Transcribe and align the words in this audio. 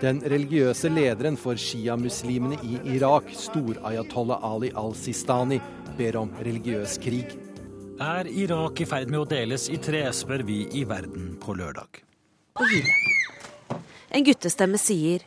Den 0.00 0.20
religiøse 0.32 0.90
lederen 0.92 1.36
for 1.40 1.60
sjiamuslimene 1.60 2.58
i 2.64 2.78
Irak, 2.96 3.28
stor-ayatollah 3.36 4.44
Ali 4.48 4.70
al-Sistani, 4.72 5.60
ber 5.98 6.16
om 6.22 6.32
religiøs 6.40 6.96
krig. 7.02 7.36
Er 8.02 8.26
Irak 8.26 8.80
i 8.82 8.88
ferd 8.88 9.12
med 9.12 9.20
å 9.20 9.28
deles 9.28 9.68
i 9.70 9.78
tre, 9.78 10.02
spør 10.16 10.42
vi 10.48 10.64
i 10.74 10.82
Verden 10.88 11.36
på 11.42 11.54
lørdag. 11.54 12.00
En 14.14 14.24
guttestemme 14.26 14.78
sier 14.80 15.22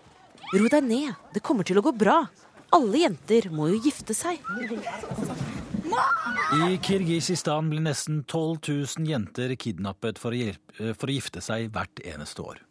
ro 0.53 0.67
deg 0.71 0.83
ned, 0.83 1.13
det 1.35 1.43
kommer 1.43 1.67
til 1.67 1.79
å 1.79 1.85
gå 1.85 1.93
bra. 1.95 2.21
Alle 2.75 3.05
jenter 3.05 3.47
må 3.51 3.69
jo 3.71 3.79
gifte 3.85 4.15
seg. 4.17 4.41
I 6.57 6.77
Kirgisistan 6.83 7.69
blir 7.69 7.81
nesten 7.83 8.23
12 8.23 8.59
000 8.97 9.07
jenter 9.09 9.51
kidnappet 9.59 10.19
for 10.21 10.31
å, 10.31 10.39
hjelpe, 10.39 10.93
for 10.95 11.09
å 11.09 11.15
gifte 11.15 11.43
seg 11.43 11.71
hvert 11.75 12.01
eneste 12.05 12.45
år. 12.45 12.61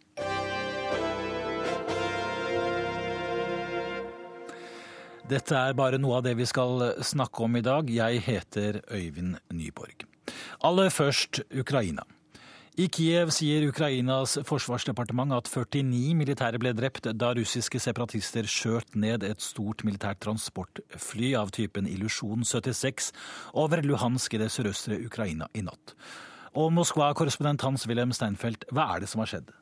Dette 5.27 5.59
er 5.59 5.75
bare 5.75 5.99
noe 5.99 6.21
av 6.21 6.27
det 6.27 6.37
vi 6.39 6.47
skal 6.47 6.93
snakke 7.03 7.47
om 7.49 7.59
i 7.59 7.65
dag. 7.67 7.89
Jeg 7.91 8.23
heter 8.29 8.81
Øyvind 8.87 9.41
Nyborg. 9.51 10.07
Aller 10.65 10.91
først 10.95 11.43
Ukraina. 11.51 12.07
I 12.77 12.91
Kiev 12.93 13.31
sier 13.33 13.63
Ukrainas 13.65 14.35
forsvarsdepartement 14.45 15.33
at 15.33 15.47
49 15.49 16.13
militære 16.13 16.59
ble 16.61 16.75
drept 16.77 17.07
da 17.17 17.31
russiske 17.33 17.81
separatister 17.81 18.45
skjøt 18.45 18.99
ned 19.01 19.25
et 19.25 19.41
stort 19.41 19.81
militært 19.89 20.21
transportfly 20.21 21.31
av 21.41 21.55
typen 21.57 21.89
Illusjon 21.89 22.45
76 22.45 23.15
over 23.57 23.81
Luhansk 23.81 24.37
i 24.37 24.43
det 24.45 24.51
sørøstre 24.53 25.01
Ukraina 25.09 25.49
i 25.57 25.65
natt. 25.65 25.97
Og 26.53 26.69
Moskva-korrespondent 26.77 27.65
Hans-Wilhelm 27.65 28.13
Steinfeld, 28.13 28.69
hva 28.69 28.91
er 28.93 29.07
det 29.07 29.09
som 29.09 29.25
har 29.25 29.33
skjedd? 29.33 29.57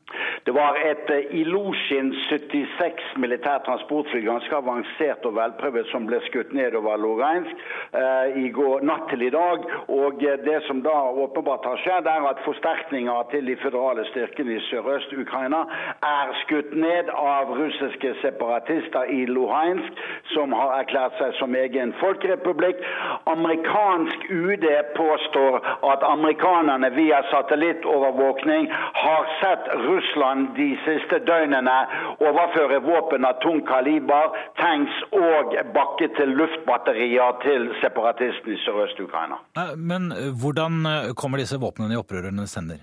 Det 0.46 0.52
var 0.52 0.76
et 0.76 1.10
eh, 1.10 1.30
Ilosjin 1.40 2.10
76 2.28 3.04
militært 3.16 3.64
transportfly, 3.64 4.20
ganske 4.26 4.52
avansert 4.56 5.24
og 5.24 5.38
velprøvet, 5.38 5.86
som 5.88 6.04
ble 6.04 6.18
skutt 6.26 6.50
ned 6.52 6.74
over 6.76 6.98
Lugansk 7.00 7.62
eh, 7.96 8.36
i 8.42 8.50
går, 8.52 8.84
natt 8.84 9.06
til 9.08 9.24
i 9.24 9.30
dag. 9.32 9.64
Og 9.88 10.20
eh, 10.20 10.36
Det 10.44 10.58
som 10.66 10.82
da 10.84 10.92
åpenbart 11.24 11.64
har 11.64 11.80
skjedd, 11.80 12.10
er 12.12 12.28
at 12.28 12.42
forsterkninger 12.44 13.30
til 13.30 13.48
de 13.48 13.56
føderale 13.62 14.04
styrkene 14.10 14.58
i 14.58 14.64
sørøst-Ukraina 14.66 15.62
er 16.10 16.34
skutt 16.42 16.76
ned 16.76 17.08
av 17.16 17.54
russiske 17.56 18.12
separatister 18.20 19.08
i 19.16 19.24
Luhansk, 19.24 20.04
som 20.34 20.52
har 20.52 20.76
erklært 20.82 21.16
seg 21.22 21.32
som 21.40 21.56
egen 21.56 21.96
folkerepublikk. 22.02 22.84
Amerikansk 23.32 24.28
UD 24.28 24.68
påstår 25.00 25.58
at 25.94 26.04
amerikanerne 26.10 26.92
via 27.00 27.24
satellittovervåkning 27.32 28.68
har 29.00 29.34
sett 29.40 29.72
Russland 29.88 30.33
de 30.56 30.70
siste 30.84 31.20
døgnene 31.28 31.76
overføre 32.20 32.80
våpen 32.84 33.26
av 33.28 33.40
tung 33.44 33.60
kaliber, 33.68 34.34
tanks 34.60 35.02
og 35.12 35.54
bakke 35.76 36.10
til 36.18 36.34
luftbatterier 36.38 37.38
til 37.44 37.70
separatistene 37.82 38.56
i 38.56 38.62
sørøst-Ukraina. 38.64 39.40
Men 39.76 40.10
hvordan 40.40 40.82
kommer 41.18 41.42
disse 41.42 41.60
våpnene 41.60 41.96
i 41.96 42.00
opprørernes 42.00 42.58
hender? 42.58 42.82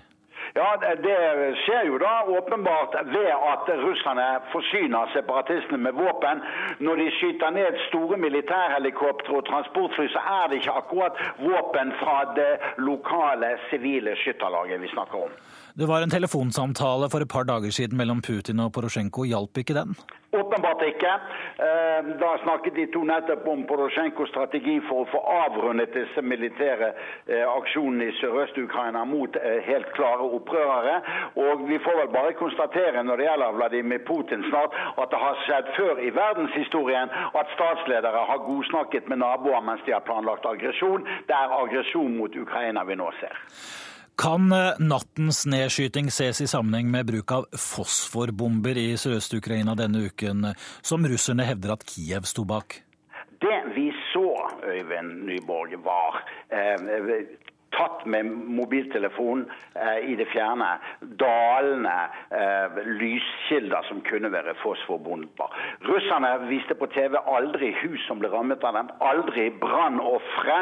Ja, 0.54 0.76
Det 0.76 1.18
skjer 1.64 1.86
jo 1.88 1.98
da 1.98 2.12
åpenbart 2.28 2.96
ved 3.14 3.30
at 3.52 3.70
russerne 3.84 4.26
forsyner 4.52 5.08
separatistene 5.14 5.78
med 5.78 5.92
våpen. 5.92 6.42
Når 6.78 6.94
de 7.00 7.10
skyter 7.16 7.50
ned 7.50 7.78
store 7.88 8.16
militærhelikoptre 8.16 9.36
og 9.36 9.46
transportfly, 9.46 10.08
så 10.12 10.20
er 10.40 10.48
det 10.48 10.60
ikke 10.60 10.76
akkurat 10.82 11.14
våpen 11.38 11.92
fra 12.02 12.18
det 12.36 12.52
lokale 12.78 13.56
sivile 13.70 14.16
skytterlaget 14.16 14.80
vi 14.82 14.92
snakker 14.92 15.24
om. 15.24 15.32
Det 15.74 15.86
var 15.88 16.02
en 16.02 16.10
telefonsamtale 16.10 17.08
for 17.08 17.24
et 17.24 17.30
par 17.32 17.46
dager 17.48 17.72
siden 17.72 17.96
mellom 17.96 18.20
Putin 18.20 18.60
og 18.60 18.74
Porosjenko. 18.76 19.24
Hjalp 19.24 19.56
ikke 19.56 19.74
den? 19.78 19.94
Åpenbart 20.32 20.82
ikke. 20.84 21.12
Da 22.20 22.30
snakket 22.42 22.74
de 22.76 22.84
to 22.92 23.00
nettopp 23.08 23.46
om 23.48 23.62
Porosjenkos 23.68 24.28
strategi 24.32 24.74
for 24.88 25.04
å 25.04 25.08
få 25.08 25.20
avrundet 25.46 25.94
disse 25.96 26.24
militære 26.24 26.90
aksjonene 27.54 28.10
i 28.10 28.14
Sørøst-Ukraina 28.20 29.04
mot 29.08 29.36
helt 29.68 29.88
klare 29.96 30.28
opprørere. 30.38 30.98
Og 31.40 31.64
vi 31.68 31.80
får 31.84 32.00
vel 32.02 32.12
bare 32.16 32.36
konstatere 32.40 33.04
når 33.04 33.22
det 33.22 33.28
gjelder 33.28 33.56
Vladimir 33.60 34.04
Putin 34.08 34.44
snart, 34.50 34.76
at 35.00 35.12
det 35.12 35.20
har 35.24 35.40
skjedd 35.46 35.70
før 35.76 36.02
i 36.04 36.12
verdenshistorien 36.16 37.16
at 37.40 37.56
statsledere 37.56 38.26
har 38.28 38.44
godsnakket 38.48 39.08
med 39.08 39.24
naboer 39.24 39.64
mens 39.64 39.84
de 39.88 39.96
har 39.96 40.04
planlagt 40.04 40.48
aggresjon. 40.48 41.08
Det 41.28 41.36
er 41.36 41.56
aggresjon 41.62 42.16
mot 42.20 42.36
Ukraina 42.44 42.84
vi 42.88 43.00
nå 43.00 43.08
ser. 43.20 43.40
Kan 44.20 44.52
nattens 44.78 45.46
nedskyting 45.48 46.10
ses 46.12 46.40
i 46.44 46.46
sammenheng 46.50 46.90
med 46.92 47.08
bruk 47.08 47.32
av 47.32 47.46
fosforbomber 47.58 48.78
i 48.78 48.92
Sørøst-Ukraina 49.00 49.74
denne 49.78 50.04
uken, 50.08 50.52
som 50.84 51.06
russerne 51.08 51.46
hevder 51.48 51.74
at 51.74 51.86
Kiev 51.88 52.28
sto 52.28 52.44
bak? 52.44 52.82
Det 53.42 53.58
vi 53.74 53.88
så, 54.12 54.28
Øyvind 54.68 55.24
Nyborg, 55.26 55.74
var 55.84 56.20
eh, 56.52 57.24
tatt 57.76 58.06
med 58.06 58.26
mobiltelefon 58.26 59.44
eh, 59.74 60.10
i 60.10 60.16
det 60.18 60.28
fjerne 60.32 60.68
dalende 61.20 61.94
eh, 62.30 62.80
lyskilder 63.00 63.86
som 63.88 64.02
kunne 64.06 64.32
være 64.32 64.54
fosforbomber. 64.62 65.56
Russerne 65.88 66.32
viste 66.50 66.76
på 66.78 66.88
TV 66.94 67.16
aldri 67.36 67.72
hus 67.82 68.04
som 68.06 68.20
ble 68.22 68.30
rammet 68.32 68.64
av 68.64 68.76
dem, 68.78 68.90
aldri 69.04 69.48
brannofre. 69.62 70.58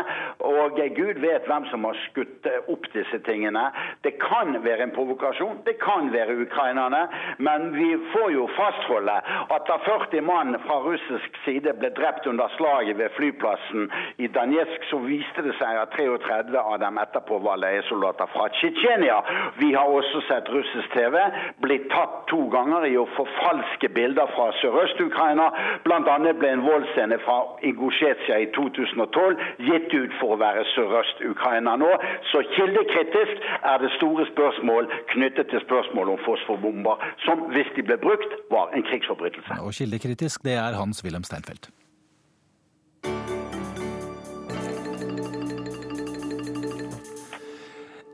Og 0.46 0.78
Gud 0.96 1.20
vet 1.22 1.48
hvem 1.48 1.66
som 1.70 1.86
har 1.88 1.98
skutt 2.06 2.46
opp 2.70 2.86
disse 2.94 3.20
tingene. 3.26 3.66
Det 4.06 4.16
kan 4.22 4.54
være 4.64 4.86
en 4.86 4.94
provokasjon, 4.94 5.62
det 5.66 5.76
kan 5.82 6.10
være 6.14 6.38
ukrainerne, 6.46 7.02
men 7.38 7.70
vi 7.74 7.90
får 8.14 8.30
jo 8.34 8.46
fastholde 8.56 9.16
at 9.56 9.68
da 9.68 9.78
40 9.86 10.24
mann 10.26 10.56
fra 10.66 10.80
russisk 10.84 11.40
side 11.44 11.74
ble 11.80 11.92
drept 11.96 12.26
under 12.30 12.50
slaget 12.56 12.98
ved 12.98 13.12
flyplassen 13.16 13.90
i 14.22 14.28
Danetsk, 14.30 14.86
så 14.90 15.00
viste 15.04 15.44
det 15.46 15.56
seg 15.58 15.80
at 15.80 15.94
33 15.96 16.58
av 16.60 16.78
dem 16.82 16.99
etterpå 17.04 17.38
var 17.44 17.60
leiesoldater 17.62 18.28
fra 18.34 18.48
Tsjetsjenia. 18.56 19.18
Vi 19.58 19.72
har 19.74 19.88
også 19.88 20.22
sett 20.28 20.50
russisk 20.52 20.92
TV 20.94 21.16
bli 21.64 21.78
tatt 21.92 22.26
to 22.30 22.40
ganger 22.52 22.86
i 22.88 22.96
å 23.00 23.06
forfalske 23.16 23.90
bilder 23.96 24.30
fra 24.34 24.50
Sørøst-Ukraina. 24.60 25.48
Bl.a. 25.86 26.18
ble 26.42 26.52
en 26.54 26.64
voldsscene 26.66 27.20
fra 27.24 27.38
Ingusjetsja 27.70 28.40
i 28.44 28.50
2012 28.56 29.44
gitt 29.68 29.96
ut 29.96 30.16
for 30.20 30.36
å 30.36 30.40
være 30.44 30.66
Sørøst-Ukraina 30.74 31.76
nå. 31.80 31.90
Så 32.32 32.44
kildekritisk 32.54 33.50
er 33.60 33.82
det 33.82 33.92
store 33.98 34.28
spørsmål 34.32 34.90
knyttet 35.14 35.52
til 35.52 35.64
spørsmålet 35.66 36.16
om 36.16 36.24
fosforbomber, 36.28 37.10
som 37.26 37.46
hvis 37.54 37.70
de 37.76 37.86
ble 37.86 37.98
brukt, 38.00 38.38
var 38.52 38.72
en 38.76 38.86
krigsforbrytelse. 38.86 39.60
Og 39.60 39.76
kildekritisk, 39.76 40.44
det 40.46 40.58
er 40.60 40.78
Hans-Wilhelm 40.78 41.26
Steinfeld. 41.26 41.70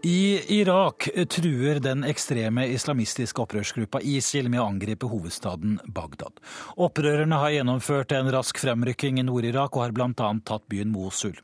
I 0.07 0.39
Irak 0.61 1.09
truer 1.29 1.81
den 1.83 2.05
ekstreme 2.07 2.63
islamistiske 2.71 3.43
opprørsgruppa 3.43 3.99
ISIL 4.07 4.47
med 4.53 4.61
å 4.63 4.67
angripe 4.71 5.09
hovedstaden 5.11 5.81
Bagdad. 5.97 6.39
Opprørerne 6.79 7.41
har 7.43 7.55
gjennomført 7.57 8.15
en 8.15 8.31
rask 8.31 8.61
fremrykking 8.63 9.19
i 9.19 9.25
Nord-Irak 9.27 9.75
og 9.75 9.83
har 9.83 9.97
bl.a. 9.97 10.31
tatt 10.47 10.69
byen 10.71 10.95
Mosul. 10.95 11.35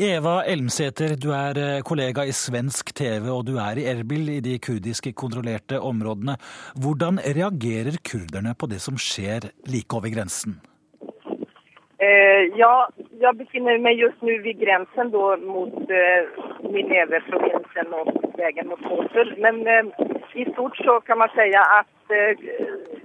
Eva 0.00 0.38
Elmsæter, 0.48 1.18
du 1.20 1.34
er 1.36 1.84
kollega 1.84 2.24
i 2.24 2.32
svensk 2.32 2.94
TV 2.96 3.28
og 3.28 3.44
du 3.50 3.58
er 3.60 3.76
i 3.76 3.84
Erbil, 3.92 4.38
i 4.38 4.40
de 4.40 4.56
kurdiske 4.56 5.12
kontrollerte 5.12 5.76
områdene. 5.76 6.40
Hvordan 6.80 7.20
reagerer 7.20 8.00
kurderne 8.00 8.56
på 8.56 8.72
det 8.72 8.80
som 8.80 8.96
skjer 8.96 9.52
like 9.68 9.92
over 9.92 10.08
grensen? 10.16 10.62
Eh, 12.02 12.44
ja, 12.56 12.88
jag 13.20 13.36
befinner 13.36 13.78
mig 13.78 13.94
just 13.94 14.22
nu 14.22 14.38
vid 14.38 14.58
gränsen 14.58 15.10
då 15.10 15.36
mot 15.36 15.90
eh, 15.90 16.22
Nineve-provinsen 16.60 17.92
och 17.92 18.38
vägen 18.38 18.68
mot 18.68 18.80
Mosul. 18.80 19.34
Men 19.38 19.66
eh, 19.66 19.84
i 20.34 20.44
stort 20.52 20.76
så 20.76 21.00
kan 21.00 21.18
man 21.18 21.28
säga 21.28 21.60
att 21.60 22.10
eh, 22.10 22.36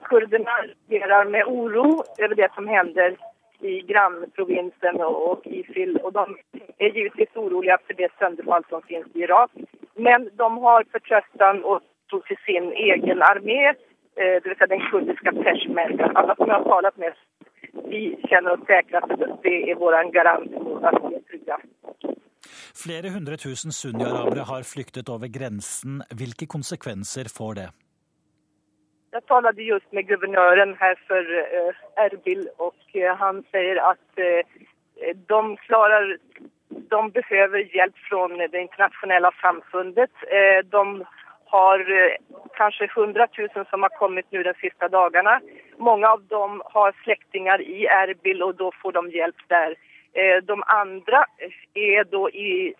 kurderna 0.01 0.51
reagerar 0.89 1.25
med 1.25 1.43
oro 1.45 2.03
över 2.17 2.35
det 2.35 2.53
som 2.55 2.67
händer 2.67 3.17
i 3.59 3.81
grannprovinsen 3.81 4.95
och, 5.01 5.31
och 5.31 5.47
Isil. 5.47 5.97
Och 5.97 6.13
de 6.13 6.37
är 6.77 6.89
givetvis 6.89 7.35
oroliga 7.35 7.77
för 7.87 7.93
det 7.93 8.11
sönderfall 8.19 8.63
som 8.69 8.81
finns 8.81 9.07
i 9.13 9.19
Irak. 9.19 9.51
Men 9.95 10.29
de 10.33 10.57
har 10.57 10.83
förtröstan 10.91 11.63
och 11.63 11.81
tro 12.09 12.21
till 12.21 12.37
sin 12.45 12.71
egen 12.71 13.21
armé, 13.21 13.67
eh, 13.67 13.73
det 14.15 14.45
vill 14.45 14.57
säga 14.57 14.67
den 14.67 14.89
kurdiska 14.91 15.31
peshmergan. 15.31 16.17
Alla 16.17 16.35
som 16.35 16.47
jag 16.47 16.55
har 16.55 16.63
talat 16.63 16.97
med 16.97 17.13
vi 17.87 18.01
kjenner 18.27 18.55
oss 18.55 18.65
sikre 18.69 19.01
at 19.03 19.13
det 19.43 19.55
er 19.71 19.79
vår 19.79 19.97
garant 20.15 20.55
for 20.59 20.87
at 20.89 21.01
vi 21.03 21.15
er 21.17 21.25
trygge. 21.31 21.57
Flere 22.77 23.11
hundre 23.15 23.37
tusen 23.41 23.73
sunni-arabere 23.73 24.45
har 24.51 24.65
flyktet 24.67 25.09
over 25.09 25.31
grensen. 25.33 26.01
Hvilke 26.19 26.45
konsekvenser 26.45 27.29
får 27.37 27.53
det? 27.59 27.69
Jeg 29.15 29.23
talte 29.31 29.63
just 29.63 29.87
med 29.95 30.05
guvernøren 30.09 30.75
her 30.77 30.95
for 31.07 31.31
uh, 31.41 31.79
Erbil, 32.03 32.43
og 32.59 32.75
uh, 32.93 33.13
han 33.17 33.41
sier 33.53 33.79
at 33.81 34.21
uh, 34.21 34.59
de 35.31 35.41
klarer 35.65 36.13
de 36.69 36.99
behøver 37.17 37.61
hjelp 37.75 37.97
fra 38.07 38.27
det 38.53 38.59
internasjonale 38.65 39.31
samfundet. 39.43 40.13
Eh, 40.37 40.59
de 40.73 40.83
har 41.51 41.83
kanskje 42.57 42.87
kanske 42.87 43.01
100 43.01 43.27
000 43.55 43.65
som 43.69 43.83
har 43.85 43.93
kommet 43.99 44.25
nå 44.31 44.43
de 44.43 44.53
siste 44.61 44.87
dagene. 44.93 45.39
Mange 45.77 46.07
av 46.07 46.23
dem 46.33 46.61
har 46.73 46.95
slektninger 47.03 47.61
i 47.61 47.85
Erbil 47.85 48.43
og 48.43 48.57
da 48.61 48.71
får 48.81 48.97
de 48.97 49.09
hjelp 49.11 49.43
där. 49.49 49.75
Eh, 50.13 50.37
de 50.43 50.63
andre 50.67 51.25
er 51.75 52.03
da 52.03 52.23
i 52.33 52.73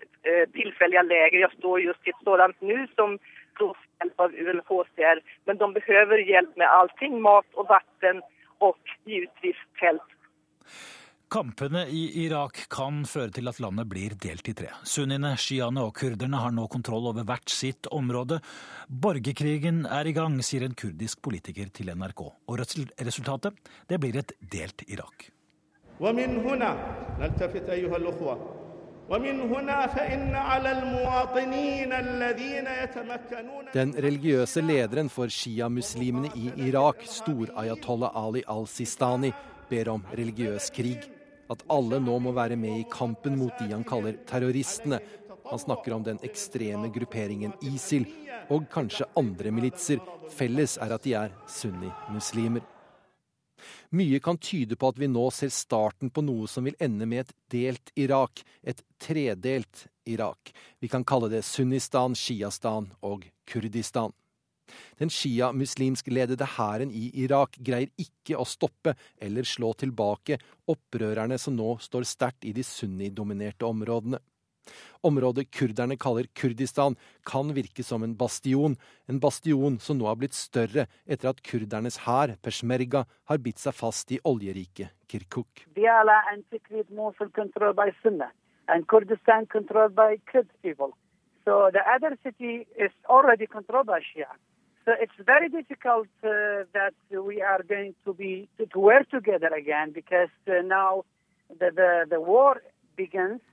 tilfeldige 0.53 1.03
leger. 1.03 1.39
Jeg 1.39 1.51
står 1.57 1.81
just 1.81 2.07
i 2.07 2.09
et 2.09 2.23
sånt 2.25 2.61
nu 2.61 2.87
som 2.95 3.19
får 3.59 3.77
hjelp 3.99 4.19
av 4.25 4.33
UNHCR. 4.33 5.21
Men 5.45 5.57
de 5.57 5.73
behøver 5.73 6.17
hjelp 6.17 6.57
med 6.57 6.67
allting, 6.67 7.21
mat 7.21 7.45
og 7.53 7.69
vatten 7.69 8.21
og 8.59 8.77
givetvis 9.05 9.59
tält. 9.79 10.09
Kampene 11.27 11.81
i 11.91 12.05
Irak 12.23 12.61
kan 12.71 13.01
føre 13.03 13.33
til 13.35 13.49
at 13.51 13.57
landet 13.59 13.89
blir 13.91 14.13
delt 14.15 14.47
i 14.47 14.53
tre. 14.55 14.69
Sunniene, 14.87 15.33
sjiaene 15.35 15.81
og 15.83 15.97
kurderne 15.99 16.39
har 16.39 16.53
nå 16.55 16.69
kontroll 16.71 17.09
over 17.09 17.25
hvert 17.27 17.51
sitt 17.51 17.89
område. 17.91 18.37
Borgerkrigen 18.87 19.81
er 19.91 20.07
i 20.07 20.13
gang, 20.15 20.37
sier 20.39 20.63
en 20.63 20.77
kurdisk 20.79 21.19
politiker 21.27 21.67
til 21.75 21.91
NRK. 21.91 22.21
Og 22.47 22.61
resultatet? 22.63 23.59
Det 23.91 23.99
blir 23.99 24.15
et 24.21 24.31
delt 24.39 24.85
Irak. 24.87 25.27
Den 33.75 33.93
religiøse 34.07 34.63
lederen 34.63 35.11
for 35.11 35.27
sjiamuslimene 35.41 36.31
i 36.39 36.55
Irak, 36.69 37.03
stor-ayatollah 37.19 38.15
Ali 38.15 38.47
al-Sistani, 38.47 39.35
ber 39.67 39.91
om 39.91 40.09
religiøs 40.15 40.71
krig. 40.71 41.16
At 41.51 41.63
alle 41.71 41.99
nå 42.03 42.17
må 42.19 42.33
være 42.35 42.57
med 42.59 42.81
i 42.81 42.87
kampen 42.91 43.37
mot 43.39 43.53
de 43.59 43.71
han 43.71 43.85
kaller 43.87 44.19
terroristene. 44.27 44.99
Han 45.47 45.59
snakker 45.59 45.95
om 45.95 46.03
den 46.03 46.19
ekstreme 46.27 46.89
grupperingen 46.93 47.53
ISIL 47.63 48.07
og 48.51 48.67
kanskje 48.71 49.07
andre 49.19 49.51
militser. 49.55 50.01
Felles 50.31 50.75
er 50.83 50.95
at 50.95 51.05
de 51.07 51.15
er 51.19 51.35
sunni-muslimer. 51.47 52.65
Mye 53.95 54.19
kan 54.19 54.37
tyde 54.37 54.75
på 54.75 54.91
at 54.91 54.99
vi 54.99 55.07
nå 55.09 55.23
ser 55.33 55.51
starten 55.53 56.11
på 56.13 56.21
noe 56.25 56.49
som 56.51 56.67
vil 56.67 56.75
ende 56.83 57.07
med 57.09 57.23
et 57.23 57.33
delt 57.51 57.91
Irak, 57.95 58.43
et 58.61 58.83
tredelt 58.99 59.87
Irak. 60.05 60.51
Vi 60.79 60.91
kan 60.91 61.05
kalle 61.07 61.31
det 61.31 61.45
Sunnistan, 61.47 62.15
Shiastan 62.15 62.91
og 63.01 63.25
Kurdistan. 63.47 64.13
Den 64.99 65.11
shia-muslimskledede 65.13 66.47
hæren 66.57 66.91
i 66.91 67.09
Irak 67.23 67.59
greier 67.59 67.91
ikke 67.97 68.39
å 68.39 68.47
stoppe 68.47 68.95
eller 69.21 69.47
slå 69.47 69.73
tilbake 69.77 70.39
opprørerne 70.67 71.37
som 71.41 71.55
nå 71.57 71.75
står 71.83 72.07
sterkt 72.07 72.47
i 72.47 72.55
de 72.55 72.65
sunni-dominerte 72.65 73.67
områdene. 73.67 74.19
Området 75.07 75.47
kurderne 75.51 75.97
kaller 75.97 76.27
Kurdistan, 76.35 76.95
kan 77.25 77.53
virke 77.55 77.83
som 77.83 78.03
en 78.03 78.15
bastion, 78.17 78.75
en 79.07 79.19
bastion 79.23 79.79
som 79.79 79.99
nå 79.99 80.07
har 80.09 80.17
blitt 80.19 80.35
større 80.37 80.87
etter 81.05 81.31
at 81.31 81.41
kurdernes 81.45 82.01
hær, 82.07 82.35
peshmerga, 82.43 83.05
har 83.29 83.43
bitt 83.43 83.61
seg 83.63 83.75
fast 83.77 84.11
i 84.11 84.19
oljerike 84.27 84.89
Kirkuk. 85.07 85.67
Diyala 85.77 86.19
and 86.31 86.43
Tikrit 86.51 86.91
Mosul 86.91 87.31
controlled 87.31 87.77
by 87.77 87.89
Sunnah, 88.01 88.33
and 88.67 88.87
Kurdistan 88.87 89.47
controlled 89.47 89.95
by 89.95 90.17
Kurd 90.31 90.49
people. 90.61 90.97
So 91.45 91.69
the 91.71 91.79
other 91.79 92.17
city 92.23 92.67
is 92.75 92.91
already 93.07 93.47
by 93.47 94.01
Shia. 94.03 94.27
So 94.87 94.93
it's 94.93 95.19
very 95.25 95.49
difficult 95.49 96.07
uh, 96.23 96.63
that 96.71 96.93
we 97.11 97.41
are 97.41 97.61
going 97.67 97.93
to 98.05 98.13
be 98.13 98.47
to, 98.57 98.65
to 98.67 98.79
work 98.79 99.09
together 99.09 99.51
again 99.53 99.91
because 99.91 100.31
uh, 100.47 100.61
now 100.63 101.03
the, 101.59 101.71
the, 101.75 102.05
the 102.09 102.21
war 102.21 102.61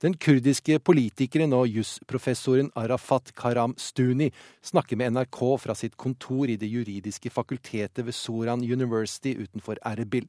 den 0.01 0.15
kurdiske 0.17 0.79
politikeren 0.79 1.51
og 1.53 1.67
jusprofessoren 1.69 2.71
Arafat 2.75 3.29
Karam 3.37 3.75
Stuni 3.77 4.31
snakker 4.65 4.97
med 4.97 5.13
NRK 5.13 5.41
fra 5.61 5.75
sitt 5.77 5.93
kontor 6.01 6.49
i 6.49 6.55
det 6.57 6.65
juridiske 6.65 7.29
fakultetet 7.29 8.07
ved 8.07 8.17
Soran 8.17 8.63
University 8.63 9.35
utenfor 9.37 9.77
Erbil. 9.85 10.25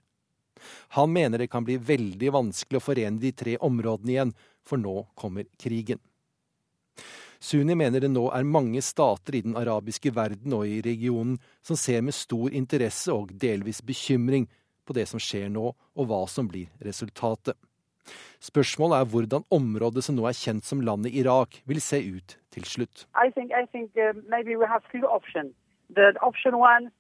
Han 0.99 1.13
mener 1.13 1.39
det 1.39 1.49
kan 1.49 1.65
bli 1.65 1.79
veldig 1.81 2.35
vanskelig 2.35 2.77
å 2.77 2.85
forene 2.91 3.23
de 3.23 3.33
tre 3.33 3.57
områdene 3.57 4.13
igjen, 4.13 4.35
for 4.61 4.77
nå 4.77 5.07
kommer 5.17 5.49
krigen. 5.57 6.03
Suni 7.41 7.75
mener 7.77 8.01
det 8.01 8.11
nå 8.13 8.27
er 8.35 8.49
mange 8.49 8.83
stater 8.85 9.37
i 9.37 9.43
den 9.45 9.57
arabiske 9.59 10.13
verden 10.17 10.55
og 10.57 10.67
i 10.69 10.81
regionen 10.85 11.37
som 11.65 11.77
ser 11.77 12.03
med 12.03 12.17
stor 12.17 12.55
interesse 12.55 13.13
og 13.13 13.33
delvis 13.33 13.83
bekymring 13.85 14.49
på 14.87 14.95
det 14.97 15.09
som 15.11 15.21
skjer 15.23 15.49
nå, 15.51 15.73
og 15.75 16.09
hva 16.09 16.23
som 16.31 16.49
blir 16.49 16.71
resultatet. 16.87 17.57
Spørsmålet 18.39 19.01
er 19.01 19.09
hvordan 19.11 19.47
området 19.51 20.05
som 20.07 20.15
nå 20.15 20.29
er 20.29 20.37
kjent 20.39 20.65
som 20.65 20.83
landet 20.85 21.15
Irak, 21.19 21.59
vil 21.67 21.81
se 21.83 21.99
ut 21.99 22.37
til 22.55 22.65
slutt. 22.65 23.07
I 23.19 23.31
think, 23.35 23.51
I 23.51 23.67
think, 23.73 23.91
uh, 23.99 24.15
option. 25.11 25.55
Option 26.23 26.55
one, 26.55 26.91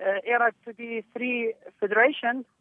uh, 0.00 0.20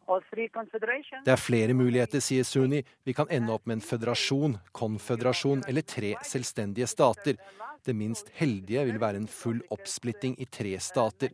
det 0.03 1.31
er 1.31 1.39
flere 1.39 1.73
muligheter, 1.73 2.19
sier 2.23 2.43
Sunni. 2.43 2.81
Vi 3.05 3.13
kan 3.15 3.29
ende 3.31 3.53
opp 3.53 3.65
med 3.65 3.79
en 3.79 3.85
føderasjon, 3.85 4.57
konføderasjon 4.75 5.63
eller 5.69 5.85
tre 5.87 6.13
selvstendige 6.27 6.87
stater. 6.91 7.39
Det 7.83 7.95
minst 7.95 8.31
heldige 8.35 8.83
vil 8.89 8.99
være 8.99 9.21
en 9.21 9.29
full 9.31 9.61
oppsplitting 9.71 10.35
i 10.43 10.47
tre 10.51 10.75
stater. 10.83 11.31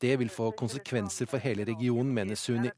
Det 0.00 0.14
vil 0.20 0.32
få 0.32 0.50
konsekvenser 0.56 1.28
for 1.28 1.42
hele 1.44 1.66
regionen, 1.68 2.12
mener 2.14 2.40
Sunni. 2.40 2.72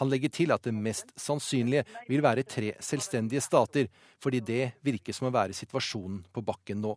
Han 0.00 0.10
legger 0.10 0.32
til 0.32 0.52
at 0.54 0.64
det 0.64 0.74
mest 0.74 1.12
sannsynlige 1.20 1.84
vil 2.08 2.24
være 2.24 2.46
tre 2.48 2.72
selvstendige 2.80 3.44
stater, 3.44 3.90
fordi 4.20 4.40
det 4.40 4.64
virker 4.82 5.16
som 5.16 5.28
å 5.28 5.34
være 5.34 5.56
situasjonen 5.56 6.24
på 6.32 6.44
bakken 6.44 6.80
nå. 6.82 6.96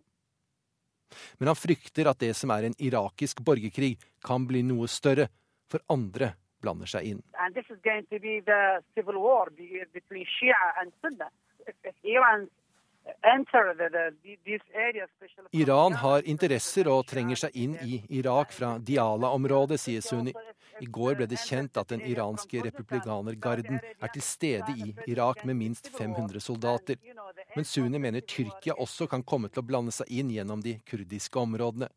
Men 1.37 1.51
han 1.51 1.59
frykter 1.59 2.09
at 2.09 2.23
det 2.23 2.31
som 2.37 2.51
er 2.55 2.69
en 2.69 2.77
irakisk 2.81 3.43
borgerkrig, 3.45 3.97
kan 4.23 4.47
bli 4.47 4.63
noe 4.65 4.87
større, 4.89 5.27
for 5.69 5.81
andre 5.89 6.33
blander 6.63 6.89
seg 6.89 7.12
inn. 7.12 7.21
Iran 15.51 15.94
har 15.94 16.27
interesser 16.33 16.88
og 16.92 17.06
trenger 17.07 17.39
seg 17.44 17.56
inn 17.60 17.75
i 17.83 18.00
Irak 18.15 18.53
fra 18.55 18.77
Diala-området, 18.79 19.79
sier 19.82 20.05
Sunni. 20.05 20.34
I 20.82 20.88
går 20.98 21.17
ble 21.20 21.27
det 21.29 21.41
kjent 21.43 21.77
at 21.77 21.91
den 21.91 22.01
iranske 22.08 22.63
republikanergarden 22.65 23.82
er 23.84 24.13
til 24.13 24.25
stede 24.25 24.74
i 24.74 24.93
Irak 25.12 25.43
med 25.46 25.60
minst 25.60 25.91
500 25.98 26.41
soldater. 26.41 26.98
Men 27.55 27.67
Sunni 27.67 28.00
mener 28.01 28.24
Tyrkia 28.25 28.77
også 28.79 29.08
kan 29.12 29.24
komme 29.24 29.51
til 29.51 29.62
å 29.62 29.67
blande 29.67 29.93
seg 29.93 30.10
inn 30.10 30.32
gjennom 30.34 30.63
de 30.63 30.79
kurdiske 30.88 31.39
områdene. 31.39 31.91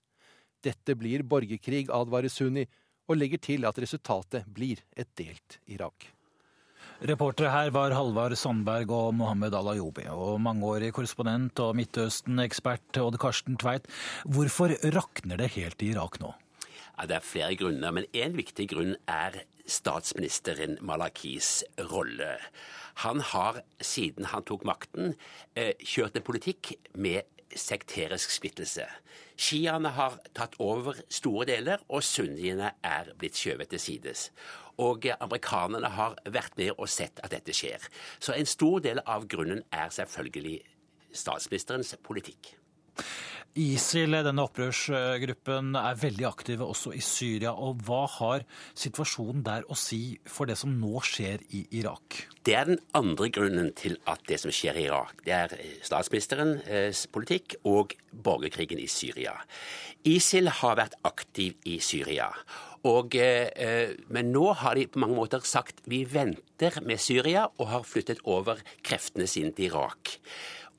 Dette 0.64 0.96
blir 0.98 1.22
borgerkrig, 1.22 1.86
advarer 1.94 2.32
Sunni, 2.32 2.66
og 3.06 3.18
legger 3.20 3.42
til 3.42 3.66
at 3.68 3.78
resultatet 3.80 4.46
blir 4.52 4.82
et 4.96 5.08
delt 5.18 5.58
Irak. 5.70 6.10
Reportere 7.04 7.50
her 7.52 7.70
var 7.74 7.92
Halvard 7.92 8.32
Sandberg 8.40 8.90
og 8.94 9.10
Mohammed 9.18 9.54
Al-Ayubi. 9.54 10.06
Og 10.08 10.40
mangeårig 10.40 10.94
korrespondent 10.96 11.60
og 11.60 11.74
Midtøsten-ekspert 11.76 12.96
Odd 13.02 13.18
Karsten 13.20 13.58
Tveit. 13.60 13.84
Hvorfor 14.24 14.72
rakner 14.94 15.36
det 15.42 15.52
helt 15.58 15.84
i 15.84 15.92
Irak 15.92 16.16
nå? 16.22 16.32
Ja, 16.96 17.04
det 17.04 17.18
er 17.18 17.28
flere 17.28 17.58
grunner, 17.60 17.92
men 17.92 18.08
én 18.16 18.32
viktig 18.38 18.70
grunn 18.72 18.94
er 19.04 19.42
statsministeren 19.68 20.78
Malakis 20.80 21.60
rolle. 21.90 22.38
Han 23.04 23.20
har 23.20 23.60
siden 23.84 24.30
han 24.32 24.46
tok 24.48 24.64
makten 24.64 25.12
eh, 25.52 25.74
kjørt 25.84 26.16
en 26.16 26.24
politikk 26.24 26.72
med 26.96 27.28
sekterisk 27.60 28.32
splittelse. 28.32 28.86
Sjiaene 29.36 29.92
har 29.96 30.18
tatt 30.36 30.56
over 30.62 30.96
store 31.12 31.46
deler, 31.48 31.82
og 31.88 32.04
sunniene 32.04 32.72
er 32.84 33.12
blitt 33.18 33.36
skjøvet 33.36 33.72
til 33.72 33.82
sides. 33.82 34.30
Og 34.80 35.08
amerikanerne 35.16 35.90
har 35.96 36.16
vært 36.24 36.56
med 36.60 36.74
og 36.76 36.88
sett 36.92 37.20
at 37.24 37.32
dette 37.32 37.54
skjer. 37.56 37.82
Så 38.20 38.36
en 38.36 38.48
stor 38.48 38.80
del 38.84 39.00
av 39.04 39.28
grunnen 39.28 39.64
er 39.72 39.92
selvfølgelig 39.92 40.60
statsministerens 41.16 41.94
politikk. 42.04 42.54
ISIL, 43.56 44.12
denne 44.20 44.42
opprørsgruppen, 44.44 45.70
er 45.80 45.96
veldig 45.96 46.26
aktive 46.28 46.66
også 46.68 46.92
i 46.92 47.00
Syria. 47.00 47.54
og 47.54 47.80
Hva 47.86 48.02
har 48.18 48.44
situasjonen 48.76 49.40
der 49.46 49.64
å 49.72 49.76
si 49.80 50.18
for 50.28 50.44
det 50.50 50.58
som 50.60 50.74
nå 50.76 51.00
skjer 51.00 51.40
i 51.56 51.62
Irak? 51.78 52.26
Det 52.44 52.52
er 52.58 52.68
den 52.68 52.82
andre 52.96 53.30
grunnen 53.32 53.72
til 53.78 53.96
at 54.04 54.20
det 54.28 54.42
som 54.42 54.52
skjer 54.52 54.76
i 54.76 54.84
Irak, 54.90 55.24
det 55.24 55.34
er 55.38 55.56
statsministerens 55.86 57.06
politikk 57.08 57.56
og 57.64 57.96
borgerkrigen 58.12 58.82
i 58.82 58.90
Syria. 58.92 59.38
ISIL 60.04 60.52
har 60.60 60.76
vært 60.78 61.00
aktiv 61.08 61.56
i 61.64 61.80
Syria. 61.80 62.28
Og, 62.86 63.16
eh, 63.16 63.96
men 64.12 64.30
nå 64.34 64.52
har 64.60 64.76
de 64.76 64.86
på 64.86 65.00
mange 65.02 65.16
måter 65.16 65.40
sagt 65.48 65.80
vi 65.88 66.04
venter 66.04 66.76
med 66.84 67.00
Syria 67.00 67.48
og 67.56 67.72
har 67.72 67.88
flyttet 67.88 68.20
over 68.24 68.60
kreftene 68.86 69.26
sine 69.26 69.50
til 69.56 69.72
Irak. 69.72 70.18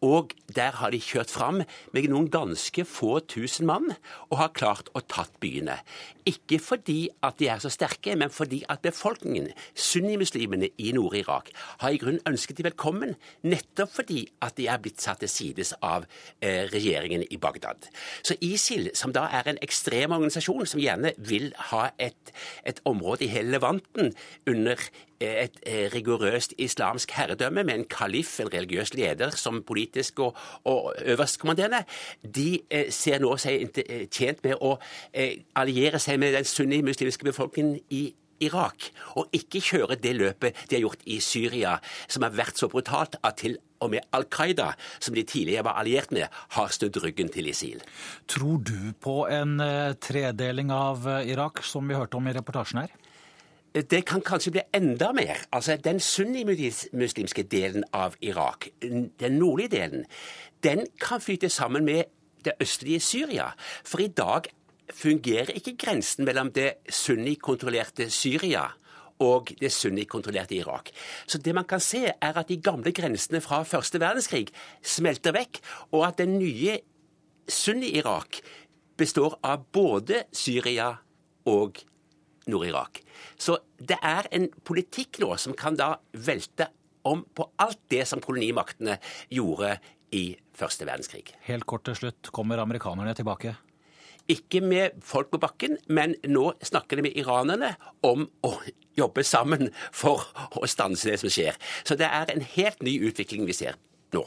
Og 0.05 0.33
der 0.55 0.75
har 0.77 0.93
de 0.93 0.99
kjørt 1.01 1.31
fram 1.33 1.61
med 1.93 2.07
noen 2.11 2.29
ganske 2.31 2.85
få 2.85 3.19
tusen 3.25 3.67
mann 3.69 3.89
og 4.29 4.37
har 4.41 4.53
klart 4.55 4.91
å 4.93 5.01
tatt 5.01 5.33
byene. 5.41 5.79
Ikke 6.27 6.59
fordi 6.61 7.07
at 7.23 7.37
de 7.39 7.47
er 7.49 7.61
så 7.63 7.71
sterke, 7.71 8.15
men 8.19 8.31
fordi 8.33 8.61
at 8.69 8.83
befolkningen, 8.85 9.49
sunnimuslimene 9.73 10.69
i 10.77 10.91
Nord-Irak, 10.95 11.49
har 11.81 11.95
i 11.95 12.01
grunnen 12.01 12.21
ønsket 12.27 12.59
de 12.59 12.67
velkommen, 12.67 13.15
nettopp 13.47 13.95
fordi 13.95 14.25
at 14.43 14.57
de 14.59 14.67
er 14.67 14.81
blitt 14.83 15.01
satt 15.01 15.23
til 15.23 15.31
sides 15.31 15.73
av 15.81 16.05
eh, 16.41 16.67
regjeringen 16.71 17.25
i 17.31 17.39
Bagdad. 17.41 17.89
Så 18.21 18.37
ISIL, 18.41 18.91
som 18.93 19.15
da 19.15 19.27
er 19.33 19.49
en 19.49 19.61
ekstrem 19.63 20.13
organisasjon 20.15 20.67
som 20.67 20.83
gjerne 20.83 21.15
vil 21.17 21.53
ha 21.71 21.87
et, 21.97 22.33
et 22.67 22.81
område 22.85 23.25
i 23.25 23.31
hele 23.31 23.55
Levanten 23.55 24.13
under 24.47 24.81
et 25.21 25.59
eh, 25.65 25.87
rigorøst 25.93 26.53
islamsk 26.57 27.11
herredømme 27.11 27.63
med 27.63 27.73
en 27.73 27.85
kalif, 27.89 28.39
en 28.39 28.53
religiøs 28.53 28.93
leder, 28.93 29.29
som 29.29 29.63
politisk 29.63 30.19
og, 30.19 30.37
og 30.63 30.93
øverstkommanderende, 31.05 31.83
de 32.35 32.59
eh, 32.69 32.91
ser 32.93 33.21
nå 33.23 33.33
seg 33.41 33.79
eh, 33.81 34.05
tjent 34.11 34.43
med 34.45 34.61
å 34.61 34.77
alliere 35.57 35.99
seg 36.01 36.19
med 36.21 36.35
den 36.37 36.45
sunni-muslimske 36.47 37.25
befolkningen 37.25 37.79
i 37.89 38.09
Irak, 38.43 38.91
og 39.17 39.33
ikke 39.33 39.63
kjøre 39.65 39.95
det 39.97 40.13
løpet 40.13 40.59
de 40.69 40.77
har 40.77 40.83
gjort 40.83 41.07
i 41.09 41.17
Syria, 41.25 41.79
som 42.05 42.21
har 42.21 42.35
vært 42.37 42.59
så 42.61 42.69
brutalt 42.69 43.17
at 43.25 43.39
til 43.41 43.57
og 43.81 43.91
med 43.93 44.05
Al 44.13 44.27
Qaida, 44.29 44.71
som 45.01 45.17
de 45.17 45.23
tidligere 45.25 45.65
var 45.65 45.79
alliert 45.81 46.13
med, 46.13 46.29
har 46.53 46.69
snudd 46.73 46.97
ryggen 47.01 47.29
til 47.33 47.49
ISIL. 47.49 47.81
Tror 48.29 48.61
du 48.61 48.93
på 49.01 49.23
en 49.29 49.57
tredeling 50.01 50.69
av 50.73 51.05
Irak, 51.25 51.63
som 51.65 51.89
vi 51.89 51.97
hørte 51.97 52.17
om 52.17 52.29
i 52.29 52.33
reportasjen 52.37 52.85
her? 52.85 52.93
Det 53.81 54.05
kan 54.05 54.21
kanskje 54.21 54.51
bli 54.51 54.61
enda 54.73 55.11
mer. 55.11 55.37
Altså, 55.51 55.77
Den 55.77 55.99
sunnimuslimske 55.99 57.43
delen 57.43 57.83
av 57.93 58.15
Irak, 58.21 58.69
den 59.19 59.37
nordlige 59.37 59.69
delen, 59.69 60.05
den 60.63 60.87
kan 61.01 61.21
flyte 61.21 61.49
sammen 61.49 61.85
med 61.85 62.03
det 62.45 62.53
østlige 62.61 62.99
Syria. 62.99 63.51
For 63.83 63.99
i 63.99 64.07
dag 64.07 64.41
fungerer 64.93 65.55
ikke 65.55 65.77
grensen 65.77 66.25
mellom 66.25 66.51
det 66.51 66.73
sunnikontrollerte 66.89 68.09
Syria 68.09 68.67
og 69.19 69.51
det 69.59 69.71
sunnikontrollerte 69.71 70.55
Irak. 70.55 70.91
Så 71.27 71.37
det 71.37 71.55
man 71.55 71.65
kan 71.65 71.79
se, 71.79 72.05
er 72.21 72.37
at 72.37 72.49
de 72.49 72.61
gamle 72.61 72.91
grensene 72.91 73.41
fra 73.41 73.63
første 73.63 73.99
verdenskrig 73.99 74.47
smelter 74.83 75.33
vekk, 75.33 75.59
og 75.91 76.07
at 76.07 76.17
den 76.17 76.37
nye 76.39 76.79
sunni-Irak 77.49 78.41
består 78.97 79.39
av 79.43 79.65
både 79.73 80.23
Syria 80.33 80.93
og 81.45 81.81
Nord-Irak. 82.51 83.01
Så 83.39 83.59
det 83.77 83.99
er 84.03 84.29
en 84.35 84.49
politikk 84.67 85.21
nå 85.23 85.33
som 85.39 85.55
kan 85.57 85.77
da 85.79 85.95
velte 86.13 86.69
om 87.07 87.23
på 87.35 87.45
alt 87.63 87.79
det 87.91 88.03
som 88.09 88.21
kolonimaktene 88.23 88.97
gjorde 89.31 89.77
i 90.15 90.25
første 90.55 90.87
verdenskrig. 90.87 91.31
Helt 91.47 91.67
kort 91.67 91.85
til 91.87 91.97
slutt, 91.99 92.31
kommer 92.35 92.61
amerikanerne 92.63 93.15
tilbake? 93.17 93.55
Ikke 94.27 94.59
med 94.59 94.97
folk 95.07 95.29
på 95.31 95.39
bakken, 95.39 95.77
men 95.87 96.17
nå 96.27 96.49
snakker 96.65 96.99
de 96.99 97.05
med 97.07 97.19
iranerne 97.19 97.75
om 98.03 98.25
å 98.43 98.51
jobbe 98.97 99.23
sammen 99.23 99.69
for 99.95 100.25
å 100.51 100.67
stanse 100.67 101.07
det 101.07 101.21
som 101.21 101.31
skjer. 101.31 101.55
Så 101.87 101.95
det 101.99 102.09
er 102.11 102.33
en 102.33 102.43
helt 102.57 102.83
ny 102.83 102.97
utvikling 103.07 103.47
vi 103.47 103.55
ser 103.55 103.79
nå. 104.15 104.25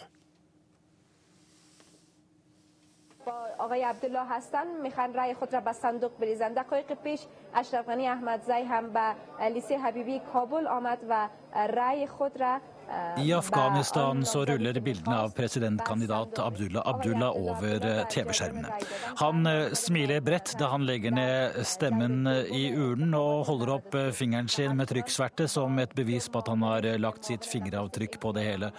آقای 3.59 3.83
عبدالله 3.83 4.25
هستن 4.29 4.67
میخوان 4.83 5.13
رای 5.13 5.33
خود 5.33 5.53
را 5.53 5.61
به 5.61 5.73
صندوق 5.73 6.11
بریزن 6.19 6.53
دقایق 6.53 6.93
پیش 6.93 7.21
اشرف 7.53 7.85
غنی 7.85 8.07
احمدزی 8.07 8.63
هم 8.63 8.93
به 8.93 9.15
لیسه 9.53 9.77
حبیبی 9.77 10.21
کابل 10.33 10.67
آمد 10.67 10.99
و 11.09 11.29
رای 11.67 12.07
خود 12.07 12.41
را 12.41 12.59
I 13.17 13.33
Afghanistan 13.33 14.25
så 14.25 14.45
ruller 14.45 14.79
bildene 14.79 15.17
av 15.17 15.29
presidentkandidat 15.33 16.39
Abdullah 16.39 16.83
Abdullah 16.85 17.31
over 17.35 18.05
TV-skjermene. 18.13 18.69
Han 19.17 19.47
smiler 19.73 20.21
bredt 20.21 20.53
da 20.59 20.69
han 20.69 20.85
legger 20.85 21.11
ned 21.11 21.57
stemmen 21.65 22.27
i 22.53 22.67
urnen 22.77 23.17
og 23.17 23.47
holder 23.49 23.73
opp 23.79 23.97
fingeren 24.13 24.47
sin 24.47 24.77
med 24.77 24.91
trykksverte 24.93 25.47
som 25.47 25.79
et 25.79 25.97
bevis 25.97 26.29
på 26.29 26.43
at 26.43 26.53
han 26.53 26.61
har 26.61 26.89
lagt 27.01 27.25
sitt 27.25 27.49
fingeravtrykk 27.49 28.19
på 28.21 28.35
det 28.37 28.45
hele. 28.51 28.71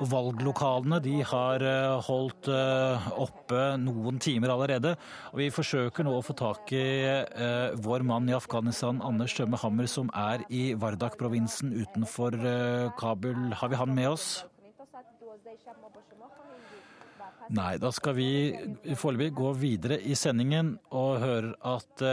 Valglokalene 0.00 0.98
de 1.04 1.18
har 1.26 1.62
eh, 1.62 2.00
holdt 2.06 2.48
eh, 2.50 3.08
oppe 3.20 3.64
noen 3.80 4.18
timer 4.22 4.52
allerede. 4.54 4.94
og 5.32 5.40
Vi 5.42 5.50
forsøker 5.52 6.06
nå 6.06 6.14
å 6.16 6.24
få 6.24 6.34
tak 6.38 6.72
i 6.72 6.84
eh, 7.04 7.74
vår 7.84 8.06
mann 8.08 8.30
i 8.30 8.36
Afghanistan, 8.36 9.02
Anders 9.04 9.34
Tømme 9.36 9.60
Hammer, 9.60 9.86
som 9.90 10.10
er 10.16 10.46
i 10.48 10.72
Wardak-provinsen 10.74 11.74
utenfor 11.76 12.38
Kabul. 12.98 13.52
Har 13.58 13.72
vi 13.72 13.80
han 13.80 13.94
med 13.94 14.08
oss? 14.14 14.30
Nei, 17.52 17.74
da 17.76 17.90
skal 17.92 18.16
vi 18.16 18.30
foreløpig 18.96 19.34
gå 19.36 19.52
videre 19.60 19.98
i 20.00 20.16
sendingen 20.16 20.76
og 20.94 21.20
høre 21.20 21.52
at 21.68 22.04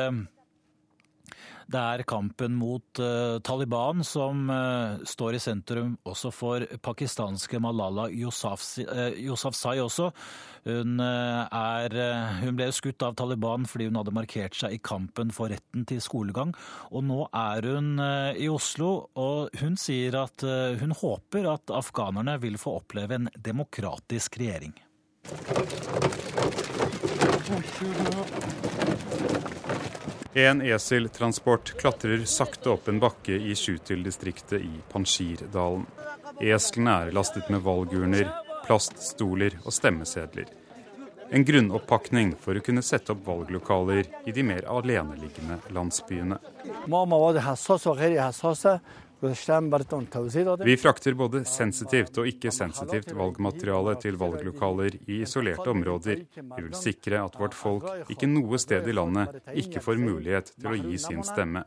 det 1.69 1.79
er 1.79 2.03
kampen 2.09 2.55
mot 2.57 2.99
uh, 3.01 3.37
Taliban 3.45 4.01
som 4.05 4.47
uh, 4.49 4.97
står 5.05 5.37
i 5.37 5.41
sentrum 5.43 5.91
også 6.09 6.31
for 6.33 6.65
pakistanske 6.81 7.59
Malala 7.61 8.07
Yousafzai 8.09 9.75
uh, 9.77 9.83
også. 9.85 10.09
Hun, 10.65 10.99
er, 10.99 11.93
hun 12.41 12.57
ble 12.57 12.65
skutt 12.75 13.01
av 13.05 13.13
Taliban 13.17 13.63
fordi 13.69 13.87
hun 13.87 13.95
hadde 14.01 14.13
markert 14.13 14.57
seg 14.59 14.75
i 14.75 14.81
kampen 14.83 15.31
for 15.33 15.49
retten 15.53 15.85
til 15.87 16.01
skolegang. 16.03 16.51
Og 16.91 17.05
nå 17.07 17.21
er 17.31 17.69
hun 17.71 17.95
i 18.35 18.49
Oslo, 18.51 18.89
og 19.15 19.55
hun 19.61 19.79
sier 19.79 20.19
at 20.19 20.43
hun 20.83 20.91
håper 20.99 21.47
at 21.55 21.73
afghanerne 21.73 22.35
vil 22.43 22.59
få 22.59 22.75
oppleve 22.81 23.21
en 23.21 23.31
demokratisk 23.39 24.35
regjering. 24.43 24.75
En 30.39 30.61
eseltransport 30.61 31.73
klatrer 31.77 32.21
sakte 32.25 32.69
opp 32.71 32.87
en 32.87 32.99
bakke 32.99 33.35
i 33.35 33.55
Sjutil-distriktet 33.55 34.61
i 34.61 34.77
Panjshirdalen. 34.91 35.81
Eslene 36.39 36.93
er 37.01 37.11
lastet 37.17 37.49
med 37.51 37.65
valgurner, 37.65 38.29
plaststoler 38.63 39.57
og 39.65 39.75
stemmesedler. 39.75 40.47
En 41.35 41.43
grunnoppakning 41.43 42.31
for 42.39 42.55
å 42.55 42.63
kunne 42.63 42.85
sette 42.87 43.11
opp 43.11 43.25
valglokaler 43.27 44.07
i 44.31 44.35
de 44.37 44.45
mer 44.47 44.63
aleneliggende 44.71 45.59
landsbyene. 45.75 46.39
Vi 49.19 50.75
frakter 50.79 51.15
både 51.19 51.41
sensitivt 51.43 52.17
og 52.21 52.27
ikke-sensitivt 52.29 53.11
valgmateriale 53.17 53.95
til 53.99 54.15
valglokaler 54.19 54.95
i 55.11 55.17
isolerte 55.25 55.67
områder. 55.73 56.23
Vi 56.39 56.63
vil 56.63 56.77
sikre 56.79 57.19
at 57.25 57.35
vårt 57.39 57.57
folk 57.57 58.11
ikke 58.13 58.29
noe 58.31 58.59
sted 58.63 58.87
i 58.87 58.95
landet 58.95 59.51
ikke 59.59 59.83
får 59.83 59.99
mulighet 59.99 60.53
til 60.55 60.71
å 60.71 60.79
gi 60.79 61.01
sin 61.03 61.23
stemme. 61.27 61.65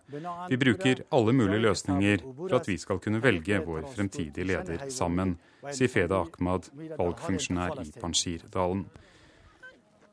Vi 0.49 0.61
bruker 0.65 1.05
alle 1.13 1.37
mulige 1.37 1.65
løsninger 1.67 2.25
for 2.25 2.57
at 2.57 2.73
vi 2.73 2.79
skal 2.81 3.03
kunne 3.05 3.21
velge 3.21 3.61
vår 3.67 3.85
fremtidige 3.93 4.49
leder 4.49 4.89
sammen, 4.89 5.37
sier 5.69 5.93
Feda 5.93 6.25
Ahmad, 6.25 6.73
valgfunksjonær 6.97 7.83
i 7.85 7.91
Panjshirdalen. 8.01 8.87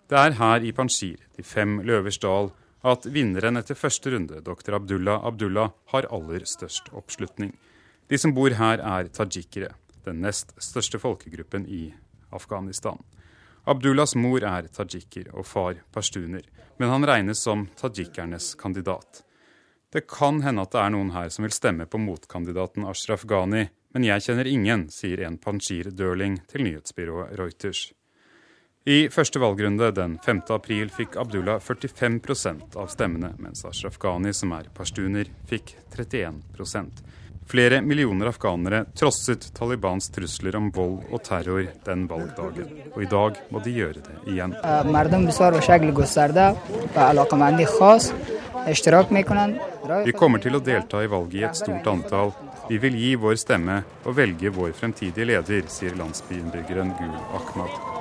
Det 0.09 0.17
er 0.17 0.33
her 0.41 0.63
i 0.65 0.71
Panjshir, 0.73 1.21
de 1.37 1.43
fem 1.45 1.79
løvers 1.85 2.17
dal, 2.19 2.49
at 2.87 3.05
vinneren 3.05 3.59
etter 3.59 3.75
første 3.75 4.13
runde, 4.13 4.39
dr. 4.41 4.75
Abdullah 4.77 5.25
Abdullah, 5.27 5.73
har 5.91 6.07
aller 6.13 6.45
størst 6.47 6.93
oppslutning. 6.95 7.53
De 8.09 8.17
som 8.17 8.33
bor 8.33 8.55
her, 8.55 8.79
er 8.79 9.09
tajikere, 9.13 9.73
den 10.05 10.21
nest 10.23 10.55
største 10.63 10.99
folkegruppen 11.01 11.67
i 11.67 11.89
Afghanistan. 12.31 12.99
Abdullahs 13.69 14.15
mor 14.15 14.41
er 14.41 14.69
tajiker 14.73 15.27
og 15.35 15.45
far 15.45 15.81
pashtuner, 15.93 16.45
men 16.79 16.89
han 16.89 17.05
regnes 17.05 17.41
som 17.43 17.67
tajikernes 17.77 18.55
kandidat. 18.57 19.23
Det 19.93 20.07
kan 20.09 20.41
hende 20.41 20.63
at 20.63 20.71
det 20.73 20.81
er 20.81 20.93
noen 20.93 21.11
her 21.13 21.29
som 21.33 21.45
vil 21.45 21.53
stemme 21.53 21.85
på 21.89 21.99
motkandidaten 22.01 22.87
Ashraf 22.89 23.25
Ghani, 23.29 23.67
men 23.93 24.05
jeg 24.05 24.25
kjenner 24.25 24.47
ingen, 24.47 24.87
sier 24.93 25.25
en 25.25 25.39
panjir-døling 25.41 26.37
til 26.49 26.65
nyhetsbyrået 26.65 27.33
Reuters. 27.39 27.89
I 28.89 29.09
første 29.13 29.37
valgrunde 29.37 29.91
den 29.93 30.15
5. 30.25 30.39
april 30.55 30.89
fikk 30.89 31.13
Abdullah 31.21 31.59
45% 31.61 32.73
av 32.81 32.87
stemmene, 32.89 33.35
mens 33.37 33.61
Ashraf 33.69 33.99
Ghani, 34.01 34.31
som 34.33 34.55
er 34.57 34.71
pashtuner, 34.73 35.29
fikk 35.45 35.75
31% 35.93 37.03
Flere 37.49 37.81
millioner 37.81 38.29
afghanere 38.29 38.83
trosset 38.97 39.47
Talibans 39.57 40.09
trusler 40.13 40.57
om 40.57 40.71
vold 40.73 41.05
og 41.09 41.21
terror 41.25 41.63
den 41.85 42.07
valgdagen. 42.09 42.67
Og 42.95 43.01
i 43.01 43.09
dag 43.09 43.39
må 43.49 43.61
de 43.65 43.73
gjøre 43.73 44.03
det 44.05 44.17
igjen. 44.29 44.53
Vi 50.05 50.17
kommer 50.17 50.45
til 50.45 50.57
å 50.57 50.65
delta 50.71 51.01
i 51.01 51.09
valget 51.09 51.39
i 51.39 51.47
et 51.49 51.61
stort 51.61 51.89
antall. 51.93 52.33
Vi 52.69 52.77
vil 52.77 52.97
gi 53.01 53.15
vår 53.17 53.37
stemme 53.41 53.81
og 54.03 54.17
velge 54.17 54.53
vår 54.53 54.73
fremtidige 54.77 55.29
leder, 55.29 55.65
sier 55.73 55.97
landsbyinnbyggeren 55.97 56.93
Gul 57.01 57.17
Ahmad. 57.41 57.98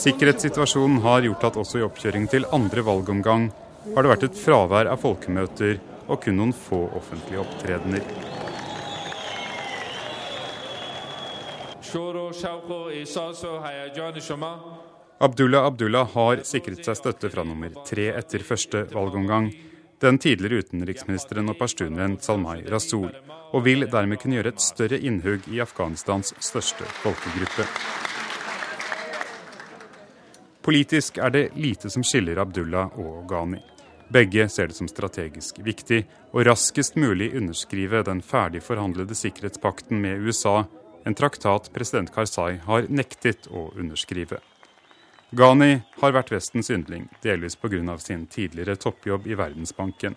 Sikkerhetssituasjonen 0.00 1.00
har 1.04 1.24
gjort 1.26 1.44
at 1.50 1.58
også 1.60 1.80
i 1.80 1.84
oppkjøring 1.86 2.28
til 2.30 2.46
andre 2.54 2.84
valgomgang 2.86 3.50
har 3.94 4.04
det 4.04 4.12
vært 4.12 4.26
et 4.28 4.38
fravær 4.38 4.90
av 4.92 5.00
folkemøter 5.02 5.78
og 6.10 6.20
kun 6.24 6.36
noen 6.40 6.52
få 6.56 6.82
offentlige 6.98 7.40
opptredener. 7.42 8.04
Abdullah 15.20 15.66
Abdullah 15.68 16.14
har 16.14 16.44
sikret 16.48 16.84
seg 16.86 16.98
støtte 17.00 17.30
fra 17.32 17.44
nummer 17.44 17.74
tre 17.88 18.06
etter 18.14 18.44
første 18.46 18.86
valgomgang, 18.94 19.50
den 20.00 20.18
tidligere 20.18 20.64
utenriksministeren 20.64 21.52
og 21.52 21.58
pashtuneren 21.60 22.16
Salmai 22.24 22.62
Rasul, 22.72 23.10
og 23.52 23.64
vil 23.66 23.84
dermed 23.90 24.20
kunne 24.20 24.38
gjøre 24.38 24.54
et 24.54 24.64
større 24.64 24.98
innhugg 24.98 25.48
i 25.52 25.60
Afghanistans 25.60 26.32
største 26.40 26.88
folkegruppe. 27.02 27.66
Politisk 30.64 31.18
er 31.18 31.32
det 31.34 31.44
lite 31.56 31.90
som 31.92 32.04
skiller 32.04 32.40
Abdullah 32.40 32.96
og 33.00 33.28
Ghani. 33.28 33.60
Begge 34.10 34.48
ser 34.48 34.68
det 34.70 34.76
som 34.76 34.88
strategisk 34.90 35.60
viktig 35.64 36.02
å 36.34 36.42
raskest 36.44 36.96
mulig 36.98 37.30
underskrive 37.38 38.02
den 38.06 38.22
ferdig 38.26 38.62
forhandlede 38.66 39.14
sikkerhetspakten 39.14 40.00
med 40.02 40.24
USA, 40.26 40.64
en 41.06 41.16
traktat 41.16 41.70
president 41.72 42.10
Karzai 42.12 42.58
har 42.66 42.88
nektet 42.90 43.46
å 43.48 43.70
underskrive. 43.78 44.40
Ghani 45.30 45.76
har 46.00 46.14
vært 46.16 46.32
Vestens 46.34 46.72
yndling, 46.74 47.04
delvis 47.22 47.54
pga. 47.56 47.98
sin 47.98 48.26
tidligere 48.26 48.76
toppjobb 48.76 49.26
i 49.26 49.34
Verdensbanken. 49.34 50.16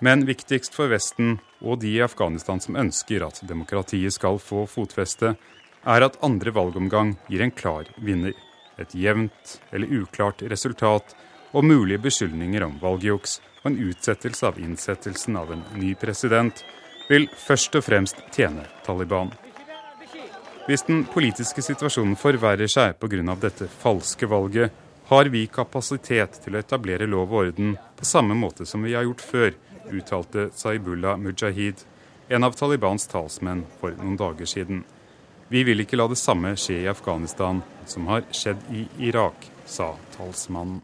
Men 0.00 0.24
viktigst 0.24 0.74
for 0.74 0.88
Vesten 0.88 1.38
og 1.60 1.80
de 1.80 1.92
i 1.96 2.02
Afghanistan 2.02 2.60
som 2.60 2.76
ønsker 2.76 3.26
at 3.26 3.42
demokratiet 3.44 4.14
skal 4.14 4.38
få 4.38 4.64
fotfeste, 4.66 5.36
er 5.84 6.02
at 6.02 6.16
andre 6.22 6.50
valgomgang 6.50 7.16
gir 7.28 7.42
en 7.42 7.50
klar 7.50 7.84
vinner. 7.96 8.32
Et 8.78 8.94
jevnt 8.94 9.60
eller 9.70 10.00
uklart 10.00 10.42
resultat 10.42 11.14
og 11.52 11.64
mulige 11.64 12.00
beskyldninger 12.08 12.64
om 12.64 12.78
valgjuks 12.80 13.40
og 13.62 13.70
en 13.70 13.80
utsettelse 13.90 14.46
av 14.48 14.58
innsettelsen 14.58 15.36
av 15.36 15.52
en 15.52 15.64
ny 15.76 15.94
president 15.94 16.64
vil 17.08 17.28
først 17.28 17.76
og 17.76 17.84
fremst 17.84 18.24
tjene 18.32 18.64
Taliban. 18.86 19.30
Hvis 20.64 20.82
den 20.82 21.02
politiske 21.04 21.60
situasjonen 21.60 22.16
forverrer 22.16 22.70
seg 22.72 22.96
pga. 22.96 23.34
dette 23.36 23.66
falske 23.68 24.26
valget, 24.26 24.72
har 25.04 25.28
vi 25.28 25.46
kapasitet 25.46 26.40
til 26.44 26.54
å 26.54 26.58
etablere 26.58 27.06
lov 27.06 27.32
og 27.32 27.40
orden 27.48 27.76
på 27.96 28.04
samme 28.04 28.34
måte 28.34 28.64
som 28.64 28.82
vi 28.82 28.94
har 28.94 29.04
gjort 29.04 29.20
før, 29.20 29.52
uttalte 29.92 30.48
Saibullah 30.56 31.18
Mujahid, 31.18 31.84
en 32.28 32.44
av 32.44 32.56
Talibans 32.56 33.06
talsmenn, 33.06 33.66
for 33.80 33.92
noen 33.92 34.16
dager 34.16 34.48
siden. 34.48 34.84
Vi 35.52 35.64
vil 35.68 35.84
ikke 35.84 36.00
la 36.00 36.08
det 36.08 36.16
samme 36.16 36.56
skje 36.56 36.80
i 36.80 36.88
Afghanistan 36.88 37.60
som 37.84 38.08
har 38.08 38.24
skjedd 38.32 38.64
i 38.72 38.88
Irak, 39.04 39.44
sa 39.66 39.92
talsmannen. 40.16 40.80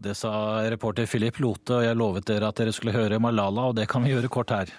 Det 0.00 0.14
sa 0.14 0.62
reporter 0.70 1.04
Philip 1.06 1.36
Lote, 1.42 1.74
og 1.74 1.84
jeg 1.84 2.00
lovet 2.00 2.24
dere 2.24 2.48
at 2.48 2.56
dere 2.56 2.72
skulle 2.72 2.96
høre 2.96 3.20
Malala, 3.20 3.68
og 3.68 3.76
det 3.76 3.90
kan 3.90 4.00
vi 4.00 4.14
gjøre 4.14 4.32
kort 4.32 4.56
her. 4.56 4.72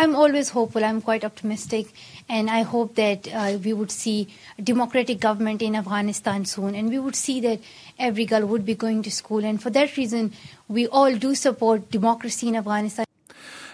I'm 0.00 0.14
always 0.14 0.48
hopeful. 0.50 0.84
I'm 0.84 1.00
quite 1.02 1.24
optimistic, 1.24 1.88
and 2.28 2.48
I 2.48 2.62
hope 2.62 2.94
that 2.94 3.26
uh, 3.34 3.58
we 3.64 3.72
would 3.72 3.90
see 3.90 4.28
a 4.56 4.62
democratic 4.62 5.18
government 5.18 5.60
in 5.60 5.74
Afghanistan 5.74 6.44
soon, 6.44 6.76
and 6.76 6.88
we 6.88 7.00
would 7.00 7.16
see 7.16 7.40
that 7.40 7.58
every 7.98 8.24
girl 8.24 8.46
would 8.46 8.64
be 8.64 8.76
going 8.76 9.02
to 9.02 9.10
school. 9.10 9.44
And 9.44 9.60
for 9.60 9.70
that 9.70 9.96
reason, 9.96 10.32
we 10.68 10.86
all 10.86 11.16
do 11.16 11.34
support 11.34 11.90
democracy 11.90 12.46
in 12.46 12.54
Afghanistan. 12.56 13.04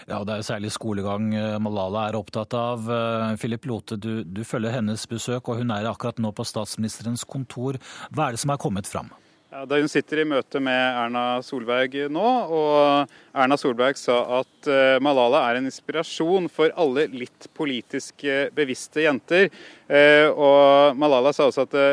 Ja, 0.07 0.23
Det 0.23 0.33
er 0.33 0.41
særlig 0.41 0.71
skolegang 0.71 1.33
uh, 1.33 1.59
Malala 1.61 2.07
er 2.09 2.17
opptatt 2.17 2.53
av. 2.53 2.89
Uh, 2.89 3.37
Philip 3.37 3.65
Lote, 3.65 3.97
du, 3.97 4.23
du 4.23 4.43
følger 4.43 4.71
hennes 4.71 5.07
besøk, 5.07 5.49
og 5.49 5.61
hun 5.61 5.69
er 5.69 5.85
akkurat 5.89 6.17
nå 6.17 6.31
på 6.31 6.43
statsministerens 6.43 7.23
kontor. 7.23 7.77
Hva 8.09 8.27
er 8.27 8.31
det 8.31 8.41
som 8.41 8.53
er 8.53 8.61
kommet 8.61 8.89
fram? 8.89 9.13
Ja, 9.55 9.61
da 9.63 9.77
hun 9.79 9.87
sitter 9.87 10.19
i 10.19 10.25
møte 10.27 10.59
med 10.59 10.75
Erna 10.99 11.37
Solberg 11.39 11.93
nå, 12.11 12.23
og 12.51 13.13
Erna 13.31 13.55
Solberg 13.55 13.95
sa 13.95 14.17
at 14.41 14.67
eh, 14.67 14.97
Malala 14.99 15.45
er 15.47 15.61
en 15.61 15.69
inspirasjon 15.69 16.49
for 16.51 16.73
alle 16.75 17.05
litt 17.13 17.47
politisk 17.55 18.25
bevisste 18.51 19.05
jenter. 19.05 19.47
Eh, 19.87 20.27
og 20.27 20.99
Malala 20.99 21.31
sa 21.31 21.47
også 21.47 21.63
at 21.69 21.71
det 21.71 21.87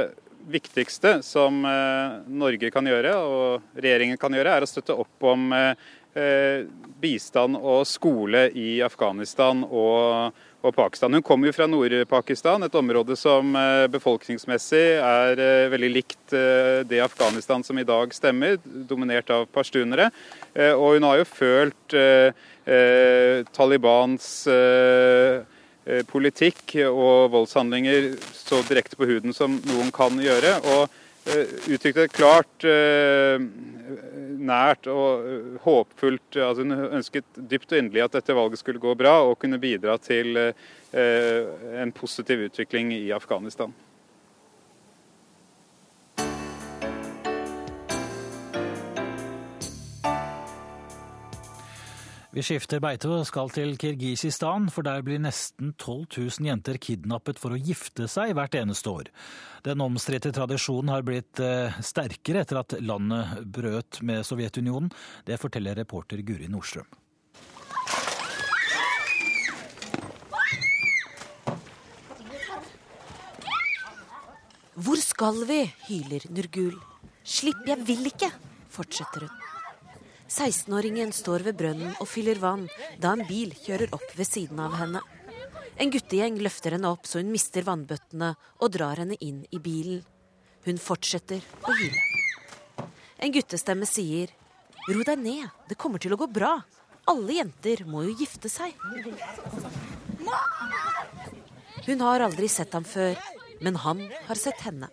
viktigste 0.51 1.21
som 1.23 1.63
eh, 1.63 2.19
Norge 2.35 2.73
kan 2.75 2.91
gjøre, 2.91 3.15
og 3.15 3.79
regjeringen 3.79 4.19
kan 4.19 4.35
gjøre, 4.35 4.57
er 4.59 4.67
å 4.67 4.73
støtte 4.73 4.99
opp 4.99 5.31
om 5.31 5.55
bistand 7.03 7.57
og 7.57 7.87
skole 7.89 8.47
i 8.59 8.83
Afghanistan 8.85 9.63
og 9.65 10.35
og 10.63 10.75
Pakistan. 10.75 11.13
Hun 11.13 11.25
kommer 11.27 11.49
jo 11.49 11.57
fra 11.57 11.67
Nord-Pakistan, 11.67 12.63
et 12.63 12.79
område 12.79 13.17
som 13.19 13.55
eh, 13.59 13.87
befolkningsmessig 13.91 14.83
er 15.03 15.43
eh, 15.43 15.71
veldig 15.73 15.91
likt 15.91 16.35
eh, 16.39 16.83
det 16.87 17.03
Afghanistan 17.03 17.65
som 17.67 17.79
i 17.79 17.87
dag 17.87 18.15
stemmer, 18.15 18.59
dominert 18.63 19.31
av 19.35 19.49
pashtunere. 19.53 20.11
Og 20.77 20.99
hun 20.99 21.07
har 21.07 21.17
jo 21.17 21.25
følt 21.25 21.95
Talibans 23.57 24.27
politikk 26.11 26.75
og 26.85 27.33
voldshandlinger 27.33 28.11
så 28.37 28.61
direkte 28.69 28.99
på 29.01 29.09
huden 29.09 29.33
som 29.33 29.57
noen 29.71 29.89
kan 29.95 30.21
gjøre. 30.21 30.59
og 30.75 31.02
uttrykte 31.71 32.09
klart 32.11 32.67
nært 34.43 34.89
og 34.91 35.27
øh, 35.29 35.53
håpfullt 35.63 36.37
altså 36.37 36.65
Hun 36.65 36.73
ønsket 36.99 37.39
dypt 37.51 37.73
og 37.73 37.79
inderlig 37.79 38.03
at 38.03 38.17
dette 38.19 38.35
valget 38.35 38.59
skulle 38.59 38.83
gå 38.83 38.95
bra 38.99 39.21
og 39.29 39.39
kunne 39.39 39.61
bidra 39.63 39.95
til 40.03 40.37
en 40.93 41.93
positiv 41.97 42.43
utvikling 42.51 42.91
i 42.93 43.07
Afghanistan. 43.17 43.73
Vi 52.33 52.41
skifter 52.41 52.81
beite 52.81 53.11
og 53.13 53.27
skal 53.29 53.51
til 53.53 53.75
Kirgisistan, 53.77 54.71
for 54.73 54.87
der 54.87 55.03
blir 55.05 55.19
nesten 55.21 55.75
12 55.77 56.07
000 56.41 56.47
jenter 56.49 56.79
kidnappet 56.81 57.37
for 57.37 57.53
å 57.53 57.61
gifte 57.61 58.07
seg 58.09 58.33
hvert 58.39 58.57
eneste 58.57 58.89
år. 58.89 59.11
Den 59.69 59.85
omstridte 59.85 60.33
tradisjonen 60.33 60.95
har 60.95 61.05
blitt 61.05 61.43
eh, 61.45 61.77
sterkere 61.85 62.41
etter 62.41 62.63
at 62.63 62.79
landet 62.81 63.45
brøt 63.45 64.01
med 64.01 64.25
Sovjetunionen. 64.25 64.89
Det 65.29 65.37
forteller 65.45 65.77
reporter 65.77 66.25
Guri 66.25 66.49
Nordstrøm. 66.49 66.89
Hvor 74.73 75.05
skal 75.05 75.45
vi? 75.53 75.67
hyler 75.91 76.25
Nurgul. 76.33 76.79
Slipp, 77.29 77.61
jeg 77.69 77.85
vil 77.85 78.09
ikke, 78.09 78.33
fortsetter 78.73 79.29
hun. 79.29 79.52
16-åringen 80.33 81.11
står 81.13 81.45
ved 81.45 81.59
brønnen 81.61 81.93
og 82.01 82.09
fyller 82.09 82.39
vann 82.41 82.65
da 83.01 83.11
en 83.13 83.25
bil 83.29 83.53
kjører 83.53 83.93
opp 83.93 84.15
ved 84.17 84.25
siden 84.25 84.63
av 84.65 84.79
henne. 84.81 85.03
En 85.77 85.93
guttegjeng 85.93 86.39
løfter 86.41 86.77
henne 86.77 86.89
opp 86.89 87.05
så 87.09 87.21
hun 87.21 87.33
mister 87.33 87.67
vannbøttene 87.67 88.31
og 88.63 88.73
drar 88.73 89.03
henne 89.03 89.19
inn 89.21 89.43
i 89.53 89.61
bilen. 89.61 90.01
Hun 90.65 90.79
fortsetter 90.81 91.43
å 91.67 91.75
hyle. 91.77 92.05
En 93.23 93.33
guttestemme 93.35 93.87
sier, 93.87 94.33
'Ro 94.89 95.05
deg 95.07 95.19
ned, 95.19 95.51
det 95.69 95.79
kommer 95.79 96.01
til 96.03 96.15
å 96.15 96.19
gå 96.19 96.27
bra. 96.27 96.57
Alle 97.07 97.37
jenter 97.37 97.85
må 97.85 98.03
jo 98.07 98.17
gifte 98.19 98.49
seg.' 98.49 98.79
Hun 101.87 102.01
har 102.01 102.25
aldri 102.25 102.49
sett 102.49 102.73
ham 102.73 102.85
før, 102.87 103.19
men 103.61 103.77
han 103.85 104.01
har 104.27 104.39
sett 104.39 104.61
henne. 104.65 104.89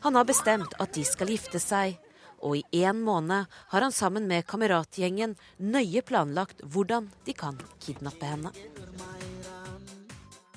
Han 0.00 0.16
har 0.16 0.24
bestemt 0.24 0.74
at 0.80 0.92
de 0.96 1.04
skal 1.04 1.28
gifte 1.28 1.60
seg, 1.60 1.96
og 2.42 2.56
i 2.58 2.64
én 2.84 3.02
måned 3.04 3.46
har 3.72 3.80
han 3.80 3.92
sammen 3.92 4.26
med 4.28 4.46
kameratgjengen 4.46 5.36
nøye 5.58 6.02
planlagt 6.02 6.62
hvordan 6.62 7.10
de 7.24 7.32
kan 7.36 7.58
kidnappe 7.80 8.26
henne. 8.26 8.52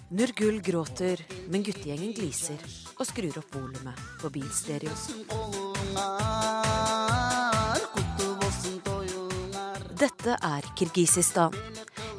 Nurgul 0.09 0.57
gråter, 0.65 1.21
men 1.53 1.61
guttegjengen 1.61 2.15
gliser 2.17 2.61
og 2.97 3.05
skrur 3.05 3.35
opp 3.37 3.53
volumet 3.53 3.99
på 4.17 4.31
bilstereoen. 4.33 5.27
Dette 9.99 10.33
er 10.33 10.65
Kirgisistan, 10.79 11.53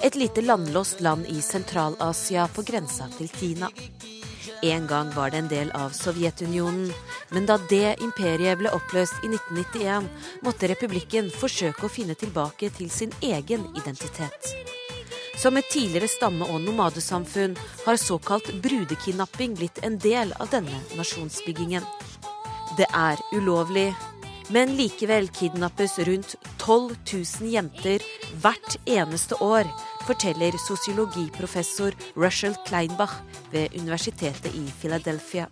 et 0.04 0.14
lite 0.14 0.44
landlåst 0.44 1.00
land 1.02 1.26
i 1.32 1.40
Sentral-Asia 1.42 2.46
på 2.54 2.62
grensa 2.62 3.08
til 3.16 3.28
Kina. 3.32 3.72
En 4.62 4.86
gang 4.86 5.10
var 5.14 5.30
det 5.30 5.38
en 5.38 5.48
del 5.48 5.70
av 5.76 5.90
Sovjetunionen, 5.96 6.92
men 7.30 7.46
da 7.46 7.58
det 7.70 7.96
imperiet 8.04 8.60
ble 8.60 8.72
oppløst 8.74 9.24
i 9.24 9.30
1991, 9.32 10.08
måtte 10.44 10.70
republikken 10.70 11.30
forsøke 11.32 11.86
å 11.86 11.92
finne 11.92 12.16
tilbake 12.18 12.70
til 12.76 12.90
sin 12.90 13.12
egen 13.20 13.66
identitet. 13.76 14.52
Som 15.40 15.56
et 15.56 15.70
tidligere 15.72 16.08
stamme- 16.08 16.48
og 16.52 16.60
nomadesamfunn 16.60 17.56
har 17.86 17.96
såkalt 17.96 18.52
brudekidnapping 18.62 19.56
blitt 19.56 19.80
en 19.82 19.96
del 19.98 20.34
av 20.36 20.50
denne 20.52 20.82
nasjonsbyggingen. 20.98 21.86
Det 22.76 22.88
er 22.92 23.22
ulovlig, 23.32 23.94
men 24.50 24.76
likevel 24.76 25.30
kidnappes 25.32 25.98
rundt 26.08 26.36
12 26.58 26.96
000 27.12 27.52
jenter 27.54 28.04
hvert 28.42 28.76
eneste 28.84 29.38
år 29.40 29.70
forteller 30.10 30.52
sosiologiprofessor 30.58 31.94
Russell 32.14 32.54
Kleinbach 32.66 33.12
ved 33.52 33.68
universitetet 33.74 34.54
i 34.54 34.66
Philadelphia. 34.80 35.46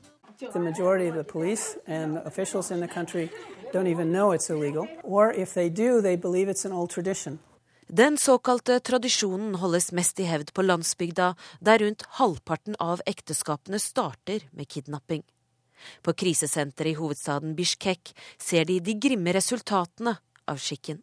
The 0.52 0.58
majority 0.58 1.10
of 1.10 1.14
the 1.14 1.32
police 1.32 1.78
and 1.86 2.18
officials 2.26 2.70
in 2.70 2.80
the 2.80 2.94
country 2.94 3.28
don't 3.72 3.86
even 3.86 4.08
know 4.08 4.34
it's 4.34 4.50
illegal, 4.50 4.86
or 5.04 5.32
if 5.32 5.54
they 5.54 5.68
do, 5.70 6.02
they 6.02 6.16
believe 6.16 6.50
it's 6.50 6.66
an 6.66 6.72
old 6.72 6.90
tradition. 6.90 7.38
Den 7.86 8.18
såkalte 8.18 8.80
tradisjonen 8.80 9.54
holdes 9.54 9.92
mest 9.92 10.20
i 10.20 10.26
hevd 10.26 10.52
på 10.52 10.62
landsbygda, 10.62 11.34
der 11.60 11.78
rundt 11.78 12.02
halvparten 12.18 12.74
av 12.78 13.00
ekteskapene 13.06 13.78
starter 13.78 14.40
med 14.50 14.68
kidnapping. 14.68 15.22
På 16.02 16.12
krisesenteret 16.12 16.90
i 16.90 16.98
hovedstaden 16.98 17.54
Bishkek 17.54 18.10
ser 18.38 18.64
de 18.64 18.80
de 18.80 18.98
grimme 18.98 19.32
resultatene 19.32 20.18
av 20.50 20.58
skikken. 20.58 21.02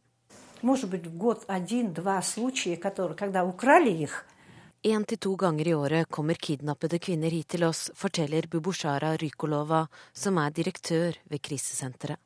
En 4.85 5.03
til 5.05 5.17
to 5.21 5.33
ganger 5.37 5.67
i 5.67 5.73
året 5.77 6.09
kommer 6.09 6.37
kidnappede 6.47 6.99
kvinner 7.01 7.33
hit 7.33 7.51
til 7.53 7.65
oss, 7.67 7.91
forteller 7.93 8.47
Bubushara 8.49 9.11
Rykolova, 9.21 9.83
som 10.13 10.37
er 10.41 10.55
direktør 10.57 11.17
ved 11.29 11.41
krisesenteret. 11.45 12.17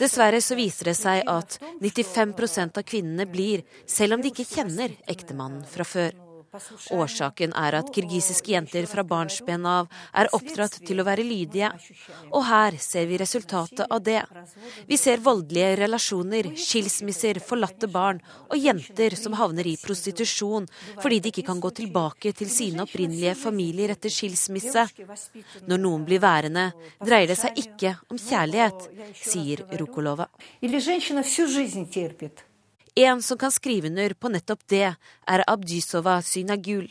Dessverre 0.00 0.38
så 0.40 0.56
viser 0.56 0.92
det 0.92 0.96
seg 0.96 1.26
at 1.28 1.58
95% 1.82 2.78
av 2.80 2.86
kvinnene 2.86 3.26
blir, 3.28 3.66
selv 3.86 4.16
om 4.16 4.22
de 4.22 4.30
ikke 4.30 4.46
kjenner 4.48 4.94
ektemannen 5.10 5.66
fra 5.68 5.84
før. 5.84 6.25
Årsaken 6.94 7.54
er 7.56 7.76
at 7.78 7.90
kirgisiske 7.94 8.52
jenter 8.52 8.86
fra 8.90 9.04
barnsben 9.06 9.66
av 9.68 9.90
er 10.16 10.30
oppdratt 10.36 10.78
til 10.86 11.00
å 11.00 11.06
være 11.06 11.24
lydige. 11.26 11.70
Og 12.32 12.46
her 12.48 12.78
ser 12.82 13.06
vi 13.10 13.18
resultatet 13.20 13.84
av 13.86 14.02
det. 14.06 14.22
Vi 14.88 14.98
ser 15.00 15.22
voldelige 15.24 15.74
relasjoner, 15.82 16.50
skilsmisser, 16.56 17.40
forlatte 17.44 17.90
barn 17.92 18.22
og 18.48 18.56
jenter 18.58 19.16
som 19.18 19.36
havner 19.38 19.66
i 19.66 19.76
prostitusjon 19.82 20.68
fordi 21.02 21.20
de 21.20 21.32
ikke 21.32 21.46
kan 21.50 21.60
gå 21.62 21.72
tilbake 21.82 22.32
til 22.36 22.50
sine 22.52 22.84
opprinnelige 22.86 23.36
familier 23.38 23.94
etter 23.96 24.12
skilsmisse. 24.12 24.88
Når 25.66 25.82
noen 25.82 26.04
blir 26.08 26.22
værende, 26.22 26.70
dreier 27.02 27.32
det 27.32 27.38
seg 27.40 27.62
ikke 27.66 27.96
om 28.10 28.20
kjærlighet, 28.20 28.90
sier 29.22 29.66
Rukolova. 29.80 30.28
En 32.98 33.22
som 33.22 33.38
kan 33.38 33.52
skrive 33.52 33.88
under 33.88 34.14
på 34.14 34.28
nettopp 34.32 34.62
det, 34.72 34.94
er 35.26 35.44
Abdysova 35.46 36.22
Synagul. 36.22 36.88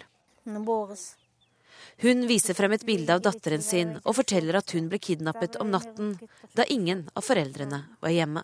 Hun 1.98 2.28
viser 2.30 2.54
frem 2.54 2.76
et 2.76 2.86
bilde 2.86 3.15
av 3.15 3.24
datteren 3.26 3.63
sin 3.65 3.96
og 4.04 4.13
forteller 4.20 4.60
at 4.60 4.70
hun 4.76 4.89
ble 4.91 5.00
kidnappet 5.02 5.58
om 5.58 5.72
natten 5.74 6.12
da 6.54 6.68
ingen 6.70 7.08
av 7.18 7.26
foreldrene 7.26 7.80
var 8.06 8.13
hjemme. 8.13 8.44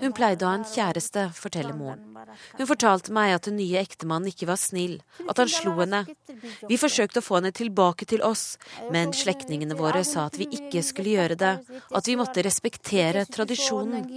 Hun 0.00 0.12
pleide 0.16 0.44
å 0.44 0.48
ha 0.50 0.54
en 0.58 0.64
kjæreste, 0.66 1.22
forteller 1.38 1.76
moren. 1.76 2.02
Hun 2.58 2.68
fortalte 2.68 3.14
meg 3.14 3.34
at 3.36 3.46
den 3.48 3.56
nye 3.60 3.78
ektemannen 3.80 4.28
ikke 4.32 4.48
var 4.50 4.58
snill, 4.60 4.98
at 5.24 5.38
han 5.40 5.50
slo 5.52 5.72
henne. 5.78 6.02
Vi 6.68 6.76
forsøkte 6.80 7.22
å 7.22 7.26
få 7.26 7.38
henne 7.38 7.52
tilbake 7.56 8.04
til 8.10 8.20
oss, 8.26 8.58
men 8.92 9.14
slektningene 9.16 9.78
våre 9.78 10.02
sa 10.04 10.26
at 10.26 10.36
vi 10.40 10.46
ikke 10.58 10.82
skulle 10.84 11.14
gjøre 11.14 11.36
det, 11.40 11.54
at 11.94 12.10
vi 12.10 12.18
måtte 12.18 12.44
respektere 12.46 13.24
tradisjonen. 13.30 14.02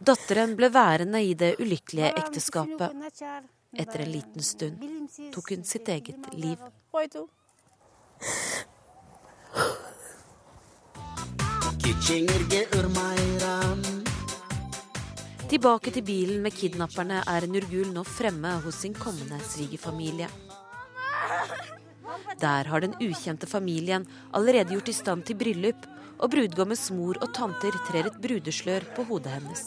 Datteren 0.00 0.54
ble 0.56 0.70
værende 0.72 1.20
i 1.20 1.34
det 1.36 1.58
ulykkelige 1.60 2.14
ekteskapet. 2.22 2.90
Etter 3.76 4.00
en 4.06 4.12
liten 4.14 4.42
stund 4.42 4.80
tok 5.34 5.52
hun 5.52 5.66
sitt 5.68 5.88
eget 5.92 6.32
liv. 6.32 6.56
Tilbake 15.50 15.90
til 15.90 16.04
bilen 16.06 16.42
med 16.44 16.54
kidnapperne 16.54 17.24
er 17.26 17.46
Nurgul 17.50 17.90
nå 17.94 18.04
fremme 18.06 18.52
hos 18.64 18.80
sin 18.84 18.94
kommende 18.94 19.40
svigerfamilie. 19.42 20.28
Der 22.40 22.70
har 22.70 22.80
den 22.80 22.94
ukjente 23.02 23.46
familien 23.50 24.06
allerede 24.32 24.72
gjort 24.74 24.88
i 24.88 24.96
stand 24.96 25.26
til 25.26 25.36
bryllup, 25.36 25.86
og 26.20 26.30
brudgommens 26.30 26.90
mor 26.92 27.18
og 27.24 27.32
tanter 27.34 27.76
trer 27.88 28.10
et 28.10 28.18
brudeslør 28.22 28.86
på 28.96 29.06
hodet 29.08 29.32
hennes. 29.38 29.62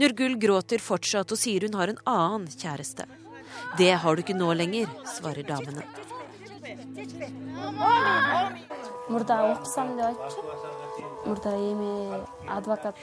Nurgul 0.00 0.38
gråter 0.40 0.80
fortsatt 0.80 1.32
og 1.34 1.40
sier 1.40 1.66
hun 1.66 1.76
har 1.76 1.92
en 1.92 2.00
annen 2.08 2.48
kjæreste. 2.50 3.06
Det 3.78 3.92
har 4.02 4.16
du 4.16 4.24
ikke 4.24 4.38
nå 4.38 4.52
lenger, 4.56 4.88
svarer 5.16 5.44
damene. 5.46 5.84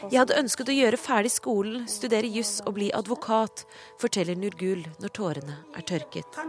Jeg 0.07 0.19
hadde 0.21 0.37
ønsket 0.39 0.69
å 0.71 0.75
gjøre 0.77 0.99
ferdig 1.01 1.31
skolen, 1.33 1.87
studere 1.91 2.29
juss 2.31 2.61
og 2.63 2.77
bli 2.77 2.87
advokat, 2.95 3.65
forteller 3.99 4.39
Nurgul 4.39 4.85
når 5.01 5.13
tårene 5.19 5.57
er 5.75 5.83
tørket. 5.89 6.39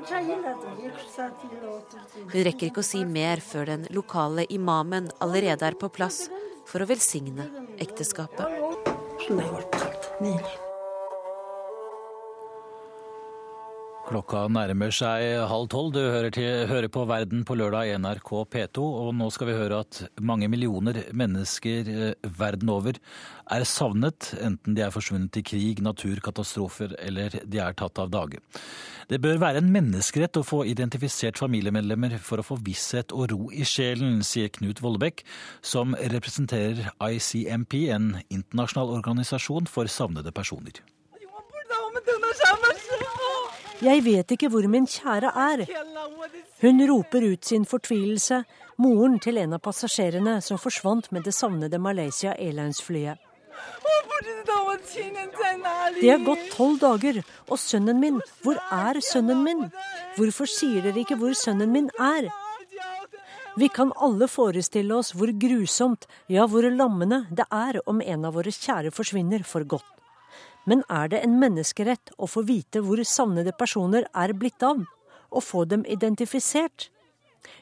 Hun 2.28 2.44
rekker 2.48 2.66
ikke 2.70 2.84
å 2.84 2.86
si 2.86 3.02
mer 3.08 3.42
før 3.42 3.64
den 3.72 3.88
lokale 3.94 4.46
imamen 4.54 5.10
allerede 5.24 5.66
er 5.66 5.78
på 5.80 5.90
plass 5.90 6.28
for 6.68 6.84
å 6.84 6.88
velsigne 6.88 7.50
ekteskapet. 7.82 8.46
Klokka 14.08 14.46
nærmer 14.48 14.88
seg 14.94 15.42
halv 15.50 15.66
tolv. 15.68 15.90
Du 15.92 15.98
hører, 16.00 16.30
til, 16.32 16.62
hører, 16.70 16.88
på 16.88 17.02
Verden 17.10 17.42
på 17.44 17.58
lørdag 17.60 17.90
i 17.90 17.96
NRK 18.00 18.30
P2. 18.54 18.80
Og 18.80 19.10
nå 19.12 19.26
skal 19.34 19.50
vi 19.50 19.56
høre 19.58 19.82
at 19.84 19.98
mange 20.24 20.48
millioner 20.48 21.02
mennesker 21.12 21.90
eh, 21.92 22.30
verden 22.38 22.72
over 22.72 22.96
er 23.52 23.66
savnet, 23.68 24.30
enten 24.40 24.76
de 24.76 24.86
er 24.86 24.94
forsvunnet 24.94 25.36
i 25.36 25.44
krig, 25.44 25.84
naturkatastrofer 25.84 26.96
eller 27.04 27.36
de 27.44 27.60
er 27.60 27.76
tatt 27.76 28.00
av 28.00 28.08
dage. 28.14 28.40
Det 29.12 29.20
bør 29.24 29.42
være 29.44 29.60
en 29.60 29.72
menneskerett 29.76 30.40
å 30.40 30.46
få 30.46 30.62
identifisert 30.68 31.40
familiemedlemmer 31.40 32.16
for 32.16 32.40
å 32.40 32.48
få 32.48 32.56
visshet 32.64 33.12
og 33.12 33.28
ro 33.32 33.52
i 33.52 33.64
sjelen, 33.68 34.22
sier 34.24 34.48
Knut 34.56 34.80
Vollebekk, 34.84 35.24
som 35.60 35.96
representerer 36.16 36.94
ICMP, 36.96 37.82
en 37.92 38.14
internasjonal 38.28 38.96
organisasjon 39.02 39.68
for 39.68 39.88
savnede 39.92 40.32
personer. 40.32 40.80
Jeg 43.78 44.02
vet 44.02 44.32
ikke 44.34 44.48
hvor 44.50 44.66
min 44.66 44.86
kjære 44.90 45.30
er. 45.38 45.60
Hun 46.62 46.82
roper 46.90 47.26
ut 47.32 47.44
sin 47.46 47.64
fortvilelse, 47.68 48.42
moren 48.82 49.18
til 49.22 49.38
en 49.38 49.54
av 49.54 49.62
passasjerene 49.62 50.40
som 50.42 50.58
forsvant 50.58 51.12
med 51.14 51.26
det 51.28 51.34
savnede 51.36 51.78
Malaysia 51.78 52.34
Airlines-flyet. 52.34 53.22
Det 56.00 56.10
har 56.10 56.24
gått 56.26 56.44
tolv 56.56 56.80
dager, 56.82 57.20
og 57.46 57.58
sønnen 57.58 58.00
min, 58.02 58.18
hvor 58.42 58.58
er 58.74 58.98
sønnen 59.04 59.44
min? 59.46 59.64
Hvorfor 60.16 60.50
sier 60.50 60.82
dere 60.82 61.04
ikke 61.04 61.18
hvor 61.20 61.36
sønnen 61.38 61.70
min 61.74 61.90
er? 62.02 62.30
Vi 63.58 63.68
kan 63.74 63.92
alle 63.98 64.28
forestille 64.30 64.94
oss 64.94 65.12
hvor 65.18 65.30
grusomt, 65.34 66.06
ja 66.30 66.46
hvor 66.46 66.66
lammende 66.70 67.24
det 67.30 67.46
er 67.50 67.80
om 67.86 68.02
en 68.02 68.26
av 68.26 68.34
våre 68.38 68.54
kjære 68.54 68.94
forsvinner 68.94 69.46
for 69.46 69.66
godt. 69.66 69.97
Men 70.68 70.84
er 70.92 71.08
det 71.08 71.22
en 71.24 71.38
menneskerett 71.40 72.12
å 72.20 72.28
få 72.28 72.44
vite 72.48 72.82
hvor 72.84 73.00
savnede 73.00 73.54
personer 73.56 74.04
er 74.12 74.34
blitt 74.36 74.62
av, 74.66 74.82
og 75.32 75.44
få 75.44 75.64
dem 75.70 75.86
identifisert? 75.88 76.90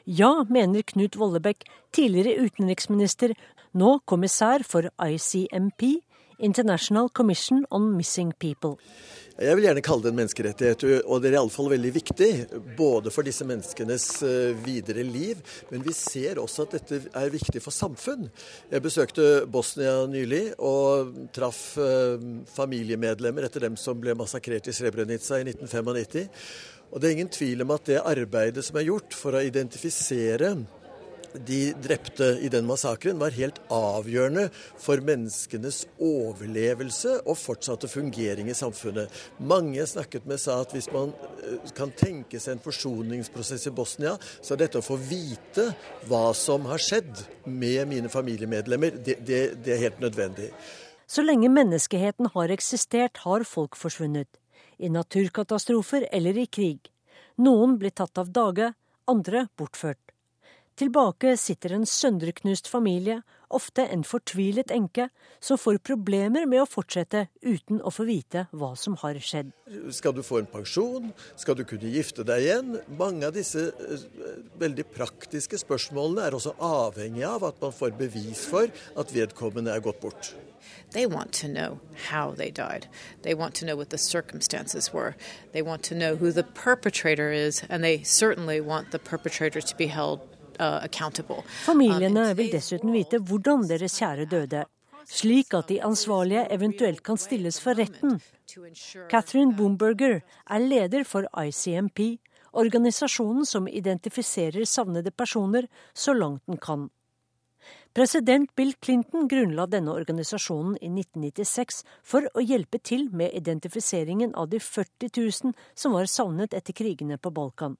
Ja, 0.03 0.43
mener 0.49 0.83
Knut 0.83 1.15
Vollebekk, 1.15 1.63
tidligere 1.95 2.47
utenriksminister, 2.49 3.35
nå 3.77 3.99
kommissær 4.09 4.65
for 4.67 4.89
ICMP, 4.99 6.01
International 6.39 7.09
Commission 7.09 7.65
on 7.69 7.95
Missing 7.97 8.33
People. 8.39 8.77
Jeg 9.37 9.53
vil 9.53 9.67
gjerne 9.67 9.81
kalle 9.85 10.01
det 10.01 10.09
en 10.09 10.17
menneskerettighet, 10.17 10.83
og 11.05 11.19
det 11.21 11.29
er 11.29 11.35
iallfall 11.37 11.67
veldig 11.69 11.91
viktig. 11.93 12.29
Både 12.77 13.11
for 13.13 13.27
disse 13.27 13.45
menneskenes 13.45 14.05
eh, 14.25 14.55
videre 14.65 15.03
liv, 15.05 15.43
men 15.69 15.83
vi 15.85 15.93
ser 15.93 16.41
også 16.41 16.65
at 16.65 16.73
dette 16.79 16.99
er 17.13 17.33
viktig 17.33 17.61
for 17.61 17.75
samfunn. 17.75 18.31
Jeg 18.71 18.81
besøkte 18.81 19.27
Bosnia 19.45 19.99
nylig 20.09 20.55
og 20.57 21.13
traff 21.37 21.75
eh, 21.77 22.17
familiemedlemmer 22.55 23.45
etter 23.45 23.67
dem 23.67 23.77
som 23.77 24.01
ble 24.01 24.17
massakrert 24.17 24.71
i 24.71 24.73
Srebrenica 24.73 25.37
i 25.37 25.45
1995. 25.51 26.33
Og 26.89 26.97
det 26.97 27.09
er 27.09 27.17
ingen 27.19 27.29
tvil 27.33 27.61
om 27.61 27.75
at 27.75 27.85
det 27.91 28.01
arbeidet 28.01 28.65
som 28.65 28.79
er 28.79 28.89
gjort 28.89 29.13
for 29.13 29.37
å 29.37 29.45
identifisere 29.45 30.55
de 31.45 31.73
drepte 31.83 32.29
i 32.41 32.49
den 32.53 32.65
massakren, 32.69 33.19
var 33.19 33.35
helt 33.35 33.59
avgjørende 33.73 34.47
for 34.53 35.01
menneskenes 35.05 35.83
overlevelse 36.03 37.19
og 37.25 37.37
fortsatte 37.39 37.89
fungering 37.91 38.49
i 38.51 38.57
samfunnet. 38.57 39.13
Mange 39.39 39.77
jeg 39.77 39.91
snakket 39.93 40.27
med 40.29 40.41
sa 40.41 40.61
at 40.63 40.73
hvis 40.75 40.89
man 40.93 41.13
eh, 41.43 41.69
kan 41.77 41.93
tenke 41.97 42.41
seg 42.41 42.57
en 42.57 42.63
forsoningsprosess 42.63 43.69
i 43.69 43.75
Bosnia, 43.75 44.15
så 44.41 44.55
er 44.55 44.63
dette 44.65 44.81
å 44.81 44.85
få 44.85 44.97
vite 45.01 45.69
hva 46.09 46.31
som 46.37 46.67
har 46.71 46.81
skjedd 46.81 47.23
med 47.45 47.87
mine 47.89 48.11
familiemedlemmer, 48.11 48.99
det, 49.03 49.19
det, 49.27 49.41
det 49.63 49.75
er 49.75 49.85
helt 49.87 50.03
nødvendig. 50.03 50.51
Så 51.07 51.23
lenge 51.23 51.47
menneskeheten 51.49 52.33
har 52.33 52.51
eksistert, 52.51 53.23
har 53.23 53.45
folk 53.47 53.77
forsvunnet. 53.79 54.27
I 54.77 54.89
naturkatastrofer 54.91 56.09
eller 56.11 56.37
i 56.37 56.45
krig. 56.45 56.91
Noen 57.39 57.77
blir 57.79 57.93
tatt 57.95 58.19
av 58.19 58.29
dage, 58.33 58.73
andre 59.07 59.47
bortført. 59.57 60.06
Tilbake 60.77 61.31
sitter 61.41 61.73
en 61.73 61.87
søndreknust 61.89 62.67
familie, 62.69 63.23
ofte 63.49 63.81
en 63.89 64.03
fortvilet 64.05 64.69
enke, 64.69 65.07
som 65.41 65.57
får 65.57 65.79
problemer 65.81 66.45
med 66.45 66.61
å 66.61 66.67
fortsette 66.69 67.23
uten 67.41 67.79
å 67.81 67.89
få 67.89 68.05
vite 68.05 68.43
hva 68.53 68.75
som 68.77 68.93
har 69.01 69.17
skjedd. 69.17 69.49
Skal 69.97 70.13
du 70.13 70.21
få 70.21 70.43
en 70.43 70.51
pensjon? 70.51 71.09
Skal 71.33 71.57
du 71.57 71.63
kunne 71.65 71.89
gifte 71.89 72.27
deg 72.27 72.45
igjen? 72.45 72.77
Mange 72.99 73.25
av 73.25 73.33
disse 73.33 73.71
eh, 73.71 74.05
veldig 74.61 74.85
praktiske 74.93 75.57
spørsmålene 75.63 76.27
er 76.27 76.37
også 76.37 76.53
avhengig 76.61 77.25
av 77.25 77.49
at 77.49 77.57
man 77.65 77.73
får 77.73 77.97
bevis 77.97 78.45
for 78.45 78.69
at 78.69 79.17
vedkommende 79.17 79.73
er 79.73 79.81
gått 79.81 80.03
bort. 80.05 80.35
They 80.93 81.09
want 81.09 81.33
to 81.41 81.47
know 81.47 81.79
how 82.11 82.35
they 82.37 82.51
died. 82.51 82.85
They 83.23 83.33
want 83.33 83.55
to 83.55 83.65
know 83.65 83.75
what 83.75 83.89
the 83.89 83.97
circumstances 83.97 84.93
were. 84.93 85.15
They 85.53 85.63
want 85.63 85.81
to 85.89 85.95
know 85.95 86.15
who 86.15 86.31
the 86.31 86.43
perpetrator 86.43 87.31
is, 87.31 87.63
and 87.67 87.83
they 87.83 88.03
certainly 88.03 88.61
want 88.61 88.91
the 88.91 88.99
perpetrator 88.99 89.61
to 89.61 89.75
be 89.75 89.87
held. 89.87 90.21
Familiene 91.65 92.31
vil 92.37 92.51
dessuten 92.51 92.93
vite 92.95 93.19
hvordan 93.21 93.67
deres 93.69 93.99
kjære 94.01 94.25
døde, 94.31 94.63
slik 95.07 95.53
at 95.53 95.69
de 95.69 95.79
ansvarlige 95.85 96.47
eventuelt 96.53 97.03
kan 97.03 97.17
stilles 97.17 97.59
for 97.63 97.77
retten. 97.77 98.19
Catherine 99.11 99.55
Boomberger 99.55 100.21
er 100.49 100.59
leder 100.59 101.03
for 101.03 101.27
ICMP, 101.45 102.19
organisasjonen 102.57 103.45
som 103.45 103.67
identifiserer 103.67 104.65
savnede 104.65 105.11
personer 105.11 105.67
så 105.93 106.13
langt 106.13 106.45
den 106.47 106.57
kan. 106.57 106.89
President 107.93 108.55
Bill 108.55 108.73
Clinton 108.81 109.27
grunnla 109.27 109.65
denne 109.65 109.91
organisasjonen 109.91 110.75
i 110.77 110.89
1996 110.91 111.79
for 112.05 112.27
å 112.33 112.43
hjelpe 112.45 112.77
til 112.77 113.07
med 113.09 113.33
identifiseringen 113.33 114.35
av 114.37 114.51
de 114.51 114.59
40 114.61 115.09
000 115.17 115.55
som 115.73 115.97
var 115.97 116.05
savnet 116.05 116.53
etter 116.53 116.77
krigene 116.77 117.17
på 117.17 117.33
Balkan. 117.33 117.77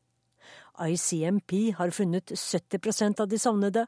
ICMP 0.78 1.74
har 1.78 1.92
funnet 1.92 2.32
70% 2.32 3.22
av 3.24 3.30
de 3.32 3.40
savnede, 3.42 3.88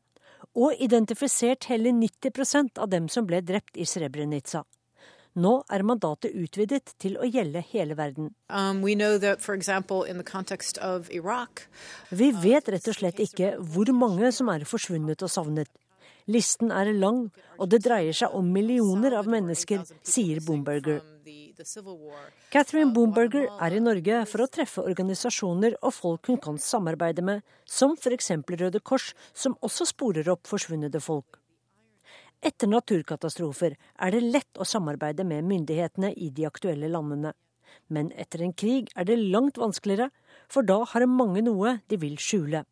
og 0.57 0.81
identifisert 0.81 1.67
hele 1.69 1.91
90% 1.93 2.79
av 2.81 2.89
dem 2.89 3.09
som 3.11 3.27
ble 3.29 3.41
drept 3.45 3.77
i 3.77 3.85
Srebrenica. 3.85 4.63
Nå 5.39 5.51
er 5.69 5.85
mandatet 5.85 6.33
utvidet 6.33 6.95
til 6.99 7.19
å 7.21 7.27
gjelde 7.27 7.61
hele 7.69 7.95
verden. 7.95 8.31
Um, 8.49 8.81
Vi 12.09 12.31
vet 12.33 12.71
rett 12.73 12.89
og 12.89 12.97
slett 12.97 13.21
ikke 13.23 13.53
hvor 13.61 13.91
mange 13.93 14.33
som 14.35 14.49
er 14.49 14.65
forsvunnet 14.67 15.21
og 15.21 15.31
savnet. 15.31 15.69
Listen 16.29 16.73
er 16.73 16.91
lang, 16.93 17.29
og 17.57 17.69
det 17.71 17.81
dreier 17.85 18.13
seg 18.13 18.33
om 18.37 18.49
millioner 18.53 19.15
av 19.17 19.29
mennesker, 19.29 19.85
sier 20.05 20.41
Boomberger. 20.45 20.99
Catherine 22.53 22.93
Boomberger 22.95 23.49
er 23.59 23.73
i 23.75 23.81
Norge 23.83 24.21
for 24.31 24.45
å 24.45 24.47
treffe 24.47 24.85
organisasjoner 24.87 25.75
og 25.81 25.91
folk 25.91 26.29
hun 26.31 26.39
kan 26.39 26.59
samarbeide 26.61 27.25
med, 27.25 27.43
som 27.67 27.97
f.eks. 27.99 28.31
Røde 28.47 28.79
Kors, 28.79 29.11
som 29.33 29.57
også 29.59 29.89
sporer 29.91 30.29
opp 30.31 30.47
forsvunne 30.47 30.91
folk. 31.03 31.39
Etter 32.39 32.71
naturkatastrofer 32.71 33.75
er 33.75 34.15
det 34.15 34.23
lett 34.23 34.59
å 34.59 34.63
samarbeide 34.63 35.25
med 35.27 35.43
myndighetene 35.49 36.13
i 36.15 36.29
de 36.31 36.47
aktuelle 36.47 36.87
landene. 36.87 37.33
Men 37.91 38.13
etter 38.15 38.45
en 38.45 38.55
krig 38.55 38.87
er 38.95 39.09
det 39.09 39.19
langt 39.19 39.59
vanskeligere, 39.59 40.09
for 40.47 40.63
da 40.63 40.85
har 40.93 41.05
mange 41.11 41.43
noe 41.43 41.79
de 41.91 41.99
vil 41.99 42.15
skjule. 42.15 42.63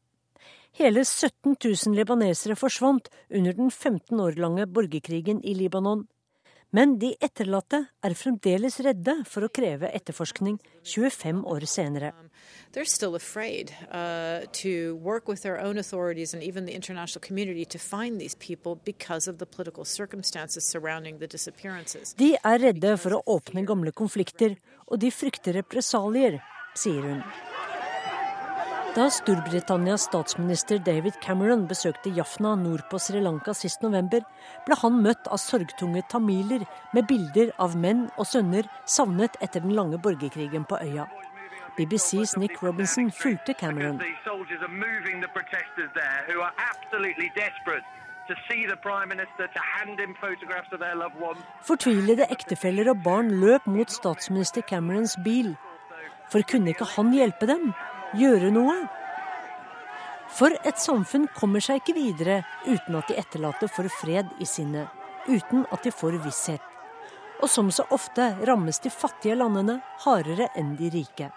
Hele 0.78 1.04
17 1.04 1.58
000 1.58 1.98
libanesere 1.98 2.56
forsvant 2.56 3.10
under 3.34 3.56
den 3.58 3.72
15 3.72 4.20
år 4.22 4.40
lange 4.40 4.68
borgerkrigen 4.70 5.44
i 5.44 5.58
Libanon. 5.58 6.06
Men 6.76 6.98
de 7.00 7.14
etterlatte 7.24 7.80
er 8.04 8.14
fremdeles 8.18 8.80
redde 8.84 9.14
for 9.30 9.46
å 9.48 9.50
kreve 9.54 9.88
etterforskning 9.96 10.58
25 10.84 11.46
år 11.48 11.64
senere. 11.70 12.12
Afraid 12.76 13.72
uh. 13.88 14.44
De 22.18 22.30
er 22.36 22.60
redde 22.68 22.98
for 23.00 23.16
å 23.16 23.24
åpne 23.38 23.64
gamle 23.72 23.96
konflikter, 23.96 24.60
og 24.92 25.00
de 25.00 25.12
frykter 25.12 25.62
represalier, 25.62 26.42
sier 26.76 27.02
hun. 27.14 27.24
Da 28.96 29.10
Storbritannias 29.10 30.02
statsminister 30.08 30.80
David 30.86 31.14
Cameron 31.22 31.68
besøkte 31.68 32.10
Jafna 32.10 32.56
nord 32.56 32.82
på 32.90 33.00
Sri 33.00 33.20
Lanka 33.22 33.54
sist 33.54 33.84
november, 33.86 34.24
ble 34.66 34.78
han 34.82 35.02
møtt 35.04 35.30
av 35.30 35.42
sorgtunge 35.42 36.02
tamiler 36.12 36.66
med 36.96 37.08
bilder 37.10 37.52
av 37.62 37.76
menn 37.78 38.08
og 38.18 38.26
sønner 38.30 38.70
savnet 38.86 39.38
etter 39.42 39.66
den 39.66 39.76
lange 39.78 40.00
borgerkrigen 40.02 40.66
på 40.70 40.80
øya. 40.82 41.06
BBCs 41.78 42.38
Nick 42.42 42.64
Robinson 42.64 43.12
fulgte 43.12 43.54
Cameron. 43.54 44.00
Fortvilede 51.70 52.32
ektefeller 52.38 52.90
og 52.94 53.04
barn 53.04 53.30
løp 53.44 53.68
mot 53.70 53.94
statsminister 53.94 54.66
Camerons 54.66 55.18
bil. 55.24 55.54
For 56.32 56.44
kunne 56.44 56.74
ikke 56.74 56.90
han 56.98 57.14
hjelpe 57.16 57.48
dem? 57.48 57.70
Gjøre 58.16 58.52
noe. 58.54 58.78
For 60.38 60.54
et 60.68 60.80
samfunn 60.80 61.28
kommer 61.36 61.64
seg 61.64 61.82
ikke 61.82 61.96
videre 61.98 62.42
uten 62.68 62.98
at 63.00 63.10
de 63.10 63.18
etterlatte 63.20 63.70
får 63.72 63.90
fred 63.92 64.32
i 64.44 64.48
sinnet, 64.48 64.88
uten 65.28 65.66
at 65.72 65.84
de 65.84 65.92
får 65.92 66.20
visshet. 66.24 66.64
Og 67.42 67.50
som 67.52 67.70
så 67.72 67.86
ofte 67.94 68.32
rammes 68.48 68.80
de 68.84 68.92
fattige 68.94 69.38
landene 69.38 69.80
hardere 70.06 70.50
enn 70.58 70.76
de 70.80 70.92
rike. 70.94 71.30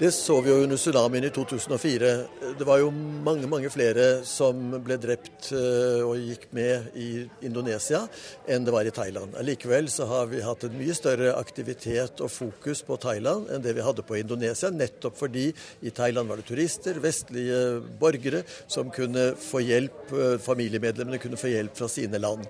Det 0.00 0.10
så 0.16 0.38
vi 0.40 0.48
jo 0.48 0.62
under 0.64 0.78
tsunamien 0.80 1.24
i 1.24 1.30
2004. 1.30 2.10
Det 2.58 2.64
var 2.64 2.80
jo 2.80 2.88
mange 3.24 3.48
mange 3.50 3.68
flere 3.72 4.22
som 4.24 4.72
ble 4.84 4.96
drept 5.00 5.50
eh, 5.56 6.00
og 6.00 6.20
gikk 6.20 6.46
med 6.56 6.94
i 6.96 7.08
Indonesia 7.44 8.00
enn 8.48 8.64
det 8.64 8.72
var 8.72 8.88
i 8.88 8.94
Thailand. 8.96 9.36
Likevel 9.44 9.90
så 9.92 10.06
har 10.08 10.30
vi 10.30 10.40
hatt 10.44 10.64
en 10.64 10.78
mye 10.78 10.96
større 10.96 11.34
aktivitet 11.36 12.22
og 12.24 12.32
fokus 12.32 12.80
på 12.86 12.96
Thailand 13.02 13.50
enn 13.52 13.64
det 13.64 13.74
vi 13.76 13.84
hadde 13.84 14.04
på 14.06 14.16
Indonesia. 14.20 14.72
Nettopp 14.72 15.18
fordi 15.20 15.50
i 15.84 15.92
Thailand 15.92 16.32
var 16.32 16.40
det 16.40 16.48
turister, 16.48 17.00
vestlige 17.04 17.60
borgere, 18.00 18.44
som 18.72 18.88
kunne 18.94 19.34
få 19.40 19.60
hjelp, 19.64 20.14
eh, 20.16 20.38
familiemedlemmene 20.40 21.20
kunne 21.20 21.40
få 21.40 21.52
hjelp 21.52 21.76
fra 21.76 21.90
sine 21.92 22.20
land. 22.20 22.48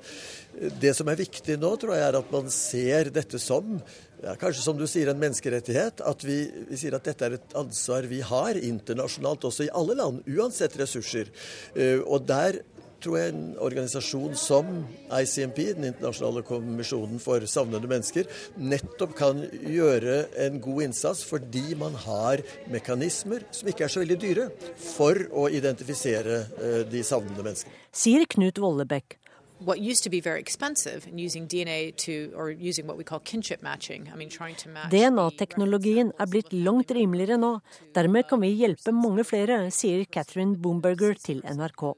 Det 0.50 0.94
som 0.94 1.08
er 1.08 1.18
viktig 1.18 1.58
nå, 1.58 1.74
tror 1.78 1.94
jeg 1.96 2.06
er 2.06 2.18
at 2.18 2.32
man 2.34 2.50
ser 2.52 3.10
dette 3.14 3.38
som 3.42 3.78
ja, 4.22 4.34
kanskje 4.40 4.64
som 4.64 4.78
du 4.78 4.86
sier, 4.90 5.10
en 5.10 5.20
menneskerettighet. 5.20 6.02
At 6.06 6.24
vi, 6.26 6.42
vi, 6.68 6.80
sier 6.80 6.96
at 6.98 7.06
dette 7.08 7.26
er 7.26 7.38
et 7.38 7.56
ansvar 7.58 8.08
vi 8.10 8.20
har 8.24 8.58
internasjonalt, 8.58 9.46
også 9.48 9.68
i 9.68 9.72
alle 9.76 9.96
land, 10.00 10.24
uansett 10.28 10.76
ressurser. 10.80 11.32
Uh, 11.76 12.00
og 12.04 12.28
der 12.28 12.62
tror 13.00 13.16
jeg 13.16 13.32
en 13.32 13.44
organisasjon 13.64 14.34
som 14.36 14.66
ICMP, 15.08 15.60
Den 15.78 15.86
internasjonale 15.88 16.42
kommisjonen 16.44 17.20
for 17.22 17.40
savnede 17.48 17.88
mennesker, 17.88 18.28
nettopp 18.60 19.14
kan 19.16 19.40
gjøre 19.48 20.26
en 20.44 20.60
god 20.60 20.82
innsats 20.90 21.24
fordi 21.24 21.78
man 21.80 21.96
har 22.04 22.44
mekanismer 22.68 23.46
som 23.56 23.72
ikke 23.72 23.86
er 23.86 23.94
så 23.94 24.04
veldig 24.04 24.18
dyre, 24.20 24.50
for 24.76 25.16
å 25.32 25.48
identifisere 25.48 26.42
uh, 26.60 26.82
de 26.90 27.00
savnede 27.06 27.40
menneskene. 27.40 27.80
Sier 27.90 28.28
Knut 28.30 28.60
Vollebekk, 28.60 29.16
what 29.64 29.80
used 29.80 30.02
to 30.04 30.10
be 30.10 30.20
very 30.20 30.40
expensive 30.40 31.06
and 31.06 31.20
using 31.20 31.46
DNA 31.46 31.94
to, 31.96 32.32
or 32.34 32.50
using 32.50 32.86
what 32.86 32.96
we 32.96 33.04
call 33.04 33.20
kinship 33.20 33.62
matching. 33.62 34.10
I 34.12 34.16
mean, 34.16 34.28
trying 34.28 34.56
to 34.56 34.68
match 34.68 34.90
DNA-teknologien 34.90 36.12
er 36.18 36.26
blitt 36.26 36.52
langt 36.52 36.90
rimeligere 36.90 37.36
nå. 37.38 37.60
Dermed 37.94 38.28
kan 38.28 38.40
vi 38.40 38.54
hjelpe 38.54 38.92
mange 38.92 39.24
flere, 39.24 39.70
sier 39.70 40.04
Catherine 40.04 40.56
Boomberger 40.56 41.14
til 41.14 41.42
NRK. 41.44 41.94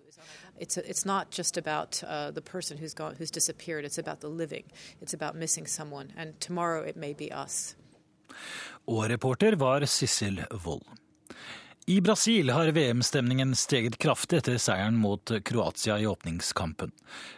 It's, 0.58 0.76
a, 0.76 0.88
it's 0.88 1.04
not 1.04 1.30
just 1.30 1.56
about 1.56 2.02
uh, 2.06 2.30
the 2.30 2.40
person 2.40 2.78
who's, 2.78 2.94
gone, 2.94 3.16
who's 3.16 3.30
disappeared, 3.30 3.84
it's 3.84 3.98
about 3.98 4.20
the 4.20 4.28
living. 4.28 4.64
It's 5.00 5.14
about 5.14 5.34
missing 5.34 5.66
someone. 5.66 6.12
And 6.16 6.38
tomorrow 6.40 6.82
it 6.82 6.96
may 6.96 7.12
be 7.12 7.32
us. 7.32 7.74
Og 8.86 9.10
reporter 9.10 9.56
var 9.56 9.84
Sissel 9.86 10.44
Wold. 10.64 10.86
I 11.86 12.00
Brasil 12.00 12.50
har 12.50 12.66
VM-stemningen 12.66 13.56
steget 13.56 13.98
kraftig 13.98 14.38
etter 14.38 14.58
seieren 14.62 15.00
mot 15.02 15.32
Kroatia 15.44 15.96
i 15.98 16.06
åpningskampen. 16.06 16.92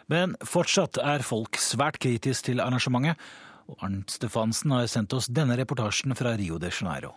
Men 0.05 0.35
fortsatt 0.45 0.99
er 1.01 1.25
folk 1.25 1.57
svært 1.57 1.97
kritisk 2.03 2.45
til 2.45 2.61
arrangementet, 2.61 3.17
og 3.65 3.81
Arnt 3.81 4.13
Stefansen 4.13 4.75
har 4.75 4.85
sendt 4.91 5.15
oss 5.17 5.31
denne 5.33 5.57
reportasjen 5.57 6.13
fra 6.13 6.35
Rio 6.37 6.59
de 6.61 6.69
Janeiro. 6.69 7.15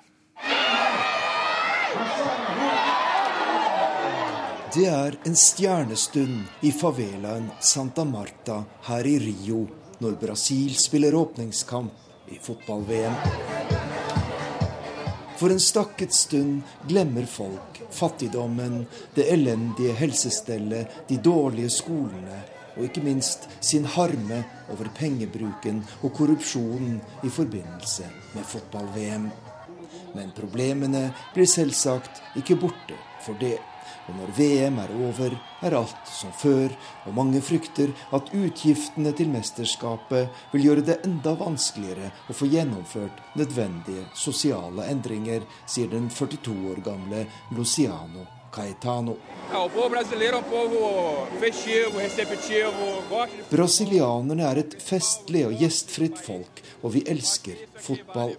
Det 4.73 4.89
er 4.89 5.21
en 5.29 5.37
stjernestund 5.37 6.65
i 6.65 6.73
favelaen 6.73 7.51
Santa 7.61 8.09
Marta 8.09 8.63
her 8.89 9.05
i 9.09 9.19
Rio 9.21 9.67
når 10.01 10.17
Brasil 10.21 10.73
spiller 10.81 11.17
åpningskamp 11.19 12.33
i 12.33 12.41
fotball-VM. 12.41 13.58
For 15.39 15.51
en 15.55 15.61
stakket 15.61 16.13
stund 16.15 16.63
glemmer 16.89 17.27
folk 17.31 17.83
fattigdommen, 17.95 18.87
det 19.15 19.29
elendige 19.33 19.93
helsestellet, 19.95 21.05
de 21.09 21.19
dårlige 21.23 21.71
skolene 21.71 22.41
og 22.79 22.85
ikke 22.87 23.03
minst 23.03 23.47
sin 23.61 23.87
harme 23.87 24.43
over 24.71 24.91
pengebruken 24.99 25.81
og 26.03 26.13
korrupsjonen 26.15 26.99
i 27.27 27.31
forbindelse 27.31 28.07
med 28.35 28.47
fotball-VM. 28.51 29.31
Men 30.15 30.35
problemene 30.35 31.09
blir 31.35 31.47
selvsagt 31.51 32.23
ikke 32.39 32.59
borte 32.59 32.99
for 33.27 33.39
det. 33.39 33.59
Og 34.09 34.17
når 34.17 34.33
VM 34.39 34.79
er 34.85 34.95
over, 34.97 35.37
er 35.65 35.77
alt 35.79 36.13
som 36.13 36.33
før, 36.33 36.73
og 37.07 37.17
mange 37.19 37.43
frykter 37.45 37.93
at 38.17 38.33
utgiftene 38.37 39.13
til 39.17 39.31
mesterskapet 39.33 40.41
vil 40.55 40.67
gjøre 40.69 40.87
det 40.89 40.99
enda 41.09 41.35
vanskeligere 41.39 42.13
å 42.29 42.37
få 42.37 42.49
gjennomført 42.51 43.23
nødvendige 43.39 44.09
sosiale 44.17 44.89
endringer, 44.93 45.47
sier 45.67 45.93
den 45.93 46.09
42 46.13 46.59
år 46.73 46.83
gamle 46.85 47.27
Luciano 47.57 48.27
Caetano. 48.53 49.17
Brasilianerne 53.51 54.51
er 54.51 54.63
et 54.65 54.77
festlig 54.83 55.45
og 55.49 55.57
gjestfritt 55.63 56.21
folk, 56.25 56.63
og 56.83 56.95
vi 56.97 57.05
elsker 57.13 57.67
fotball. 57.77 58.37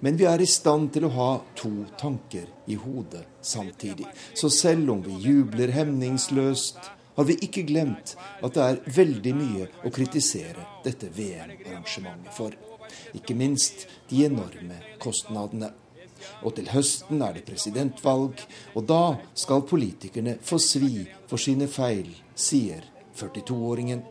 Men 0.00 0.16
vi 0.20 0.26
er 0.28 0.42
i 0.42 0.48
stand 0.48 0.92
til 0.94 1.06
å 1.08 1.12
ha 1.16 1.30
to 1.58 1.72
tanker 2.00 2.46
i 2.70 2.78
hodet 2.80 3.26
samtidig. 3.40 4.06
Så 4.34 4.50
selv 4.52 4.90
om 4.94 5.04
vi 5.04 5.18
jubler 5.24 5.72
hemningsløst, 5.74 6.78
har 7.16 7.26
vi 7.28 7.36
ikke 7.44 7.66
glemt 7.68 8.14
at 8.40 8.54
det 8.56 8.64
er 8.64 8.82
veldig 8.96 9.32
mye 9.36 9.68
å 9.84 9.92
kritisere 9.92 10.66
dette 10.86 11.10
VM-arrangementet 11.12 12.32
for. 12.32 12.54
Ikke 13.14 13.36
minst 13.36 13.86
de 14.10 14.24
enorme 14.26 14.78
kostnadene. 15.02 15.72
Og 16.44 16.54
til 16.56 16.68
høsten 16.72 17.22
er 17.24 17.36
det 17.36 17.46
presidentvalg, 17.48 18.40
og 18.76 18.88
da 18.88 19.02
skal 19.34 19.66
politikerne 19.68 20.36
få 20.44 20.60
svi 20.60 21.06
for 21.28 21.40
sine 21.40 21.68
feil, 21.68 22.08
sier 22.36 22.84
42-åringen. 23.16 24.04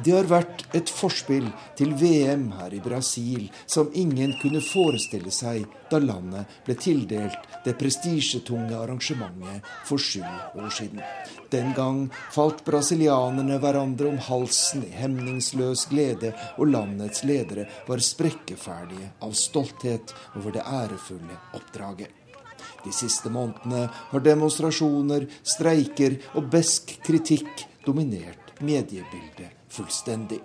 Det 0.00 0.12
har 0.14 0.24
vært 0.24 0.62
et 0.76 0.88
forspill 0.88 1.50
til 1.76 1.90
VM 2.00 2.46
her 2.56 2.72
i 2.72 2.80
Brasil 2.80 3.44
som 3.68 3.90
ingen 3.92 4.32
kunne 4.40 4.62
forestille 4.64 5.30
seg 5.34 5.66
da 5.90 6.00
landet 6.00 6.48
ble 6.64 6.76
tildelt 6.80 7.44
det 7.66 7.74
prestisjetunge 7.80 8.72
arrangementet 8.78 9.68
for 9.88 10.00
sju 10.00 10.24
år 10.24 10.72
siden. 10.72 11.02
Den 11.52 11.74
gang 11.76 12.06
falt 12.32 12.64
brasilianerne 12.64 13.60
hverandre 13.60 14.08
om 14.08 14.18
halsen 14.30 14.86
i 14.88 14.96
hemningsløs 14.96 15.84
glede, 15.92 16.32
og 16.56 16.72
landets 16.72 17.26
ledere 17.28 17.68
var 17.88 18.00
sprekkeferdige 18.00 19.12
av 19.20 19.36
stolthet 19.36 20.16
over 20.40 20.56
det 20.56 20.64
ærefulle 20.64 21.40
oppdraget. 21.58 22.08
De 22.82 22.90
siste 22.96 23.30
månedene 23.30 23.88
har 23.92 24.24
demonstrasjoner, 24.24 25.28
streiker 25.44 26.16
og 26.32 26.48
besk 26.50 26.96
kritikk 27.04 27.66
dominert 27.84 28.56
mediebildet 28.62 29.61
fullstendig. 29.72 30.42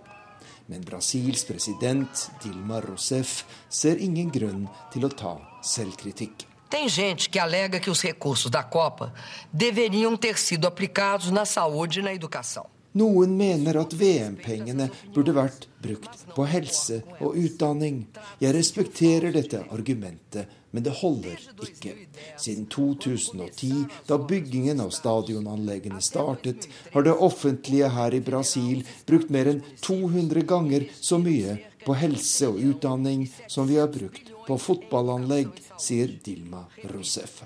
Men 0.68 0.84
Brasils 0.84 1.46
president 1.48 2.30
Dilma 2.44 2.82
Rousef 2.84 3.44
ser 3.70 4.00
ingen 4.04 4.32
grunn 4.32 4.66
til 4.92 5.08
å 5.08 5.12
ta 5.12 5.38
selvkritikk. 5.64 6.48
Tem 6.68 6.90
gente 6.92 7.30
que 7.30 7.40
alega 7.40 7.80
que 7.80 7.90
os 7.90 8.02
recursos 8.04 8.52
da 8.52 8.64
Copa 8.64 9.14
deveriam 9.54 10.18
ter 10.18 10.38
sido 10.38 10.68
aplicados 10.68 11.32
na 11.32 11.46
saúde 11.46 12.00
e 12.00 12.04
na 12.04 12.14
educação. 12.14 12.68
Noen 12.98 13.36
mener 13.38 13.78
at 13.78 13.94
VM-pengene 13.94 14.88
burde 15.14 15.34
vært 15.36 15.68
brukt 15.84 16.24
på 16.34 16.46
helse 16.50 17.04
og 17.20 17.36
utdanning. 17.38 18.08
Jeg 18.42 18.56
respekterer 18.56 19.36
dette 19.36 19.60
argumentet, 19.70 20.48
men 20.72 20.84
det 20.84 20.96
holder 21.00 21.40
ikke. 21.64 21.94
Siden 22.38 22.68
2010, 22.74 23.86
da 24.08 24.18
byggingen 24.18 24.82
av 24.84 24.92
stadionanleggene 24.96 26.02
startet, 26.04 26.68
har 26.94 27.08
det 27.08 27.16
offentlige 27.16 27.92
her 27.96 28.14
i 28.14 28.24
Brasil 28.24 28.84
brukt 29.08 29.32
mer 29.34 29.52
enn 29.54 29.64
200 29.82 30.46
ganger 30.48 30.88
så 31.00 31.20
mye 31.22 31.58
på 31.86 31.96
helse 31.96 32.50
og 32.52 32.60
utdanning 32.60 33.28
som 33.48 33.68
vi 33.70 33.80
har 33.80 33.92
brukt 33.92 34.34
på 34.48 34.58
fotballanlegg, 34.60 35.52
sier 35.80 36.12
Dilma 36.24 36.66
Rousseff. 36.92 37.44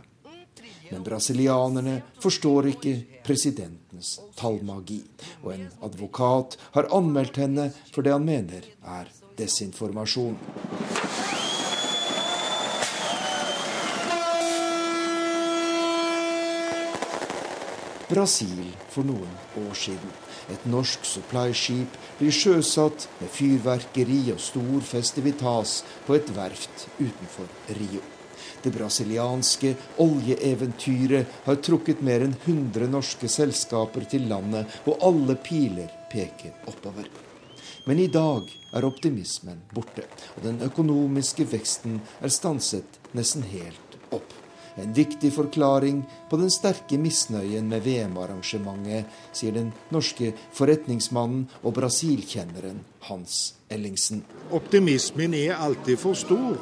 Men 0.91 1.05
brasilianerne 1.05 2.01
forstår 2.19 2.67
ikke 2.73 2.93
presidentens 3.23 4.17
tallmagi. 4.35 4.99
Og 5.45 5.53
en 5.55 5.69
advokat 5.87 6.57
har 6.75 6.91
anmeldt 6.91 7.39
henne 7.39 7.69
for 7.93 8.03
det 8.03 8.11
han 8.17 8.27
mener 8.27 8.67
er 8.83 9.09
desinformasjon. 9.39 10.35
Brasil 18.11 18.65
for 18.91 19.07
noen 19.07 19.35
år 19.63 19.75
siden. 19.77 20.15
Et 20.51 20.65
norsk 20.67 21.05
supply-skip 21.07 21.95
blir 22.19 22.33
sjøsatt 22.35 23.07
med 23.21 23.31
fyrverkeri 23.31 24.23
og 24.33 24.41
stor 24.43 24.81
festivitas 24.83 25.77
på 26.07 26.17
et 26.17 26.31
verft 26.35 26.89
utenfor 26.99 27.47
Rio. 27.77 28.03
Det 28.61 28.73
brasilianske 28.75 29.73
oljeeventyret 30.03 31.41
har 31.45 31.61
trukket 31.65 32.01
mer 32.05 32.25
enn 32.25 32.35
100 32.35 32.89
norske 32.91 33.29
selskaper 33.31 34.05
til 34.11 34.27
landet, 34.29 34.69
og 34.85 35.01
alle 35.07 35.37
piler 35.41 35.89
peker 36.11 36.53
oppover. 36.69 37.07
Men 37.87 37.99
i 37.99 38.09
dag 38.13 38.49
er 38.77 38.85
optimismen 38.85 39.63
borte, 39.73 40.05
og 40.35 40.43
den 40.45 40.61
økonomiske 40.67 41.47
veksten 41.49 41.97
er 42.21 42.33
stanset 42.33 42.99
nesten 43.17 43.47
helt. 43.49 43.90
En 44.79 44.93
viktig 44.95 45.33
forklaring 45.35 46.03
på 46.29 46.37
den 46.39 46.51
sterke 46.53 46.99
misnøyen 47.01 47.67
med 47.71 47.83
VM-arrangementet, 47.83 49.09
sier 49.35 49.55
den 49.55 49.73
norske 49.91 50.31
forretningsmannen 50.55 51.47
og 51.63 51.75
Brasil-kjenneren 51.75 52.79
Hans 53.09 53.53
Ellingsen. 53.71 54.23
Optimismen 54.51 55.35
er 55.35 55.59
alltid 55.59 55.99
for 55.99 56.15
stor. 56.15 56.55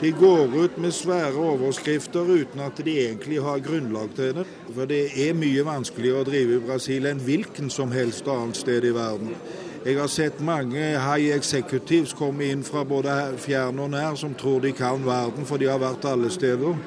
De 0.00 0.12
går 0.14 0.52
ut 0.54 0.76
med 0.78 0.92
svære 0.94 1.40
overskrifter 1.42 2.28
uten 2.30 2.60
at 2.62 2.78
de 2.84 2.92
egentlig 3.02 3.40
har 3.42 3.58
grunnlag 3.58 4.12
til 4.14 4.36
det. 4.36 4.44
For 4.74 4.86
det 4.86 5.00
er 5.26 5.34
mye 5.34 5.64
vanskeligere 5.66 6.22
å 6.22 6.28
drive 6.28 6.58
i 6.58 6.66
Brasil 6.68 7.08
enn 7.10 7.24
hvilken 7.24 7.72
som 7.74 7.90
helst 7.90 8.28
annet 8.30 8.60
sted 8.60 8.86
i 8.86 8.94
verden. 8.94 9.34
Jeg 9.82 9.98
har 9.98 10.10
sett 10.10 10.40
mange 10.44 10.78
high 10.78 11.34
executives 11.34 12.14
komme 12.14 12.46
inn 12.46 12.62
fra 12.66 12.84
både 12.86 13.12
fjern 13.42 13.78
og 13.82 13.90
nær 13.94 14.14
som 14.18 14.34
tror 14.38 14.60
de 14.62 14.72
kan 14.76 15.02
verden, 15.06 15.46
for 15.46 15.58
de 15.58 15.66
har 15.70 15.82
vært 15.82 16.06
alle 16.06 16.30
steder. 16.30 16.78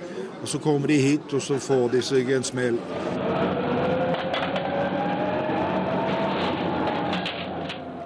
Og 0.41 0.47
Så 0.49 0.59
kommer 0.59 0.87
de 0.87 0.97
hit, 0.97 1.33
og 1.33 1.41
så 1.41 1.59
får 1.59 1.89
de 1.93 2.01
seg 2.01 2.31
en 2.33 2.43
smell. 2.43 2.77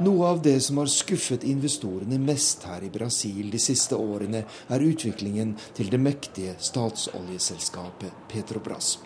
Noe 0.06 0.28
av 0.28 0.42
det 0.44 0.58
som 0.62 0.78
har 0.82 0.90
skuffet 0.92 1.46
investorene 1.48 2.20
mest 2.20 2.66
her 2.68 2.84
i 2.84 2.92
Brasil 2.92 3.48
de 3.54 3.62
siste 3.64 3.96
årene, 3.96 4.44
er 4.44 4.84
utviklingen 4.84 5.56
til 5.78 5.88
det 5.90 6.02
mektige 6.02 6.58
statsoljeselskapet 6.60 8.28
Petrobras. 8.30 8.98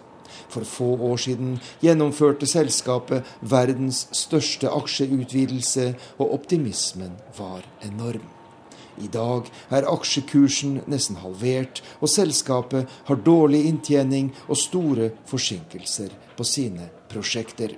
For 0.49 0.65
få 0.65 0.89
år 1.11 1.21
siden 1.21 1.53
gjennomførte 1.83 2.49
selskapet 2.49 3.37
verdens 3.41 4.07
største 4.17 4.73
aksjeutvidelse, 4.73 5.93
og 6.17 6.33
optimismen 6.41 7.15
var 7.37 7.69
enorm. 7.85 8.38
I 8.99 9.09
dag 9.12 9.49
er 9.73 9.88
aksjekursen 9.89 10.81
nesten 10.91 11.19
halvert, 11.23 11.83
og 11.99 12.12
selskapet 12.12 12.89
har 13.09 13.21
dårlig 13.25 13.65
inntjening 13.69 14.33
og 14.47 14.59
store 14.59 15.12
forsinkelser 15.29 16.15
på 16.38 16.47
sine 16.47 16.89
prosjekter. 17.12 17.77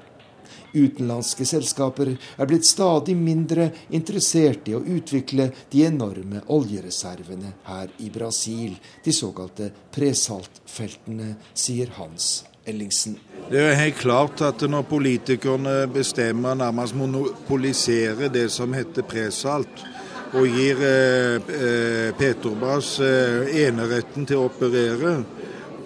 Utenlandske 0.72 1.46
selskaper 1.48 2.14
er 2.14 2.48
blitt 2.48 2.68
stadig 2.68 3.18
mindre 3.20 3.70
interessert 3.92 4.70
i 4.72 4.76
å 4.78 4.84
utvikle 4.84 5.50
de 5.72 5.84
enorme 5.88 6.44
oljereservene 6.48 7.56
her 7.68 7.92
i 8.00 8.08
Brasil, 8.14 8.78
de 9.04 9.16
såkalte 9.16 9.72
presaltfeltene, 9.92 11.36
sier 11.54 11.92
Hans 11.98 12.46
Ellingsen. 12.66 13.18
Det 13.50 13.60
er 13.60 13.76
helt 13.76 14.00
klart 14.00 14.42
at 14.46 14.64
når 14.70 14.86
politikerne 14.88 15.76
bestemmer, 15.92 16.56
nærmest 16.56 16.96
monopoliserer 16.96 18.32
det 18.32 18.48
som 18.54 18.72
heter 18.78 19.04
presalt, 19.04 19.84
og 20.34 20.48
gir 20.48 20.80
eh, 20.86 21.36
eh 21.36 22.12
Petrobras 22.18 23.00
eh, 23.04 23.66
eneretten 23.66 24.26
til 24.26 24.40
å 24.40 24.48
operere, 24.48 25.16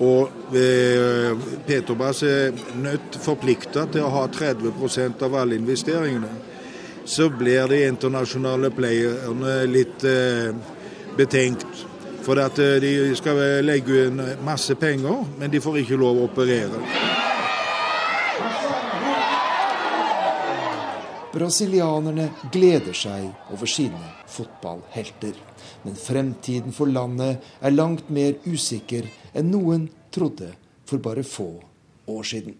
og 0.03 0.55
eh, 0.55 1.31
Petrobras 1.65 2.23
er 2.27 2.53
nødt 2.81 3.17
forplikta 3.21 3.87
til 3.91 4.05
å 4.05 4.13
ha 4.13 4.25
30% 4.27 5.23
av 5.23 5.35
alle 5.39 5.55
investeringene. 5.55 6.31
Så 7.05 7.29
blir 7.29 7.69
de 7.69 7.83
internasjonale 7.87 8.71
playerne 8.75 9.59
litt 9.69 10.03
eh, 10.03 10.51
betenkt. 11.17 11.85
For 12.25 12.41
at 12.41 12.59
eh, 12.59 12.79
de 12.83 13.13
skal 13.15 13.39
legge 13.63 14.07
inn 14.09 14.19
masse 14.43 14.75
penger, 14.75 15.23
men 15.39 15.53
de 15.53 15.63
får 15.63 15.83
ikke 15.85 16.01
lov 16.01 16.19
å 16.19 16.27
operere. 16.27 17.24
Brasilianerne 21.35 22.29
gleder 22.51 22.95
seg 22.95 23.25
over 23.51 23.67
sine 23.67 23.99
fotballhelter. 24.31 25.35
Men 25.83 25.97
fremtiden 25.99 26.75
for 26.75 26.87
landet 26.87 27.43
er 27.59 27.75
langt 27.75 28.09
mer 28.09 28.37
usikker 28.47 29.09
enn 29.35 29.51
noen 29.51 29.89
trodde 30.15 30.53
for 30.87 31.03
bare 31.03 31.25
få 31.27 31.49
år 32.07 32.23
siden. 32.23 32.55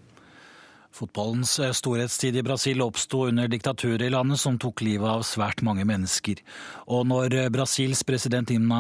Fotballens 0.96 1.58
eh, 1.60 1.74
storhetstid 1.76 2.38
i 2.40 2.44
Brasil 2.46 2.80
oppsto 2.86 3.26
under 3.28 3.50
diktaturet 3.52 4.06
i 4.06 4.12
landet 4.14 4.40
som 4.40 4.56
tok 4.62 4.84
livet 4.86 5.10
av 5.12 5.26
svært 5.28 5.64
mange 5.66 5.84
mennesker. 5.88 6.40
Og 6.88 7.04
når 7.10 7.36
eh, 7.36 7.50
Brasils 7.52 8.06
president 8.08 8.54
Imna 8.56 8.80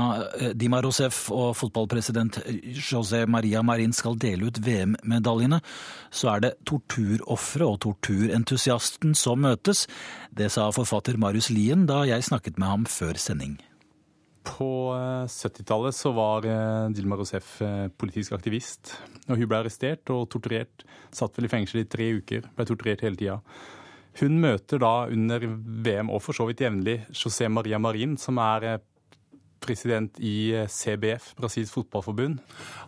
Dima 0.55 0.79
Rousef 0.85 1.25
og 1.35 1.57
fotballpresident 1.59 2.39
José 2.79 3.25
Maria 3.27 3.63
Marin 3.67 3.93
skal 3.95 4.15
dele 4.21 4.47
ut 4.47 4.63
VM-medaljene, 4.63 5.59
så 6.07 6.35
er 6.35 6.47
det 6.47 6.55
torturofre 6.63 7.67
og 7.67 7.81
torturentusiasten 7.83 9.15
som 9.19 9.43
møtes. 9.43 9.85
Det 10.31 10.47
sa 10.55 10.71
forfatter 10.75 11.19
Marius 11.19 11.51
Lien 11.51 11.83
da 11.89 12.05
jeg 12.07 12.27
snakket 12.31 12.61
med 12.61 12.71
ham 12.71 12.89
før 12.89 13.19
sending. 13.19 13.57
På 14.45 14.69
70-tallet 15.27 15.93
eh, 15.93 15.97
så 15.97 16.11
var 16.15 16.45
eh, 16.45 16.89
Dilma 16.93 17.17
Rousef 17.17 17.57
eh, 17.65 17.87
politisk 17.97 18.35
aktivist. 18.37 18.93
Og 19.27 19.39
hun 19.39 19.49
ble 19.49 19.61
arrestert 19.63 20.11
og 20.13 20.27
torturert. 20.31 20.85
Satt 21.15 21.37
vel 21.37 21.49
i 21.49 21.51
fengsel 21.51 21.81
i 21.81 21.87
tre 21.89 22.11
uker. 22.19 22.45
Ble 22.55 22.67
torturert 22.69 23.03
hele 23.05 23.19
tida. 23.19 23.39
Hun 24.21 24.37
møter 24.39 24.79
da 24.79 24.93
under 25.11 25.43
VM, 25.43 26.11
og 26.13 26.21
for 26.23 26.37
så 26.37 26.45
vidt 26.47 26.63
jevnlig, 26.63 27.01
José 27.11 27.49
Maria 27.51 27.81
Marin, 27.81 28.15
som 28.21 28.39
er 28.39 28.77
president 29.65 30.15
i 30.23 30.53
CBF, 30.71 31.33
Brasils 31.35 31.73
fotballforbund. 31.73 32.39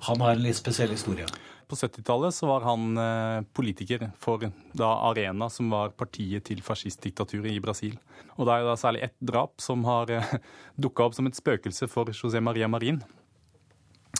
Han 0.08 0.24
har 0.24 0.38
en 0.38 0.46
litt 0.46 0.60
spesiell 0.62 0.94
historie. 0.94 1.28
På 1.68 1.76
70-tallet 1.76 2.34
så 2.34 2.48
var 2.48 2.64
han 2.64 2.98
eh, 2.98 3.42
politiker 3.54 4.06
for 4.24 4.46
da 4.72 4.92
Arena, 5.10 5.50
som 5.52 5.68
var 5.74 5.92
partiet 6.00 6.46
til 6.48 6.62
fascistdiktaturet 6.64 7.52
i 7.52 7.60
Brasil. 7.60 7.98
Og 8.38 8.48
det 8.48 8.56
er 8.56 8.68
da 8.70 8.76
særlig 8.80 9.02
ett 9.10 9.18
drap 9.20 9.60
som 9.64 9.84
har 9.88 10.14
eh, 10.16 10.32
dukka 10.84 11.10
opp 11.10 11.18
som 11.18 11.28
et 11.28 11.36
spøkelse 11.36 11.90
for 11.92 12.08
José 12.16 12.40
Maria 12.40 12.72
Marin. 12.72 13.02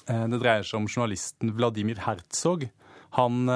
Eh, 0.10 0.26
det 0.28 0.42
dreier 0.44 0.68
seg 0.68 0.82
om 0.82 0.90
journalisten 0.92 1.56
Vladimir 1.56 2.04
Herzog. 2.04 2.68
Han 3.16 3.48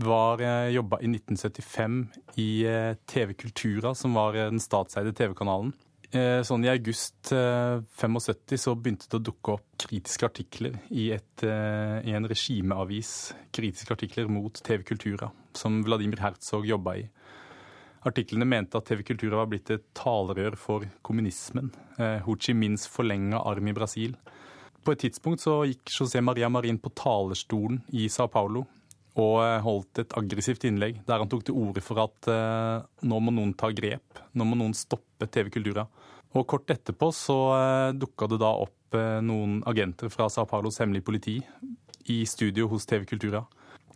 var 0.00 0.40
jobba 0.72 0.96
i 1.04 1.08
1975 1.10 1.98
i 2.40 2.48
TV 3.08 3.34
Kultura, 3.36 3.92
som 3.94 4.16
var 4.16 4.32
den 4.36 4.60
statseide 4.60 5.12
TV-kanalen. 5.16 5.74
Eh, 6.14 6.40
sånn 6.46 6.64
I 6.64 6.70
august 6.70 7.32
75 7.32 8.28
eh, 8.54 8.60
så 8.62 8.74
begynte 8.78 9.08
det 9.10 9.18
å 9.18 9.24
dukke 9.26 9.56
opp 9.56 9.66
kritiske 9.82 10.28
artikler 10.28 10.76
i, 10.94 11.10
et, 11.16 11.42
eh, 11.42 11.98
i 12.06 12.14
en 12.14 12.28
regimeavis. 12.30 13.34
Kritiske 13.54 13.96
artikler 13.96 14.30
mot 14.30 14.54
TV 14.54 14.84
Kultura, 14.86 15.32
som 15.56 15.82
Vladimir 15.84 16.22
Herzog 16.22 16.68
jobba 16.68 16.96
i. 17.00 17.04
Artiklene 18.06 18.46
mente 18.46 18.78
at 18.78 18.86
TV 18.86 19.02
Kultura 19.02 19.40
var 19.40 19.50
blitt 19.50 19.72
et 19.74 19.88
talerør 19.98 20.54
for 20.56 20.86
kommunismen. 21.02 21.72
Ho 22.22 22.36
Chi 22.38 22.54
Minhs 22.54 22.84
forlenga 22.86 23.40
arm 23.42 23.66
i 23.66 23.74
Brasil. 23.74 24.14
På 24.86 24.94
et 24.94 25.00
tidspunkt 25.02 25.42
så 25.42 25.64
gikk 25.66 25.90
José 25.90 26.22
Maria 26.22 26.46
Marin 26.46 26.78
på 26.78 26.92
talerstolen 26.94 27.80
i 27.98 28.06
Sao 28.06 28.30
Paulo 28.30 28.68
og 29.16 29.40
holdt 29.64 30.02
et 30.02 30.14
aggressivt 30.18 30.66
innlegg 30.68 31.00
der 31.08 31.22
han 31.22 31.30
tok 31.32 31.46
til 31.46 31.56
orde 31.56 31.82
for 31.84 32.02
at 32.02 32.28
uh, 32.28 32.84
nå 33.06 33.20
må 33.24 33.32
noen 33.32 33.54
ta 33.56 33.70
grep. 33.72 34.20
Nå 34.36 34.44
må 34.44 34.58
noen 34.60 34.76
stoppe 34.76 35.28
TV 35.32 35.48
Kultura. 35.54 35.86
Og 36.36 36.44
kort 36.48 36.68
etterpå 36.72 37.08
så 37.16 37.36
uh, 37.56 37.94
dukka 37.96 38.28
det 38.32 38.40
da 38.42 38.52
opp 38.66 38.96
uh, 38.96 39.18
noen 39.24 39.62
agenter 39.68 40.12
fra 40.12 40.28
Sao 40.32 40.44
Paulos 40.48 40.82
hemmelige 40.82 41.06
politi 41.06 41.36
i 42.12 42.20
studio 42.28 42.68
hos 42.72 42.84
TV 42.88 43.06
Kultura. 43.08 43.40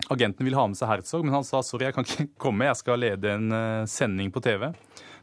Agenten 0.09 0.47
ville 0.47 0.57
ha 0.57 0.65
med 0.65 0.79
seg 0.79 0.89
Herzog, 0.89 1.27
men 1.27 1.37
han 1.37 1.45
sa 1.45 1.61
sorry, 1.61 1.85
jeg 1.89 1.97
kan 1.99 2.07
ikke 2.07 2.27
komme, 2.47 2.65
jeg 2.71 2.81
skal 2.81 3.03
lede 3.03 3.35
en 3.35 3.53
sending 3.87 4.33
på 4.33 4.41
TV. 4.41 4.71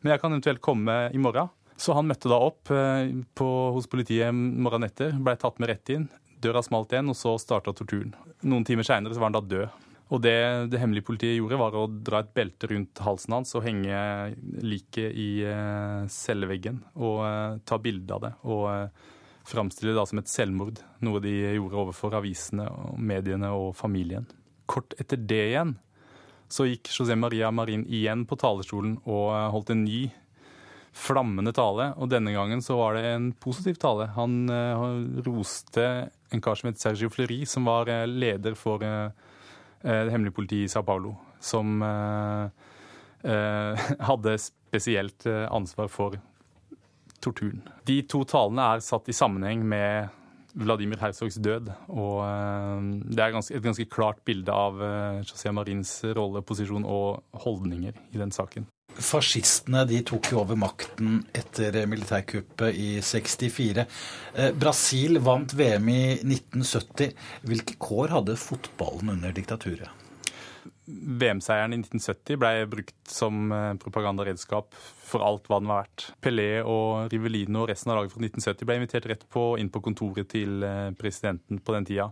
Men 0.04 0.14
jeg 0.14 0.22
kan 0.22 0.30
eventuelt 0.30 0.62
komme 0.62 1.00
i 1.10 1.18
morgen. 1.18 1.50
Så 1.78 1.94
han 1.94 2.06
møtte 2.06 2.30
da 2.30 2.38
opp 2.42 2.70
på, 2.70 3.48
hos 3.74 3.86
politiet 3.90 4.34
morgenen 4.34 4.88
etter, 4.88 5.12
blei 5.18 5.34
tatt 5.38 5.58
med 5.62 5.70
rett 5.70 5.92
inn. 5.94 6.06
Døra 6.42 6.62
smalt 6.62 6.94
igjen, 6.94 7.10
og 7.10 7.18
så 7.18 7.34
starta 7.42 7.74
torturen. 7.74 8.14
Noen 8.46 8.66
timer 8.66 8.86
seinere 8.86 9.18
var 9.18 9.30
han 9.30 9.38
da 9.38 9.42
død. 9.42 9.87
Og 10.08 10.22
det 10.24 10.70
det 10.72 10.80
hemmelige 10.80 11.04
politiet 11.04 11.36
gjorde, 11.36 11.58
var 11.60 11.76
å 11.76 11.84
dra 11.88 12.22
et 12.22 12.32
belte 12.36 12.70
rundt 12.70 13.00
halsen 13.04 13.34
hans 13.36 13.52
og 13.58 13.64
henge 13.66 13.98
liket 14.64 15.12
i 15.12 15.28
uh, 15.44 16.06
celleveggen 16.08 16.80
og 16.96 17.18
uh, 17.26 17.58
ta 17.68 17.76
bilde 17.82 18.16
av 18.16 18.24
det. 18.24 18.32
Og 18.48 18.62
uh, 18.72 19.10
framstille 19.48 19.92
det 19.92 19.98
da 19.98 20.06
som 20.08 20.20
et 20.20 20.30
selvmord, 20.32 20.80
noe 21.04 21.20
de 21.24 21.34
gjorde 21.58 21.82
overfor 21.84 22.16
avisene, 22.20 22.68
mediene 22.96 23.52
og 23.52 23.74
familien. 23.76 24.24
Kort 24.68 24.96
etter 25.00 25.20
det 25.20 25.44
igjen 25.50 25.76
så 26.48 26.64
gikk 26.64 26.88
José 26.88 27.12
Maria 27.16 27.50
Marin 27.52 27.84
igjen 27.84 28.24
på 28.28 28.36
talerstolen 28.40 28.96
og 29.04 29.28
holdt 29.52 29.74
en 29.74 29.84
ny 29.84 30.06
flammende 30.96 31.52
tale. 31.52 31.90
Og 32.00 32.08
denne 32.08 32.32
gangen 32.32 32.64
så 32.64 32.78
var 32.80 32.96
det 32.96 33.04
en 33.10 33.26
positiv 33.36 33.76
tale. 33.80 34.06
Han 34.16 34.48
roste 35.26 35.84
en 36.32 36.44
kar 36.44 36.56
som 36.56 36.70
het 36.70 36.80
Sergio 36.80 37.12
Fleury, 37.12 37.42
som 37.44 37.68
var 37.68 37.92
leder 38.08 38.56
for 38.56 38.80
Eh, 38.84 39.10
det 39.82 40.12
hemmelige 40.12 40.36
politiet 40.36 40.68
i 40.68 40.72
Sao 40.72 40.82
Paulo, 40.86 41.14
som 41.40 41.82
eh, 41.82 42.48
eh, 43.30 43.88
hadde 44.10 44.38
spesielt 44.42 45.26
ansvar 45.26 45.88
for 45.92 46.18
torturen. 47.24 47.62
De 47.88 48.02
to 48.06 48.22
talene 48.28 48.66
er 48.74 48.84
satt 48.84 49.08
i 49.08 49.16
sammenheng 49.16 49.64
med 49.66 50.14
Vladimir 50.58 51.00
Herzogs 51.00 51.38
død. 51.40 51.70
Og 51.88 52.20
det 53.08 53.22
er 53.22 53.36
et 53.38 53.64
ganske 53.64 53.86
klart 53.90 54.20
bilde 54.26 54.52
av 54.52 54.80
José 55.22 55.52
Marins 55.54 55.92
rolle, 56.16 56.42
posisjon 56.44 56.86
og 56.88 57.40
holdninger 57.44 57.96
i 58.12 58.20
den 58.20 58.34
saken. 58.34 58.68
Fascistene 58.98 59.84
de 59.86 60.00
tok 60.06 60.32
jo 60.32 60.40
over 60.40 60.58
makten 60.58 61.20
etter 61.36 61.76
militærkuppet 61.86 62.74
i 62.74 62.88
64. 63.04 63.84
Eh, 64.34 64.50
Brasil 64.58 65.20
vant 65.22 65.54
VM 65.54 65.88
i 65.92 66.02
1970. 66.24 67.14
Hvilke 67.46 67.78
kår 67.78 68.16
hadde 68.16 68.38
fotballen 68.40 69.14
under 69.14 69.34
diktaturet? 69.36 70.06
VM-seieren 70.88 71.74
i 71.76 71.78
1970 71.82 72.38
ble 72.40 72.52
brukt 72.70 73.12
som 73.12 73.52
eh, 73.52 73.74
propagandaredskap 73.80 74.74
for 75.08 75.24
alt 75.24 75.46
hva 75.48 75.60
den 75.60 75.70
var 75.70 75.84
verdt. 75.84 76.08
Pelé 76.24 76.48
og 76.64 77.12
Rivelino 77.12 77.62
og 77.62 77.70
resten 77.70 77.92
av 77.92 78.00
laget 78.00 78.14
fra 78.14 78.24
1970 78.24 78.68
ble 78.68 78.78
invitert 78.80 79.08
rett 79.12 79.24
på, 79.30 79.52
inn 79.60 79.70
på 79.72 79.82
kontoret 79.84 80.30
til 80.32 80.64
eh, 80.66 80.90
presidenten 80.98 81.60
på 81.62 81.76
den 81.76 81.88
tida. 81.88 82.10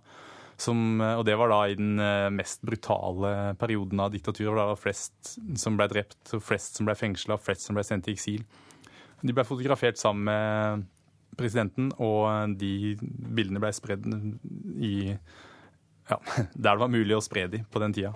Som, 0.57 1.03
og 1.05 1.27
det 1.29 1.35
var 1.37 1.51
da 1.53 1.59
i 1.69 1.77
den 1.77 2.01
eh, 2.01 2.31
mest 2.33 2.63
brutale 2.65 3.55
perioden 3.61 4.01
av 4.01 4.15
diktaturet. 4.15 4.49
hvor 4.49 4.63
Det 4.63 4.71
var 4.71 4.81
flest 4.81 5.35
som 5.61 5.77
ble 5.77 5.89
drept, 5.93 6.33
flest 6.41 6.79
som 6.79 6.89
ble 6.89 6.97
fengsla, 6.97 7.37
flest 7.37 7.69
som 7.69 7.77
ble 7.77 7.85
sendt 7.85 8.09
i 8.09 8.17
eksil. 8.17 8.47
De 9.21 9.35
ble 9.37 9.45
fotografert 9.45 10.01
sammen 10.01 10.25
med 10.31 10.87
presidenten, 11.37 11.91
og 12.01 12.57
de 12.57 12.97
bildene 13.03 13.61
ble 13.61 13.73
spredd 13.77 14.09
i 14.81 14.97
ja, 15.13 16.19
der 16.55 16.73
det 16.73 16.81
var 16.81 16.93
mulig 16.93 17.17
å 17.17 17.25
spre 17.25 17.47
de 17.53 17.63
på 17.69 17.83
den 17.83 17.97
tida. 17.97 18.15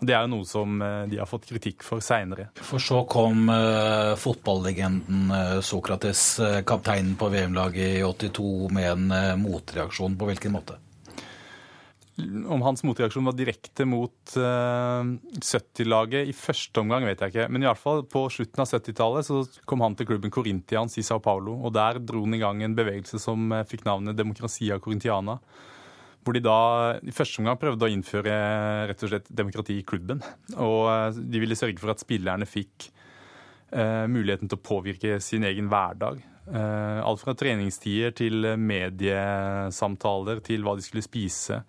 Det 0.00 0.14
er 0.16 0.24
jo 0.24 0.30
noe 0.32 0.46
som 0.48 0.80
eh, 0.80 1.02
de 1.10 1.18
har 1.20 1.28
fått 1.28 1.48
kritikk 1.50 1.84
for 1.84 2.00
seinere. 2.04 2.48
For 2.64 2.80
så 2.80 3.02
kom 3.10 3.50
uh, 3.52 4.16
fotballegenden 4.16 5.26
uh, 5.28 5.58
Sokrates, 5.64 6.22
uh, 6.40 6.62
kapteinen 6.64 7.18
på 7.20 7.28
VM-laget 7.32 7.98
i 7.98 8.04
82, 8.06 8.46
med 8.72 8.88
en 8.94 9.42
motreaksjon. 9.42 10.16
På 10.16 10.30
hvilken 10.30 10.56
måte? 10.56 10.78
Om 12.50 12.62
hans 12.62 12.82
motreaksjon 12.86 13.26
var 13.28 13.34
direkte 13.38 13.84
mot 13.88 14.34
uh, 14.36 14.44
eh, 14.44 15.10
70-laget 15.40 16.30
i 16.30 16.34
første 16.36 16.82
omgang, 16.82 17.06
vet 17.08 17.22
jeg 17.22 17.32
ikke. 17.32 17.48
Men 17.52 17.64
i 17.64 17.68
alle 17.68 17.80
fall 17.80 18.04
på 18.10 18.24
slutten 18.32 18.62
av 18.62 18.70
70-tallet 18.70 19.28
så 19.28 19.40
kom 19.68 19.84
han 19.84 19.96
til 19.98 20.08
klubben 20.10 20.32
Corinthians 20.34 20.98
i 21.00 21.04
Sao 21.06 21.22
Paulo. 21.22 21.56
Og 21.64 21.74
der 21.76 22.00
dro 22.02 22.24
han 22.24 22.36
i 22.36 22.40
gang 22.42 22.62
en 22.64 22.76
bevegelse 22.78 23.20
som 23.22 23.50
uh, 23.54 23.64
fikk 23.68 23.86
navnet 23.88 24.18
Democracia 24.18 24.78
Corintiana. 24.82 25.38
Hvor 26.20 26.36
de 26.36 26.42
da 26.44 26.60
i 27.00 27.14
første 27.16 27.40
omgang 27.40 27.60
prøvde 27.60 27.86
å 27.86 27.92
innføre 27.92 28.32
rett 28.90 29.04
og 29.06 29.12
slett 29.12 29.30
demokrati 29.32 29.78
i 29.80 29.86
klubben. 29.86 30.20
Og 30.56 30.80
uh, 30.88 31.06
de 31.16 31.42
ville 31.42 31.58
sørge 31.58 31.80
for 31.82 31.94
at 31.94 32.02
spillerne 32.02 32.48
fikk 32.48 32.90
muligheten 33.70 34.48
til 34.50 34.58
å 34.58 34.62
påvirke 34.66 35.20
sin 35.22 35.44
egen 35.46 35.68
hverdag. 35.70 36.16
Alt 36.50 37.20
fra 37.22 37.36
treningstider 37.38 38.10
til 38.18 38.48
mediesamtaler 38.58 40.40
til 40.42 40.64
hva 40.66 40.74
de 40.74 40.82
skulle 40.82 41.04
spise. 41.06 41.60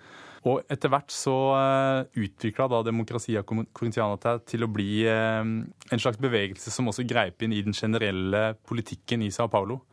Og 0.49 0.63
etter 0.73 0.89
hvert 0.89 1.13
så 1.13 1.35
eh, 1.53 2.21
utvikla 2.23 2.65
da 2.71 2.79
Demokratia 2.85 3.43
Corintiana 3.45 4.37
til 4.49 4.65
å 4.65 4.69
bli 4.73 5.03
uh, 5.05 5.43
en 5.45 6.01
slags 6.01 6.17
bevegelse 6.21 6.73
som 6.73 6.89
også 6.89 7.05
greip 7.05 7.43
inn 7.45 7.53
i 7.53 7.61
den 7.61 7.77
generelle 7.77 8.55
politikken 8.65 9.21
i 9.21 9.29
Sao 9.33 9.51
Paulo. 9.53 9.83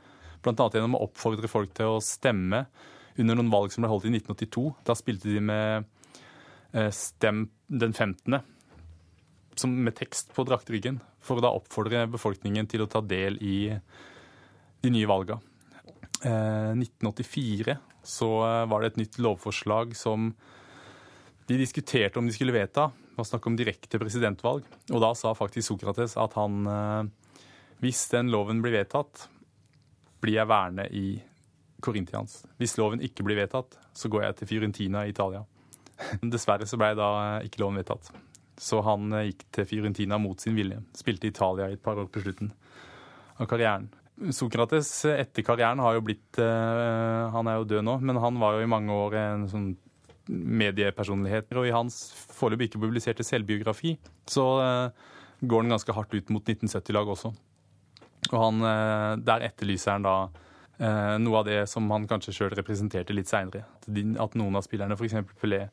Annet 0.49 0.79
gjennom 0.79 0.97
å 0.97 1.03
oppfordre 1.05 1.51
folk 1.53 1.75
til 1.77 1.99
å 1.99 2.01
stemme 2.01 2.63
under 3.21 3.37
noen 3.37 3.51
valg 3.53 3.75
som 3.75 3.85
ble 3.85 3.91
holdt 3.93 4.07
i 4.09 4.15
1982. 4.15 4.65
Da 4.89 4.97
spilte 4.97 5.29
de 5.35 5.43
med 5.51 5.85
uh, 6.73 6.89
Stem 6.97 7.45
den 7.69 7.93
15. 7.93 8.39
Som 9.59 9.77
med 9.85 9.99
tekst 9.99 10.33
på 10.33 10.47
draktryggen, 10.49 11.03
for 11.21 11.37
å 11.37 11.45
da 11.45 11.53
oppfordre 11.53 12.07
befolkningen 12.09 12.71
til 12.71 12.87
å 12.87 12.89
ta 12.89 13.05
del 13.05 13.37
i 13.45 13.59
de 14.81 14.95
nye 14.95 15.11
valga. 15.11 15.37
1984 16.19 17.77
så 18.09 18.29
eh, 18.47 18.67
var 18.71 18.81
det 18.81 18.93
et 18.93 19.03
nytt 19.03 19.19
lovforslag 19.21 19.93
som 19.97 20.33
de 21.49 21.57
diskuterte 21.61 22.21
om 22.21 22.29
de 22.29 22.33
skulle 22.33 22.57
vedta. 22.57 22.89
Det 22.89 23.21
var 23.21 23.29
snakk 23.29 23.49
om 23.51 23.57
direkte 23.59 24.01
presidentvalg. 24.01 24.65
Og 24.93 25.03
da 25.05 25.13
sa 25.17 25.35
faktisk 25.37 25.69
Sokrates 25.69 26.17
at 26.21 26.37
han 26.39 26.69
eh, 26.73 27.03
Hvis 27.85 28.09
den 28.11 28.33
loven 28.33 28.63
blir 28.65 28.75
vedtatt, 28.75 29.29
blir 30.25 30.41
jeg 30.41 30.51
værende 30.51 30.89
i 30.91 31.21
Korintians. 31.85 32.41
Hvis 32.59 32.79
loven 32.81 33.05
ikke 33.05 33.23
blir 33.23 33.39
vedtatt, 33.39 33.77
så 33.95 34.09
går 34.11 34.25
jeg 34.25 34.39
til 34.39 34.51
Fiorentina 34.55 35.05
i 35.07 35.13
Italia. 35.13 35.45
Dessverre 36.33 36.67
så 36.67 36.81
ble 36.81 36.95
da 36.99 37.11
eh, 37.37 37.47
ikke 37.47 37.63
loven 37.63 37.79
vedtatt. 37.83 38.11
Så 38.59 38.81
han 38.83 39.13
gikk 39.29 39.45
til 39.55 39.69
Fiorentina 39.69 40.19
mot 40.19 40.41
sin 40.41 40.57
vilje. 40.57 40.81
Spilte 40.97 41.29
i 41.29 41.35
Italia 41.37 41.69
i 41.69 41.77
et 41.77 41.85
par 41.85 42.01
år 42.01 42.09
på 42.11 42.25
slutten 42.25 42.51
av 43.39 43.47
karrieren. 43.47 43.93
Sokrates 44.35 44.91
etter 45.11 45.45
karrieren 45.47 45.81
har 45.83 45.95
jo 45.95 46.05
blitt 46.09 46.39
Han 46.39 47.51
er 47.51 47.61
jo 47.61 47.69
død 47.71 47.85
nå, 47.87 47.95
men 48.03 48.19
han 48.19 48.41
var 48.41 48.57
jo 48.57 48.65
i 48.65 48.71
mange 48.71 48.95
år 48.95 49.15
en 49.21 49.45
sånn 49.51 49.69
mediepersonlighet. 50.29 51.53
Og 51.55 51.69
i 51.69 51.75
hans 51.75 52.01
foreløpig 52.35 52.69
ikke 52.69 52.83
publiserte 52.83 53.27
selvbiografi 53.27 53.95
så 54.29 54.45
går 55.39 55.63
han 55.63 55.73
ganske 55.77 55.95
hardt 55.95 56.17
ut 56.19 56.33
mot 56.35 56.43
1970-lag 56.43 57.15
også. 57.15 57.31
Og 58.33 58.39
han, 58.43 58.61
der 59.23 59.47
etterlyser 59.47 59.95
han 59.95 60.09
da 60.09 60.17
noe 61.23 61.41
av 61.41 61.47
det 61.49 61.63
som 61.71 61.87
han 61.91 62.07
kanskje 62.11 62.35
sjøl 62.35 62.53
representerte 62.59 63.15
litt 63.15 63.31
seinere. 63.31 63.65
At 64.21 64.37
noen 64.39 64.59
av 64.59 64.67
spillerne, 64.67 64.99
f.eks. 64.99 65.17
Pelé, 65.41 65.65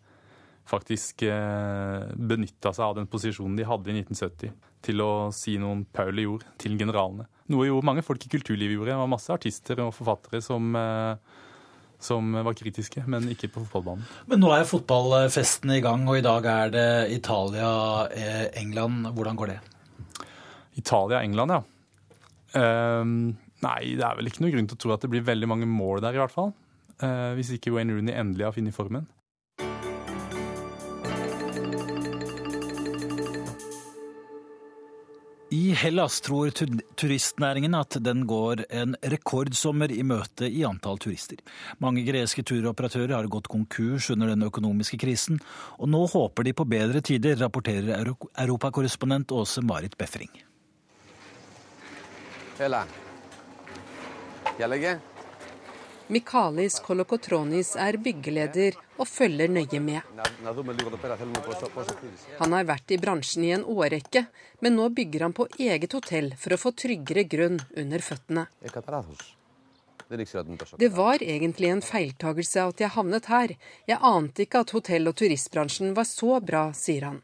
faktisk 0.65 1.25
eh, 1.29 2.05
benytta 2.15 2.73
seg 2.73 2.85
av 2.87 2.95
den 2.97 3.09
posisjonen 3.09 3.57
de 3.57 3.67
hadde 3.67 3.91
i 3.91 3.99
1970 4.01 4.53
til 4.85 5.01
å 5.01 5.11
si 5.33 5.55
noen 5.61 5.83
Paul 5.93 6.17
gjorde 6.21 6.49
til 6.61 6.77
generalene. 6.79 7.27
Noe 7.53 7.67
jo 7.67 7.81
mange 7.85 8.03
folk 8.05 8.23
i 8.25 8.31
kulturlivet 8.31 8.77
gjorde. 8.77 8.93
Det 8.93 9.01
var 9.01 9.11
masse 9.11 9.33
artister 9.33 9.81
og 9.83 9.93
forfattere 9.93 10.41
som, 10.41 10.75
eh, 10.75 11.15
som 12.01 12.33
var 12.45 12.57
kritiske, 12.57 13.05
men 13.07 13.29
ikke 13.29 13.51
på 13.53 13.63
fotballbanen. 13.65 14.05
Men 14.29 14.41
nå 14.41 14.51
er 14.53 14.65
fotballfesten 14.69 15.71
i 15.77 15.81
gang, 15.85 16.07
og 16.09 16.17
i 16.17 16.25
dag 16.25 16.45
er 16.45 16.73
det 16.73 16.89
Italia-England. 17.19 19.13
Hvordan 19.13 19.37
går 19.37 19.53
det? 19.53 19.59
Italia-England, 20.81 21.51
ja. 21.51 21.61
Um, 22.55 23.35
nei, 23.63 23.95
det 23.99 24.05
er 24.05 24.15
vel 24.15 24.29
ikke 24.29 24.43
noe 24.43 24.53
grunn 24.53 24.67
til 24.69 24.77
å 24.77 24.81
tro 24.81 24.93
at 24.95 25.03
det 25.03 25.11
blir 25.11 25.25
veldig 25.25 25.47
mange 25.49 25.67
mål 25.67 26.01
der, 26.03 26.15
i 26.15 26.21
hvert 26.21 26.33
fall. 26.33 26.53
Uh, 27.01 27.33
hvis 27.35 27.51
ikke 27.55 27.73
Wayne 27.75 27.95
Rooney 27.95 28.15
endelig 28.15 28.47
har 28.47 28.55
funnet 28.55 28.75
formen. 28.75 29.07
I 35.55 35.71
Hellas 35.77 36.17
tror 36.25 36.49
turistnæringen 36.99 37.75
at 37.77 37.95
den 38.03 38.25
går 38.27 38.65
en 38.75 38.95
rekordsommer 39.13 39.91
i 39.93 40.01
møte 40.03 40.49
i 40.49 40.65
antall 40.67 40.99
turister. 40.99 41.39
Mange 41.79 42.03
greske 42.07 42.43
turoperatører 42.43 43.13
har 43.15 43.29
gått 43.31 43.47
konkurs 43.53 44.09
under 44.11 44.33
den 44.33 44.43
økonomiske 44.49 44.99
krisen, 44.99 45.39
og 45.79 45.87
nå 45.93 46.01
håper 46.11 46.49
de 46.49 46.55
på 46.57 46.67
bedre 46.67 46.99
tider, 47.05 47.39
rapporterer 47.39 48.03
europakorrespondent 48.03 49.31
Åse 49.31 49.63
Marit 49.63 49.95
Befring. 49.97 50.33
Hela. 52.59 52.83
Mikalis 56.07 56.79
Kolokotronis 56.85 57.71
er 57.81 57.97
byggeleder 57.97 58.75
og 58.99 59.07
følger 59.09 59.49
nøye 59.49 59.79
med. 59.81 60.01
Han 62.39 62.53
har 62.53 62.67
vært 62.69 62.93
i 62.93 62.99
bransjen 63.01 63.47
i 63.47 63.53
en 63.55 63.65
årrekke, 63.65 64.25
men 64.61 64.77
nå 64.77 64.89
bygger 64.93 65.25
han 65.25 65.33
på 65.33 65.47
eget 65.57 65.97
hotell 65.97 66.29
for 66.37 66.53
å 66.53 66.61
få 66.61 66.75
tryggere 66.77 67.25
grunn 67.25 67.57
under 67.73 68.05
føttene. 68.05 68.45
Det 70.77 70.91
var 70.93 71.23
egentlig 71.25 71.71
en 71.73 71.81
feiltagelse 71.81 72.67
at 72.69 72.83
jeg 72.83 72.93
havnet 72.93 73.25
her. 73.25 73.55
Jeg 73.89 73.97
ante 73.97 74.45
ikke 74.45 74.61
at 74.61 74.75
hotell- 74.77 75.09
og 75.09 75.17
turistbransjen 75.17 75.95
var 75.97 76.05
så 76.05 76.37
bra, 76.37 76.67
sier 76.77 77.09
han. 77.09 77.23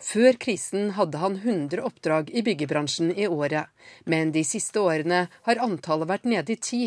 Før 0.00 0.38
krisen 0.40 0.94
hadde 0.96 1.20
han 1.20 1.36
100 1.42 1.84
oppdrag 1.84 2.30
i 2.32 2.42
byggebransjen 2.42 3.12
i 3.12 3.28
året, 3.28 3.68
men 4.08 4.32
de 4.32 4.42
siste 4.46 4.80
årene 4.80 5.26
har 5.46 5.60
antallet 5.62 6.08
vært 6.08 6.24
nede 6.32 6.56
i 6.56 6.56
ti. 6.56 6.82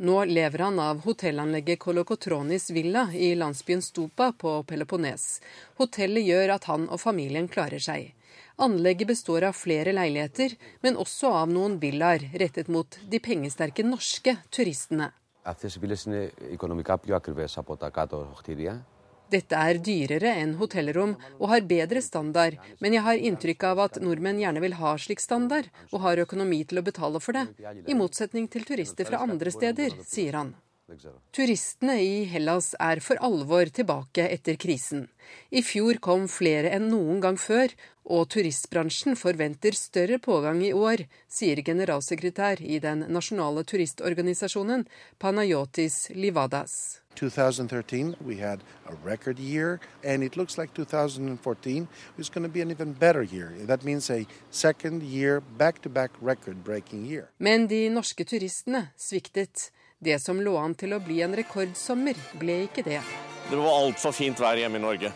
Nå 0.00 0.24
lever 0.24 0.58
han 0.58 0.78
av 0.78 0.98
hotellanlegget 1.06 1.78
Kolokotronis 1.80 2.70
villa 2.70 3.06
i 3.14 3.34
landsbyen 3.34 3.82
Stupa 3.82 4.32
på 4.32 4.62
Peloponnes. 4.68 5.40
Hotellet 5.78 6.26
gjør 6.28 6.52
at 6.58 6.68
han 6.68 6.84
og 6.92 7.00
familien 7.00 7.48
klarer 7.48 7.80
seg. 7.80 8.10
Anlegget 8.60 9.08
består 9.08 9.46
av 9.48 9.56
flere 9.56 9.92
leiligheter, 9.96 10.56
men 10.84 11.00
også 11.00 11.32
av 11.42 11.48
noen 11.48 11.78
villaer 11.80 12.28
rettet 12.40 12.68
mot 12.68 12.98
de 13.08 13.20
pengesterke 13.20 13.84
norske 13.84 14.36
turistene. 14.50 15.12
Αυτές 15.46 15.74
οι 15.74 15.78
villas 15.78 16.06
είναι 16.06 16.30
οικονομικά 16.50 16.98
πιο 16.98 17.16
ακριβές 17.16 17.58
από 17.58 17.76
τα 17.76 17.90
κάτω 17.90 18.32
κτίρια. 18.38 18.86
Dette 19.31 19.55
er 19.55 19.79
dyrere 19.79 20.33
enn 20.41 20.57
hotellrom 20.59 21.13
og 21.37 21.45
har 21.53 21.67
bedre 21.67 22.01
standard, 22.03 22.57
men 22.83 22.97
jeg 22.97 23.05
har 23.05 23.21
inntrykk 23.29 23.67
av 23.71 23.85
at 23.85 24.01
nordmenn 24.03 24.41
gjerne 24.41 24.63
vil 24.63 24.75
ha 24.81 24.95
slik 24.99 25.23
standard, 25.23 25.69
og 25.91 26.03
har 26.05 26.23
økonomi 26.25 26.63
til 26.67 26.81
å 26.81 26.85
betale 26.85 27.21
for 27.23 27.37
det, 27.37 27.47
i 27.87 27.95
motsetning 27.95 28.49
til 28.51 28.67
turister 28.67 29.07
fra 29.07 29.23
andre 29.23 29.53
steder, 29.53 29.95
sier 30.07 30.39
han. 30.39 30.51
Turistene 31.31 31.95
i 32.03 32.23
Hellas 32.27 32.73
er 32.79 32.99
for 32.99 33.19
alvor 33.23 33.69
tilbake 33.71 34.25
etter 34.27 34.57
krisen. 34.59 35.07
I 35.51 35.61
fjor 35.63 35.99
kom 36.03 36.27
flere 36.27 36.71
enn 36.75 36.89
noen 36.91 37.21
gang 37.23 37.37
før, 37.39 37.71
og 38.11 38.27
turistbransjen 38.33 39.15
forventer 39.15 39.77
større 39.77 40.17
pågang 40.19 40.59
i 40.65 40.73
år, 40.73 41.05
sier 41.31 41.61
generalsekretær 41.63 42.59
i 42.59 42.79
den 42.83 43.05
nasjonale 43.13 43.63
turistorganisasjonen 43.63 44.87
Panayotis 45.21 46.09
Livadas. 46.17 47.01
2013 47.15 48.15
we 48.25 48.37
had 48.39 48.59
a 48.87 48.95
record 49.05 49.39
year, 49.39 49.79
and 50.03 50.23
it 50.23 50.35
looks 50.35 50.57
like 50.57 50.73
2014 50.73 51.87
is 52.17 52.29
going 52.29 52.43
to 52.43 52.49
be 52.49 52.61
an 52.61 52.71
even 52.71 52.93
better 52.93 53.23
year. 53.23 53.53
That 53.65 53.83
means 53.83 54.09
a 54.09 54.25
second 54.49 55.03
year 55.03 55.41
back-to-back 55.57 56.11
record-breaking 56.21 57.05
year. 57.05 57.29
Men 57.37 57.67
de 57.67 57.89
norske 57.89 58.25
turistene 58.25 58.89
sviktet. 58.97 59.71
Det 60.03 60.19
som 60.19 60.39
lå 60.41 60.55
an 60.57 60.73
til 60.73 60.95
å 60.95 60.97
bli 60.99 61.19
en 61.21 61.35
rekordsommer, 61.37 62.17
ble 62.41 62.55
ikke 62.65 62.81
det. 62.81 62.97
Det 63.51 63.57
var 63.59 63.83
altfor 63.83 64.15
fint 64.17 64.39
vær 64.41 64.57
hjemme 64.57 64.79
i 64.79 64.81
Norge. 64.81 65.11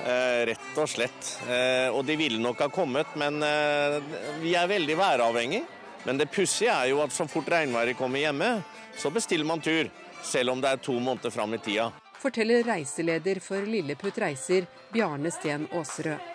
Eh, 0.00 0.40
rett 0.48 0.78
og 0.80 0.88
slett. 0.88 1.32
Eh, 1.44 1.92
og 1.92 2.06
de 2.08 2.16
ville 2.16 2.40
nok 2.40 2.62
ha 2.64 2.70
kommet, 2.72 3.12
men 3.20 3.36
eh, 3.44 3.98
vi 4.40 4.54
er 4.56 4.70
veldig 4.70 4.96
væravhengig. 4.96 5.60
Men 6.08 6.16
det 6.16 6.30
pussige 6.32 6.72
er 6.72 6.88
jo 6.88 7.02
at 7.04 7.12
så 7.12 7.28
fort 7.28 7.52
regnværet 7.52 7.98
kommer 7.98 8.24
hjemme, 8.24 8.48
så 8.96 9.12
bestiller 9.12 9.44
man 9.44 9.60
tur 9.60 9.92
selv 10.24 10.54
om 10.54 10.64
det 10.64 10.72
er 10.72 10.80
to 10.88 10.96
måneder 10.96 11.36
fram 11.36 11.52
i 11.52 11.60
tida. 11.60 11.90
Forteller 12.20 12.64
reiseleder 12.64 13.44
for 13.44 13.68
Lilleputt 13.68 14.24
Reiser, 14.24 14.64
Bjarne 14.92 15.28
Sten 15.36 15.68
Aasrød. 15.68 16.32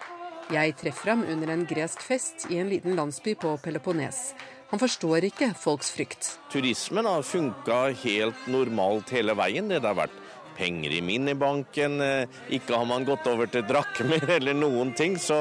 Jeg 0.54 0.78
treffer 0.78 1.16
ham 1.16 1.26
under 1.26 1.50
en 1.50 1.66
gresk 1.66 2.06
fest 2.06 2.46
i 2.54 2.62
en 2.62 2.70
liten 2.70 2.94
landsby 2.94 3.34
på 3.42 3.58
Peloponnes. 3.66 4.36
Han 4.72 4.82
forstår 4.82 5.28
ikke 5.30 5.52
folks 5.60 5.92
frykt. 5.94 6.30
Turismen 6.52 7.06
har 7.06 7.26
funka 7.26 7.82
helt 8.02 8.48
normalt 8.50 9.12
hele 9.14 9.36
veien. 9.38 9.70
Det 9.70 9.84
har 9.84 9.98
vært 9.98 10.24
penger 10.56 10.94
i 10.96 11.02
minibanken, 11.02 12.02
eh, 12.02 12.40
ikke 12.50 12.78
har 12.78 12.86
man 12.88 13.06
gått 13.06 13.28
over 13.28 13.50
til 13.52 13.66
drakmer 13.68 14.24
eller 14.38 14.56
noen 14.58 14.94
ting. 14.96 15.20
Så 15.20 15.36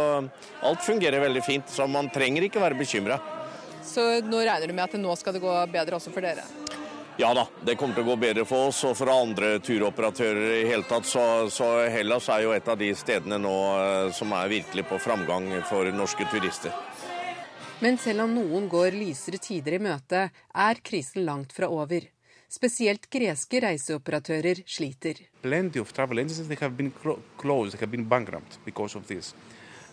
alt 0.62 0.84
fungerer 0.84 1.22
veldig 1.24 1.44
fint, 1.44 1.70
så 1.70 1.86
man 1.90 2.10
trenger 2.14 2.48
ikke 2.48 2.62
være 2.62 2.78
bekymra. 2.78 3.20
Så 3.84 4.04
nå 4.24 4.40
regner 4.42 4.68
du 4.68 4.74
med 4.74 4.88
at 4.88 4.98
nå 5.00 5.16
skal 5.16 5.36
det 5.36 5.44
gå 5.44 5.54
bedre 5.72 6.00
også 6.00 6.12
for 6.12 6.24
dere? 6.24 6.44
Ja 7.16 7.28
da, 7.36 7.44
det 7.62 7.76
kommer 7.78 7.94
til 7.94 8.02
å 8.02 8.08
gå 8.08 8.14
bedre 8.18 8.42
for 8.48 8.72
oss 8.72 8.80
og 8.88 8.96
for 8.98 9.12
andre 9.12 9.60
turoperatører 9.62 10.56
i 10.56 10.64
hele 10.66 10.82
tatt. 10.88 11.06
Så, 11.06 11.22
så, 11.54 11.68
Hellas 11.86 12.26
er 12.34 12.42
jo 12.42 12.54
et 12.56 12.68
av 12.68 12.80
de 12.80 12.90
stedene 12.98 13.38
nå 13.38 13.54
eh, 13.78 14.08
som 14.16 14.34
er 14.34 14.50
virkelig 14.50 14.88
på 14.90 14.98
framgang 14.98 15.52
for 15.68 15.86
norske 15.94 16.26
turister. 16.32 16.74
Men 17.82 17.98
selv 17.98 18.22
om 18.24 18.34
noen 18.34 18.68
går 18.70 18.94
lysere 18.94 19.40
tider 19.42 19.74
i 19.76 19.82
møte, 19.82 20.28
er 20.30 20.80
krisen 20.86 21.24
langt 21.26 21.52
fra 21.52 21.66
over. 21.66 22.06
Spesielt 22.48 23.08
greske 23.10 23.58
reiseoperatører 23.64 24.60
sliter. 24.70 25.18
Plenty 25.42 25.80
of 25.82 25.90
travel 25.92 26.20
agencies 26.22 26.46
they 26.46 26.60
have 26.60 26.76
been 26.76 26.92
closed, 27.40 27.72
they 27.72 27.80
have 27.80 27.90
been 27.90 28.06
bankrupt 28.08 28.60
because 28.64 28.94
of 28.96 29.08
this. 29.08 29.34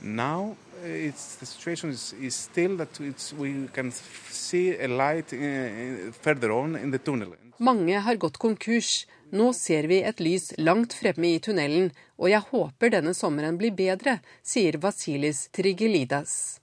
Now 0.01 0.55
it's, 0.83 1.35
the 1.35 1.45
situation 1.45 1.89
is, 1.89 2.13
is 2.21 2.35
still 2.35 2.77
that 2.77 2.99
we 3.37 3.67
can 3.73 3.91
see 3.91 4.77
a 4.77 4.87
light 4.87 5.33
uh, 5.33 6.11
further 6.21 6.51
on 6.51 6.75
in 6.75 6.91
the 6.91 6.99
tunnel. 6.99 7.33
Mange 7.57 7.97
har 7.99 8.15
gått 8.15 8.37
konkurs. 8.37 9.07
Nå 9.31 9.53
ser 9.53 9.87
vi 9.87 10.01
et 10.03 10.19
lys 10.19 10.51
langt 10.57 10.93
fremme 10.93 11.29
i 11.33 11.39
tunnelen, 11.39 11.91
og 12.19 12.29
jeg 12.29 12.43
håper 12.51 12.91
denne 12.91 13.13
sommeren 13.15 13.57
blir 13.57 13.71
bedre, 13.71 14.19
sier 14.43 14.75
Vasilis 14.81 15.47
Trigelidas. 15.55 16.60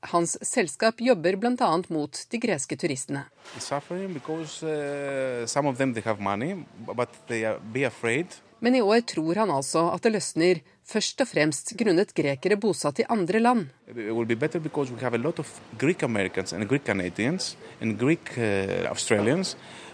Hans 0.00 0.36
selskap 0.46 1.00
jobber 1.02 1.36
bl.a. 1.36 1.70
mot 1.88 2.20
de 2.30 2.38
greske 2.38 2.76
turistene. 2.78 3.24
Because, 4.14 4.62
uh, 4.62 6.18
money, 6.20 6.64
Men 8.60 8.74
i 8.74 8.82
år 8.82 9.00
tror 9.00 9.34
han 9.34 9.50
altså 9.50 9.84
at 9.92 10.02
det 10.02 10.12
løsner, 10.12 10.60
først 10.88 11.20
og 11.22 11.28
fremst 11.30 11.74
grunnet 11.78 12.14
grekere 12.14 12.56
bosatt 12.58 12.98
i 13.02 13.06
andre 13.08 13.38
land. 13.38 13.66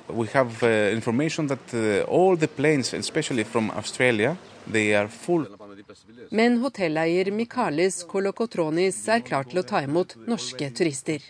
We 0.07 0.27
have 0.35 0.63
uh, 0.63 0.93
information 0.93 1.49
that 1.49 1.73
uh, 1.73 2.05
all 2.09 2.37
the 2.37 2.47
planes, 2.47 2.93
especially 2.93 3.43
from 3.43 3.71
Australia, 3.71 4.37
they 4.71 4.93
are 4.95 5.09
full. 5.09 5.47
Men 6.31 6.59
hotelleier 6.63 7.31
Mikalis 7.33 8.03
Kolokotronis 8.11 8.99
er 9.09 9.25
klar 9.27 9.45
til 9.49 9.61
å 9.61 9.67
ta 9.67 9.83
imot 9.85 10.17
norske 10.27 10.71
turister. 10.75 11.23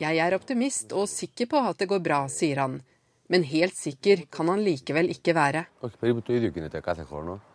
Jeg 0.00 0.22
er 0.26 0.36
optimist 0.36 0.94
og 0.96 1.08
sikker 1.12 1.50
på 1.50 1.64
at 1.70 1.82
det 1.82 1.90
går 1.90 2.00
bra, 2.04 2.22
sier 2.28 2.62
han. 2.62 2.80
Men 3.30 3.44
helt 3.46 3.76
sikker 3.78 4.24
kan 4.34 4.48
han 4.50 4.62
likevel 4.66 5.12
ikke 5.12 5.34
være. 5.36 5.64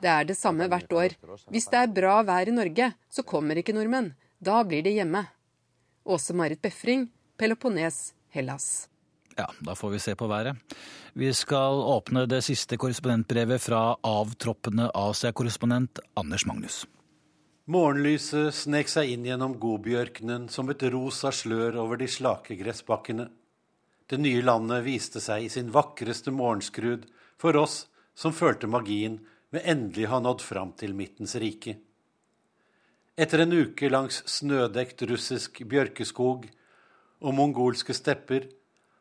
Det 0.02 0.12
er 0.12 0.28
det 0.30 0.38
samme 0.39 0.70
hvert 0.72 0.93
år. 0.96 1.18
Hvis 1.52 1.68
det 1.74 1.82
er 1.82 1.96
bra 2.00 2.22
vær 2.24 2.48
i 2.48 2.56
Norge, 2.56 2.93
så 3.12 3.28
kommer 3.28 3.60
ikke 3.60 3.76
nordmenn. 3.76 4.14
Da 4.39 4.62
blir 4.64 4.86
de 4.86 4.96
hjemme. 4.96 5.26
Åse 6.06 6.36
Marit 6.38 6.62
Befring, 6.64 7.10
Peloponnes, 7.36 8.14
Hellas. 8.32 8.88
Ja, 9.36 9.50
da 9.60 9.76
får 9.76 9.90
vi 9.90 10.00
se 10.00 10.16
på 10.16 10.28
været. 10.28 10.56
Vi 11.14 11.34
skal 11.34 11.82
åpne 11.84 12.26
det 12.26 12.42
siste 12.42 12.78
korrespondentbrevet 12.78 13.62
fra 13.62 13.98
avtroppende 14.04 14.90
Asia-korrespondent 14.96 16.00
Anders 16.16 16.46
Magnus. 16.46 16.86
Morgenlyset 17.66 18.54
snek 18.54 18.92
seg 18.92 19.12
inn 19.12 19.26
gjennom 19.26 19.58
godbjørkenen 19.60 20.48
som 20.54 20.70
et 20.70 20.84
rosa 20.94 21.32
slør 21.34 21.80
over 21.82 22.00
de 22.00 22.08
slake 22.08 22.56
gressbakkene. 22.60 23.28
Det 24.06 24.20
nye 24.22 24.44
landet 24.46 24.86
viste 24.86 25.20
seg 25.24 25.48
i 25.48 25.52
sin 25.52 25.72
vakreste 25.74 26.32
morgenskrud 26.32 27.08
for 27.42 27.58
oss 27.58 27.88
som 28.16 28.36
følte 28.38 28.70
magien 28.72 29.18
ved 29.52 29.66
endelig 29.66 30.12
ha 30.12 30.22
nådd 30.22 30.44
fram 30.46 30.76
til 30.80 30.94
Midtens 30.96 31.36
rike. 31.42 31.80
Etter 33.18 33.44
en 33.44 33.56
uke 33.56 33.90
langs 33.90 34.22
snødekt 34.30 35.02
russisk 35.10 35.64
bjørkeskog 35.66 36.46
og 37.24 37.36
mongolske 37.36 37.96
stepper 37.98 38.46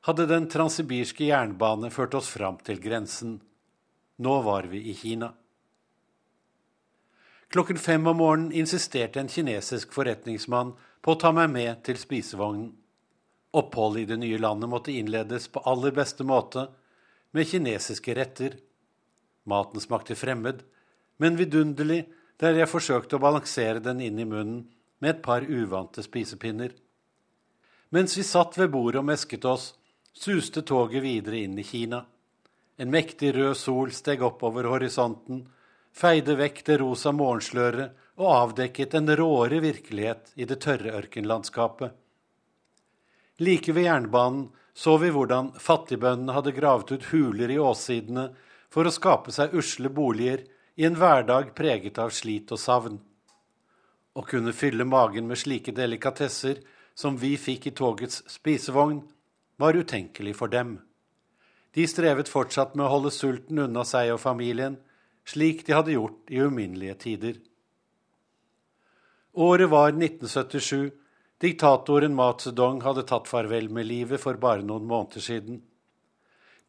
hadde 0.05 0.27
den 0.29 0.49
transsibirske 0.53 1.31
jernbane 1.31 1.89
ført 1.93 2.15
oss 2.19 2.29
fram 2.29 2.59
til 2.65 2.81
grensen. 2.83 3.39
Nå 4.21 4.35
var 4.45 4.69
vi 4.69 4.83
i 4.91 4.95
Kina. 4.95 5.31
Klokken 7.49 7.79
fem 7.79 8.07
om 8.11 8.19
morgenen 8.19 8.53
insisterte 8.53 9.21
en 9.21 9.31
kinesisk 9.33 9.95
forretningsmann 9.97 10.75
på 11.01 11.15
å 11.15 11.21
ta 11.21 11.31
meg 11.33 11.53
med 11.55 11.85
til 11.87 11.97
spisevognen. 12.01 12.73
Oppholdet 13.55 14.03
i 14.03 14.09
det 14.11 14.19
nye 14.21 14.41
landet 14.43 14.69
måtte 14.69 14.93
innledes 14.93 15.47
på 15.55 15.63
aller 15.71 15.95
beste 15.95 16.27
måte, 16.27 16.67
med 17.31 17.49
kinesiske 17.49 18.15
retter. 18.19 18.57
Maten 19.47 19.81
smakte 19.81 20.17
fremmed, 20.19 20.65
men 21.23 21.39
vidunderlig 21.39 22.03
der 22.43 22.59
jeg 22.59 22.71
forsøkte 22.71 23.17
å 23.17 23.23
balansere 23.23 23.81
den 23.83 24.03
inn 24.03 24.19
i 24.19 24.27
munnen 24.27 24.65
med 24.99 25.15
et 25.15 25.23
par 25.23 25.47
uvante 25.47 26.03
spisepinner. 26.03 26.75
Mens 27.95 28.19
vi 28.19 28.27
satt 28.27 28.59
ved 28.59 28.73
bordet 28.75 29.01
og 29.01 29.09
mesket 29.09 29.47
oss, 29.47 29.73
suste 30.15 30.63
toget 30.63 31.03
videre 31.03 31.43
inn 31.45 31.59
i 31.59 31.65
Kina. 31.65 32.05
En 32.77 32.91
mektig 32.91 33.35
rød 33.35 33.57
sol 33.57 33.93
steg 33.93 34.23
opp 34.23 34.43
over 34.47 34.67
horisonten, 34.71 35.45
feide 35.95 36.35
vekk 36.39 36.65
det 36.67 36.79
rosa 36.83 37.13
morgensløret 37.15 37.95
og 38.19 38.31
avdekket 38.31 38.95
en 38.99 39.11
råere 39.19 39.61
virkelighet 39.63 40.33
i 40.35 40.47
det 40.47 40.61
tørre 40.63 40.95
ørkenlandskapet. 41.03 41.93
Like 43.43 43.73
ved 43.75 43.89
jernbanen 43.89 44.49
så 44.75 44.97
vi 44.99 45.11
hvordan 45.15 45.53
fattigbøndene 45.63 46.35
hadde 46.35 46.55
gravd 46.55 46.93
ut 46.95 47.09
huler 47.13 47.51
i 47.51 47.59
åssidene 47.63 48.29
for 48.75 48.87
å 48.87 48.95
skape 48.95 49.35
seg 49.35 49.55
usle 49.55 49.91
boliger 49.91 50.43
i 50.75 50.87
en 50.87 50.99
hverdag 50.99 51.53
preget 51.55 51.99
av 52.03 52.11
slit 52.15 52.51
og 52.55 52.59
savn. 52.59 52.99
Å 54.15 54.23
kunne 54.27 54.55
fylle 54.55 54.87
magen 54.87 55.27
med 55.31 55.39
slike 55.39 55.75
delikatesser 55.75 56.63
som 56.95 57.19
vi 57.19 57.35
fikk 57.39 57.69
i 57.71 57.75
togets 57.75 58.23
spisevogn, 58.31 59.03
var 59.57 59.75
utenkelig 59.75 60.37
for 60.37 60.49
dem. 60.49 60.79
De 61.75 61.87
strevet 61.91 62.31
fortsatt 62.31 62.75
med 62.75 62.87
å 62.87 62.93
holde 62.93 63.11
sulten 63.15 63.59
unna 63.67 63.83
seg 63.87 64.13
og 64.15 64.23
familien, 64.23 64.77
slik 65.27 65.65
de 65.67 65.75
hadde 65.75 65.97
gjort 65.97 66.31
i 66.31 66.43
uminnelige 66.43 66.95
tider. 67.07 67.39
Året 69.35 69.71
var 69.71 69.91
1977. 69.91 70.93
Diktatoren 71.43 72.15
Mao 72.15 72.37
Zedong 72.39 72.79
hadde 72.85 73.03
tatt 73.09 73.27
farvel 73.27 73.67
med 73.75 73.89
livet 73.89 74.23
for 74.23 74.39
bare 74.39 74.63
noen 74.63 74.87
måneder 74.87 75.25
siden. 75.25 75.63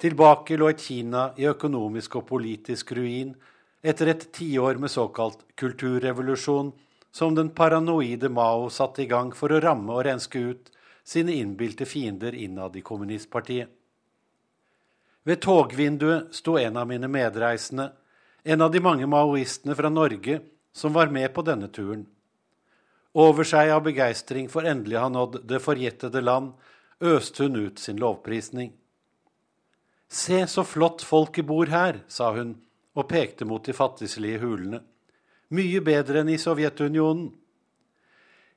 Tilbake 0.01 0.57
lå 0.57 0.71
et 0.71 0.81
Kina 0.81 1.27
i 1.39 1.45
økonomisk 1.47 2.17
og 2.19 2.25
politisk 2.31 2.95
ruin 2.97 3.35
etter 3.85 4.09
et 4.11 4.25
tiår 4.33 4.81
med 4.81 4.91
såkalt 4.91 5.45
kulturrevolusjon, 5.61 6.73
som 7.13 7.35
den 7.37 7.53
paranoide 7.55 8.31
Mao 8.33 8.65
satte 8.73 9.05
i 9.05 9.07
gang 9.07 9.29
for 9.31 9.53
å 9.53 9.61
ramme 9.63 9.93
og 9.93 10.07
renske 10.09 10.41
ut 10.49 10.73
sine 11.05 11.33
innbilte 11.37 11.85
fiender 11.85 12.35
innad 12.35 12.75
i 12.75 12.81
kommunistpartiet. 12.81 13.69
Ved 15.23 15.41
togvinduet 15.41 16.33
sto 16.35 16.57
en 16.57 16.77
av 16.77 16.87
mine 16.87 17.07
medreisende, 17.07 17.91
en 18.43 18.61
av 18.61 18.71
de 18.71 18.81
mange 18.81 19.07
maoistene 19.09 19.75
fra 19.77 19.89
Norge 19.89 20.39
som 20.73 20.93
var 20.93 21.13
med 21.13 21.33
på 21.33 21.41
denne 21.45 21.69
turen. 21.73 22.05
Over 23.13 23.47
seg 23.47 23.71
av 23.71 23.85
begeistring 23.85 24.49
for 24.51 24.67
endelig 24.67 24.99
å 24.99 25.05
ha 25.05 25.11
nådd 25.13 25.39
det 25.49 25.61
forjettede 25.63 26.21
land, 26.21 26.51
øste 26.99 27.45
hun 27.45 27.55
ut 27.55 27.79
sin 27.79 28.01
lovprisning. 28.01 28.73
Se 30.09 30.45
så 30.47 30.63
flott 30.67 31.01
folket 31.01 31.47
bor 31.47 31.69
her, 31.71 32.03
sa 32.07 32.33
hun 32.35 32.57
og 32.95 33.09
pekte 33.09 33.47
mot 33.47 33.65
de 33.65 33.73
fattigslige 33.75 34.41
hulene. 34.43 34.81
Mye 35.55 35.81
bedre 35.85 36.21
enn 36.21 36.31
i 36.33 36.37
Sovjetunionen. 36.41 37.31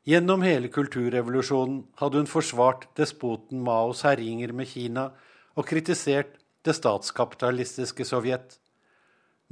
Gjennom 0.09 0.41
hele 0.41 0.71
kulturrevolusjonen 0.73 1.83
hadde 2.01 2.23
hun 2.23 2.29
forsvart 2.31 2.87
despoten 2.97 3.61
Maos 3.61 4.07
herjinger 4.07 4.55
med 4.57 4.71
Kina 4.71 5.11
og 5.53 5.67
kritisert 5.69 6.39
det 6.65 6.73
statskapitalistiske 6.79 8.07
Sovjet. 8.09 8.57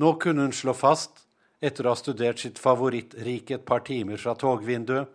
Nå 0.01 0.15
kunne 0.23 0.47
hun 0.47 0.57
slå 0.57 0.73
fast, 0.73 1.27
etter 1.61 1.85
å 1.85 1.93
ha 1.93 2.01
studert 2.01 2.41
sitt 2.41 2.61
favorittrike 2.61 3.59
et 3.59 3.67
par 3.69 3.85
timer 3.85 4.21
fra 4.23 4.33
togvinduet, 4.39 5.13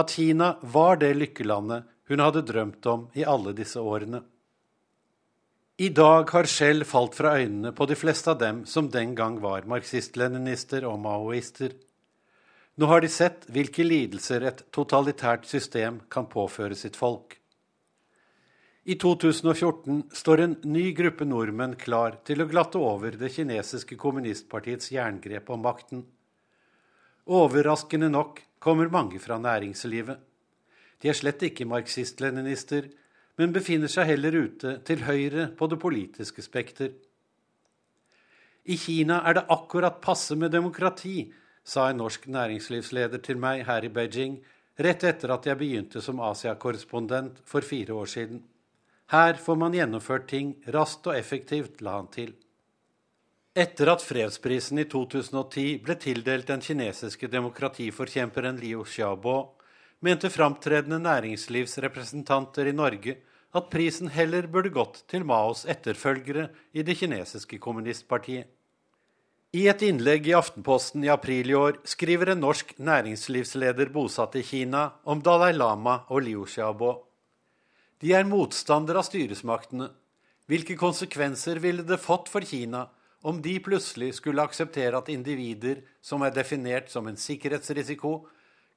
at 0.00 0.16
Kina 0.16 0.54
var 0.62 0.96
det 1.02 1.12
lykkelandet 1.18 1.84
hun 2.08 2.24
hadde 2.24 2.46
drømt 2.48 2.86
om 2.88 3.06
i 3.12 3.26
alle 3.28 3.52
disse 3.56 3.80
årene. 3.84 4.22
I 5.80 5.88
dag 5.96 6.32
har 6.32 6.48
skjell 6.48 6.86
falt 6.88 7.20
fra 7.20 7.36
øynene 7.36 7.74
på 7.76 7.84
de 7.88 8.00
fleste 8.00 8.32
av 8.32 8.40
dem 8.40 8.64
som 8.68 8.88
den 8.88 9.12
gang 9.16 9.38
var 9.44 9.68
marxist-leninister 9.68 10.88
og 10.88 10.98
maoister. 11.04 11.76
Nå 12.80 12.86
har 12.86 13.02
de 13.04 13.08
sett 13.12 13.42
hvilke 13.52 13.84
lidelser 13.84 14.44
et 14.48 14.60
totalitært 14.72 15.42
system 15.44 15.98
kan 16.08 16.24
påføre 16.32 16.72
sitt 16.78 16.94
folk. 16.96 17.34
I 18.88 18.94
2014 18.96 19.98
står 20.16 20.40
en 20.40 20.54
ny 20.64 20.86
gruppe 20.96 21.26
nordmenn 21.28 21.74
klar 21.82 22.16
til 22.24 22.40
å 22.40 22.46
glatte 22.48 22.80
over 22.80 23.18
det 23.20 23.28
kinesiske 23.34 23.98
kommunistpartiets 24.00 24.94
jerngrep 24.94 25.52
om 25.52 25.60
makten. 25.66 26.06
Overraskende 27.28 28.08
nok 28.08 28.40
kommer 28.64 28.88
mange 28.88 29.20
fra 29.20 29.36
næringslivet. 29.36 30.16
De 31.04 31.12
er 31.12 31.18
slett 31.20 31.44
ikke 31.50 31.68
marxist-leninister, 31.68 32.88
men 33.36 33.52
befinner 33.52 33.92
seg 33.92 34.08
heller 34.14 34.38
ute 34.46 34.78
til 34.88 35.04
høyre 35.04 35.50
på 35.52 35.68
det 35.68 35.80
politiske 35.84 36.40
spekter. 36.48 36.94
I 38.64 38.80
Kina 38.80 39.20
er 39.28 39.36
det 39.36 39.46
akkurat 39.52 40.00
passe 40.00 40.32
med 40.40 40.56
demokrati, 40.56 41.28
sa 41.64 41.88
en 41.90 42.00
norsk 42.02 42.26
næringslivsleder 42.26 43.22
til 43.24 43.38
meg 43.40 43.64
her 43.68 43.84
i 43.84 43.92
Beijing 43.92 44.38
rett 44.80 45.04
etter 45.04 45.32
at 45.34 45.46
jeg 45.46 45.58
begynte 45.60 46.00
som 46.02 46.20
Asia-korrespondent 46.24 47.42
for 47.44 47.66
fire 47.66 47.94
år 47.94 48.08
siden. 48.08 48.42
Her 49.10 49.34
får 49.34 49.56
man 49.58 49.74
gjennomført 49.74 50.28
ting 50.30 50.54
raskt 50.70 51.08
og 51.10 51.18
effektivt, 51.18 51.80
la 51.82 51.98
han 51.98 52.08
til. 52.14 52.34
Etter 53.58 53.90
at 53.90 54.04
fredsprisen 54.06 54.78
i 54.78 54.86
2010 54.86 55.80
ble 55.82 55.96
tildelt 55.98 56.46
den 56.46 56.62
kinesiske 56.62 57.26
demokratiforkjemperen 57.32 58.60
Liu 58.62 58.84
Xiaobo, 58.86 59.56
mente 60.00 60.30
framtredende 60.30 61.00
næringslivsrepresentanter 61.02 62.70
i 62.70 62.76
Norge 62.76 63.16
at 63.52 63.66
prisen 63.72 64.08
heller 64.14 64.46
burde 64.46 64.70
gått 64.70 65.02
til 65.10 65.26
Maos 65.26 65.64
etterfølgere 65.66 66.46
i 66.72 66.86
det 66.86 66.96
kinesiske 67.02 67.58
kommunistpartiet. 67.58 68.46
I 69.50 69.64
et 69.66 69.80
innlegg 69.82 70.28
i 70.30 70.34
Aftenposten 70.38 71.02
i 71.02 71.08
april 71.10 71.48
i 71.50 71.56
år 71.58 71.80
skriver 71.90 72.30
en 72.30 72.44
norsk 72.44 72.76
næringslivsleder 72.78 73.88
bosatt 73.90 74.36
i 74.38 74.44
Kina 74.46 74.84
om 75.02 75.24
Dalai 75.26 75.50
Lama 75.56 76.04
og 76.06 76.22
Liu 76.22 76.44
Xiaobo. 76.46 76.92
De 77.98 78.14
er 78.14 78.30
motstandere 78.30 79.02
av 79.02 79.08
styresmaktene. 79.08 79.90
Hvilke 80.46 80.78
konsekvenser 80.78 81.58
ville 81.58 81.82
det 81.82 81.98
fått 81.98 82.30
for 82.30 82.46
Kina 82.46 82.84
om 83.26 83.42
de 83.42 83.58
plutselig 83.58 84.14
skulle 84.20 84.46
akseptere 84.46 85.02
at 85.02 85.10
individer 85.10 85.82
som 86.00 86.22
er 86.22 86.30
definert 86.30 86.86
som 86.94 87.10
en 87.10 87.18
sikkerhetsrisiko, 87.18 88.20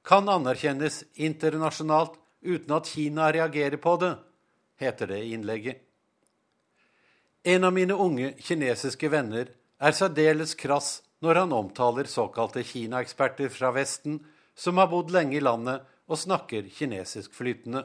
kan 0.02 0.26
anerkjennes 0.28 1.04
internasjonalt 1.14 2.18
uten 2.42 2.74
at 2.74 2.90
Kina 2.90 3.30
reagerer 3.30 3.78
på 3.78 3.94
det, 4.02 4.16
heter 4.82 5.14
det 5.14 5.22
i 5.22 5.36
innlegget. 5.38 5.78
En 7.46 7.62
av 7.62 7.72
mine 7.78 7.94
unge 7.94 8.34
kinesiske 8.42 9.06
venner 9.12 9.54
er 9.84 9.92
særdeles 9.92 10.54
krass 10.56 11.02
når 11.24 11.42
han 11.42 11.52
omtaler 11.52 12.08
såkalte 12.08 12.64
Kina-eksperter 12.64 13.50
fra 13.52 13.72
Vesten 13.76 14.20
som 14.56 14.78
har 14.80 14.88
bodd 14.88 15.12
lenge 15.12 15.36
i 15.36 15.42
landet 15.44 15.84
og 16.08 16.20
snakker 16.20 16.68
kinesisk 16.72 17.34
flytende. 17.36 17.84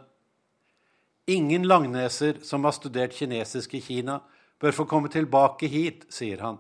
Ingen 1.28 1.68
langneser 1.68 2.40
som 2.44 2.64
har 2.64 2.76
studert 2.76 3.14
kinesisk 3.14 3.76
i 3.76 3.82
Kina, 3.84 4.20
bør 4.60 4.76
få 4.76 4.86
komme 4.90 5.12
tilbake 5.12 5.68
hit, 5.72 6.08
sier 6.12 6.42
han. 6.44 6.58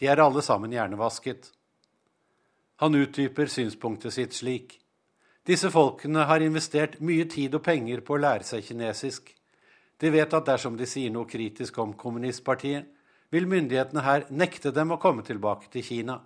De 0.00 0.08
er 0.10 0.20
alle 0.20 0.42
sammen 0.42 0.72
hjernevasket. 0.74 1.52
Han 2.82 2.96
utdyper 2.98 3.48
synspunktet 3.48 4.16
sitt 4.16 4.34
slik. 4.34 4.80
Disse 5.46 5.70
folkene 5.70 6.24
har 6.28 6.42
investert 6.42 6.98
mye 7.04 7.28
tid 7.30 7.54
og 7.54 7.62
penger 7.64 8.02
på 8.04 8.16
å 8.16 8.20
lære 8.20 8.48
seg 8.48 8.64
kinesisk. 8.66 9.30
De 10.00 10.10
vet 10.10 10.34
at 10.34 10.48
dersom 10.48 10.76
de 10.76 10.88
sier 10.88 11.12
noe 11.12 11.28
kritisk 11.30 11.78
om 11.78 11.94
kommunistpartiet, 11.96 12.88
vil 13.34 13.48
myndighetene 13.50 14.04
her 14.06 14.28
nekte 14.30 14.70
dem 14.74 14.94
å 14.94 15.00
komme 15.02 15.24
tilbake 15.26 15.66
til 15.72 15.82
Kina. 15.82 16.20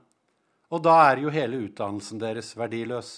Og 0.69 0.83
da 0.85 0.99
er 1.09 1.23
jo 1.23 1.33
hele 1.33 1.63
utdannelsen 1.65 2.21
deres 2.21 2.53
verdiløs. 2.59 3.15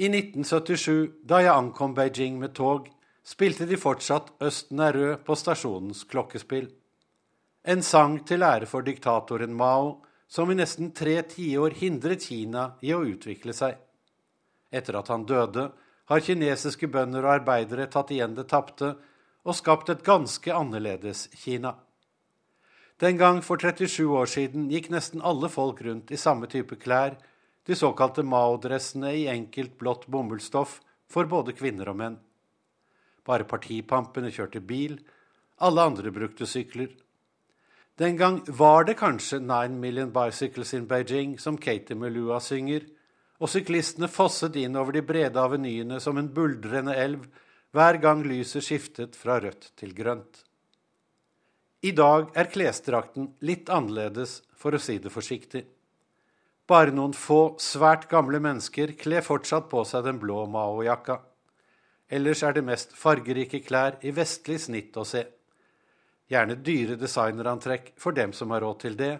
I 0.00 0.08
1977, 0.08 1.24
da 1.24 1.40
jeg 1.40 1.54
ankom 1.54 1.94
Beijing 1.96 2.36
med 2.40 2.52
tog, 2.56 2.90
spilte 3.24 3.66
de 3.68 3.78
fortsatt 3.80 4.30
Østen 4.44 4.80
er 4.84 4.96
rød 4.96 5.24
på 5.24 5.36
stasjonens 5.36 6.04
klokkespill. 6.08 6.70
En 7.64 7.82
sang 7.84 8.20
til 8.28 8.44
ære 8.44 8.68
for 8.68 8.84
diktatoren 8.84 9.52
Mao, 9.56 9.98
som 10.28 10.50
i 10.52 10.56
nesten 10.56 10.92
tre 10.96 11.18
tiår 11.28 11.74
hindret 11.80 12.24
Kina 12.28 12.70
i 12.80 12.94
å 12.96 13.02
utvikle 13.04 13.52
seg. 13.56 13.76
Etter 14.70 15.00
at 15.00 15.10
han 15.12 15.26
døde, 15.28 15.70
har 16.10 16.24
kinesiske 16.26 16.88
bønder 16.90 17.26
og 17.26 17.34
arbeidere 17.40 17.88
tatt 17.90 18.12
igjen 18.14 18.36
det 18.36 18.48
tapte 18.50 18.94
og 19.44 19.56
skapt 19.56 19.90
et 19.92 20.04
ganske 20.06 20.52
annerledes 20.54 21.28
Kina. 21.42 21.74
Den 23.00 23.16
gang 23.16 23.38
for 23.40 23.56
37 23.56 24.04
år 24.12 24.28
siden 24.28 24.66
gikk 24.68 24.90
nesten 24.92 25.22
alle 25.24 25.48
folk 25.48 25.78
rundt 25.86 26.10
i 26.12 26.18
samme 26.20 26.48
type 26.52 26.76
klær, 26.82 27.14
de 27.64 27.76
såkalte 27.76 28.20
Mao-dressene 28.26 29.14
i 29.16 29.22
enkelt, 29.32 29.78
blått 29.80 30.04
bomullsstoff 30.12 30.80
for 31.08 31.28
både 31.30 31.54
kvinner 31.56 31.88
og 31.88 31.96
menn. 31.96 32.18
Bare 33.24 33.46
partipampene 33.48 34.32
kjørte 34.34 34.60
bil, 34.60 34.98
alle 35.64 35.86
andre 35.88 36.12
brukte 36.12 36.48
sykler. 36.48 36.92
Den 38.00 38.20
gang 38.20 38.42
var 38.46 38.84
det 38.84 38.98
kanskje 39.00 39.40
Nine 39.40 39.80
Million 39.80 40.12
Bicycles 40.12 40.74
in 40.76 40.86
Beijing, 40.88 41.38
som 41.40 41.56
Katie 41.56 41.96
Melua 41.96 42.40
synger, 42.40 42.84
og 43.40 43.48
syklistene 43.48 44.08
fosset 44.12 44.56
inn 44.60 44.76
over 44.76 44.92
de 44.92 45.04
brede 45.04 45.40
avenyene 45.40 46.00
som 46.04 46.20
en 46.20 46.28
buldrende 46.36 46.92
elv 46.96 47.24
hver 47.72 47.96
gang 48.02 48.24
lyset 48.28 48.64
skiftet 48.66 49.16
fra 49.16 49.40
rødt 49.40 49.72
til 49.80 49.96
grønt. 49.96 50.44
I 51.80 51.94
dag 51.96 52.34
er 52.36 52.50
klesdrakten 52.52 53.30
litt 53.40 53.70
annerledes, 53.72 54.42
for 54.52 54.76
å 54.76 54.80
si 54.82 54.98
det 55.00 55.08
forsiktig. 55.14 55.62
Bare 56.68 56.92
noen 56.92 57.14
få 57.16 57.56
svært 57.56 58.04
gamle 58.10 58.36
mennesker 58.44 58.92
kler 59.00 59.24
fortsatt 59.24 59.70
på 59.70 59.80
seg 59.88 60.04
den 60.04 60.18
blå 60.20 60.42
Mao-jakka. 60.44 61.16
Ellers 62.12 62.42
er 62.44 62.58
det 62.58 62.66
mest 62.66 62.92
fargerike 62.92 63.62
klær 63.64 63.96
i 64.04 64.12
vestlig 64.12 64.58
snitt 64.66 65.00
å 65.00 65.06
se. 65.08 65.24
Gjerne 66.28 66.58
dyre 66.60 66.98
designerantrekk 67.00 67.94
for 67.96 68.12
dem 68.12 68.36
som 68.36 68.52
har 68.52 68.60
råd 68.60 68.78
til 68.84 69.00
det, 69.00 69.14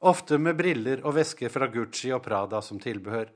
ofte 0.00 0.40
med 0.40 0.56
briller 0.56 1.04
og 1.04 1.18
vesker 1.20 1.52
fra 1.52 1.68
Gucci 1.68 2.08
og 2.16 2.24
Prada 2.24 2.64
som 2.64 2.80
tilbehør. 2.80 3.28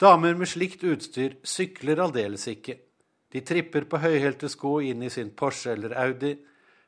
Damer 0.00 0.40
med 0.40 0.48
slikt 0.48 0.88
utstyr 0.88 1.36
sykler 1.44 2.00
aldeles 2.00 2.48
ikke. 2.48 2.80
De 3.28 3.44
tripper 3.44 3.84
på 3.84 4.00
høyhælte 4.00 4.48
sko 4.48 4.78
inn 4.80 5.04
i 5.04 5.12
sin 5.12 5.34
Porsche 5.36 5.76
eller 5.76 5.92
Audi, 6.00 6.36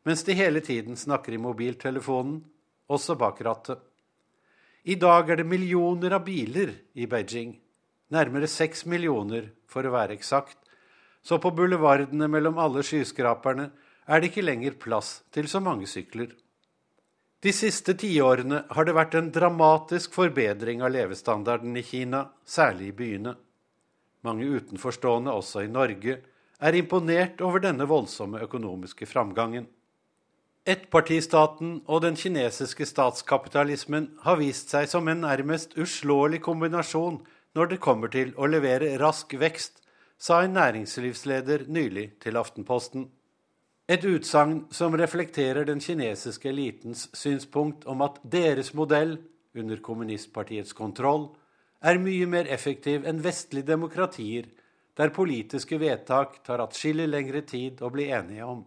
mens 0.08 0.24
de 0.24 0.32
hele 0.32 0.62
tiden 0.64 0.96
snakker 0.96 1.34
i 1.36 1.40
mobiltelefonen, 1.42 2.40
også 2.88 3.18
bak 3.20 3.42
rattet. 3.44 3.82
I 4.88 4.94
dag 4.96 5.28
er 5.28 5.42
det 5.42 5.44
millioner 5.44 6.14
av 6.16 6.22
biler 6.24 6.72
i 6.96 7.04
Beijing, 7.04 7.58
nærmere 8.08 8.48
seks 8.48 8.86
millioner 8.88 9.50
for 9.68 9.84
å 9.84 9.92
være 9.92 10.16
eksakt, 10.16 10.56
så 11.20 11.36
på 11.36 11.52
bulevardene 11.52 12.24
mellom 12.32 12.56
alle 12.56 12.80
skyskraperne 12.86 13.68
er 14.08 14.22
det 14.22 14.30
ikke 14.30 14.46
lenger 14.48 14.80
plass 14.80 15.18
til 15.34 15.50
så 15.52 15.60
mange 15.60 15.84
sykler. 15.90 16.32
De 17.44 17.52
siste 17.52 17.92
tiårene 17.92 18.64
har 18.72 18.88
det 18.88 18.96
vært 18.96 19.20
en 19.20 19.28
dramatisk 19.34 20.16
forbedring 20.16 20.80
av 20.80 20.94
levestandarden 20.96 21.76
i 21.76 21.84
Kina, 21.84 22.30
særlig 22.48 22.94
i 22.94 22.96
byene. 23.04 23.36
Mange 24.24 24.48
utenforstående, 24.56 25.36
også 25.36 25.68
i 25.68 25.70
Norge, 25.70 26.22
er 26.58 26.80
imponert 26.80 27.44
over 27.44 27.60
denne 27.62 27.84
voldsomme 27.86 28.40
økonomiske 28.48 29.06
framgangen. 29.06 29.68
Ettpartistaten 30.68 31.78
og 31.88 32.02
den 32.04 32.16
kinesiske 32.20 32.84
statskapitalismen 32.84 34.10
har 34.20 34.36
vist 34.36 34.74
seg 34.74 34.90
som 34.90 35.06
en 35.08 35.22
nærmest 35.24 35.72
uslåelig 35.80 36.42
kombinasjon 36.44 37.22
når 37.56 37.70
det 37.70 37.78
kommer 37.80 38.12
til 38.12 38.34
å 38.36 38.50
levere 38.52 38.90
rask 39.00 39.32
vekst, 39.40 39.80
sa 40.20 40.42
en 40.44 40.58
næringslivsleder 40.58 41.64
nylig 41.72 42.18
til 42.20 42.36
Aftenposten. 42.36 43.08
Et 43.88 44.04
utsagn 44.04 44.66
som 44.68 44.92
reflekterer 45.00 45.64
den 45.64 45.80
kinesiske 45.80 46.52
elitens 46.52 47.08
synspunkt 47.16 47.88
om 47.88 48.04
at 48.04 48.20
deres 48.22 48.74
modell, 48.76 49.16
under 49.56 49.80
kommunistpartiets 49.80 50.76
kontroll, 50.76 51.30
er 51.80 51.96
mye 51.96 52.26
mer 52.28 52.50
effektiv 52.52 53.08
enn 53.08 53.24
vestlige 53.24 53.72
demokratier, 53.72 54.50
der 55.00 55.16
politiske 55.16 55.80
vedtak 55.80 56.42
tar 56.44 56.60
atskillig 56.60 57.08
lengre 57.08 57.40
tid 57.48 57.80
å 57.80 57.88
bli 57.94 58.10
enige 58.12 58.44
om. 58.44 58.66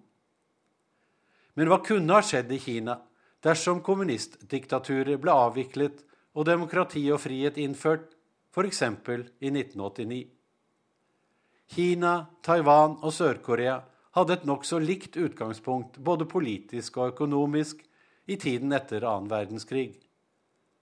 Men 1.55 1.71
hva 1.71 1.81
kunne 1.83 2.15
ha 2.15 2.23
skjedd 2.23 2.51
i 2.51 2.59
Kina 2.61 2.97
dersom 3.43 3.81
kommunistdiktaturet 3.83 5.19
ble 5.21 5.33
avviklet 5.33 6.03
og 6.37 6.47
demokrati 6.47 7.03
og 7.11 7.19
frihet 7.23 7.57
innført, 7.59 8.13
f.eks. 8.53 8.81
i 8.83 9.51
1989? 9.51 10.21
Kina, 11.71 12.13
Taiwan 12.43 12.97
og 12.99 13.13
Sør-Korea 13.15 13.77
hadde 14.17 14.35
et 14.35 14.47
nokså 14.47 14.79
likt 14.83 15.15
utgangspunkt 15.15 15.99
både 16.03 16.27
politisk 16.27 16.97
og 16.99 17.13
økonomisk 17.13 17.83
i 18.27 18.35
tiden 18.39 18.75
etter 18.75 19.05
annen 19.07 19.31
verdenskrig. 19.31 19.93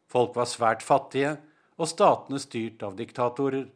Folk 0.10 0.34
var 0.38 0.50
svært 0.50 0.86
fattige, 0.86 1.36
og 1.80 1.88
statene 1.88 2.42
styrt 2.42 2.82
av 2.84 2.98
diktatorer. 2.98 3.68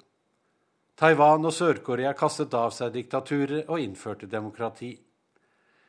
Taiwan 1.00 1.46
og 1.48 1.54
Sør-Korea 1.56 2.12
kastet 2.18 2.54
av 2.58 2.74
seg 2.76 2.92
diktaturet 2.98 3.70
og 3.70 3.80
innførte 3.80 4.28
demokrati. 4.30 4.92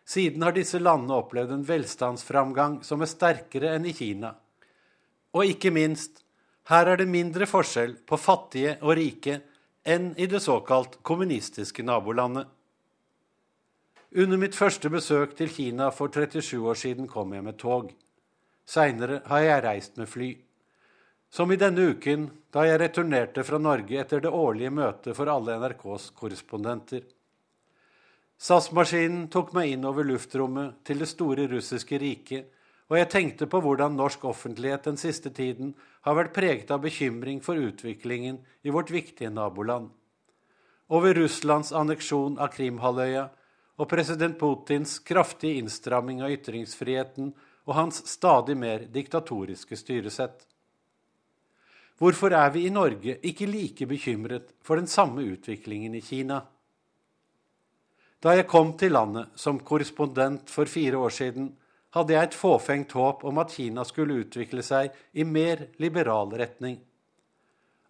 Siden 0.05 0.43
har 0.43 0.53
disse 0.53 0.79
landene 0.79 1.17
opplevd 1.23 1.55
en 1.55 1.65
velstandsframgang 1.65 2.83
som 2.85 3.03
er 3.03 3.11
sterkere 3.11 3.73
enn 3.77 3.89
i 3.89 3.95
Kina. 3.97 4.35
Og 5.35 5.49
ikke 5.49 5.73
minst, 5.75 6.21
her 6.69 6.89
er 6.89 7.01
det 7.01 7.09
mindre 7.11 7.49
forskjell 7.49 7.97
på 8.09 8.19
fattige 8.21 8.77
og 8.83 8.95
rike 8.99 9.41
enn 9.85 10.13
i 10.21 10.29
det 10.31 10.41
såkalt 10.45 11.01
kommunistiske 11.03 11.85
nabolandet. 11.85 12.47
Under 14.15 14.39
mitt 14.39 14.55
første 14.55 14.89
besøk 14.93 15.35
til 15.37 15.51
Kina 15.51 15.91
for 15.91 16.13
37 16.13 16.61
år 16.63 16.79
siden 16.79 17.09
kom 17.11 17.33
jeg 17.35 17.45
med 17.45 17.59
tog. 17.59 17.91
Seinere 18.65 19.21
har 19.27 19.43
jeg 19.43 19.65
reist 19.65 19.97
med 19.99 20.09
fly. 20.09 20.31
Som 21.35 21.51
i 21.51 21.59
denne 21.59 21.89
uken, 21.91 22.29
da 22.55 22.63
jeg 22.69 22.79
returnerte 22.79 23.43
fra 23.45 23.59
Norge 23.59 23.99
etter 23.99 24.23
det 24.23 24.31
årlige 24.31 24.71
møtet 24.71 25.17
for 25.19 25.29
alle 25.33 25.57
NRKs 25.59 26.13
korrespondenter. 26.15 27.03
SAS-maskinen 28.45 29.31
tok 29.33 29.55
meg 29.57 29.71
inn 29.73 29.87
over 29.89 30.05
luftrommet 30.05 30.83
til 30.85 30.99
det 31.01 31.07
store 31.09 31.47
russiske 31.49 31.97
riket, 31.97 32.51
og 32.93 32.99
jeg 32.99 33.09
tenkte 33.15 33.47
på 33.49 33.63
hvordan 33.65 33.97
norsk 33.97 34.27
offentlighet 34.29 34.85
den 34.85 34.99
siste 35.01 35.33
tiden 35.33 35.71
har 36.05 36.19
vært 36.19 36.35
preget 36.37 36.75
av 36.75 36.83
bekymring 36.85 37.41
for 37.41 37.57
utviklingen 37.57 38.43
i 38.61 38.75
vårt 38.75 38.93
viktige 38.93 39.33
naboland. 39.33 39.89
Over 40.93 41.17
Russlands 41.17 41.73
anneksjon 41.73 42.37
av 42.37 42.53
Krimhalvøya 42.53 43.31
og 43.81 43.89
president 43.89 44.37
Putins 44.37 44.99
kraftige 45.01 45.63
innstramming 45.63 46.21
av 46.21 46.37
ytringsfriheten 46.37 47.33
og 47.65 47.77
hans 47.81 48.05
stadig 48.13 48.59
mer 48.61 48.85
diktatoriske 48.93 49.79
styresett. 49.81 50.45
Hvorfor 51.97 52.37
er 52.37 52.53
vi 52.53 52.69
i 52.69 52.75
Norge 52.75 53.17
ikke 53.25 53.49
like 53.49 53.89
bekymret 53.89 54.53
for 54.61 54.77
den 54.77 54.91
samme 54.91 55.25
utviklingen 55.33 55.97
i 55.97 56.05
Kina? 56.05 56.45
Da 58.25 58.33
jeg 58.39 58.47
kom 58.49 58.71
til 58.81 58.95
landet 58.97 59.35
som 59.37 59.59
korrespondent 59.61 60.49
for 60.49 60.65
fire 60.71 60.97
år 60.97 61.13
siden, 61.13 61.51
hadde 61.93 62.15
jeg 62.15 62.31
et 62.31 62.37
fåfengt 62.39 62.95
håp 62.97 63.21
om 63.29 63.37
at 63.43 63.53
Kina 63.53 63.85
skulle 63.85 64.17
utvikle 64.25 64.65
seg 64.65 64.95
i 65.13 65.27
mer 65.29 65.67
liberal 65.77 66.33
retning. 66.33 66.79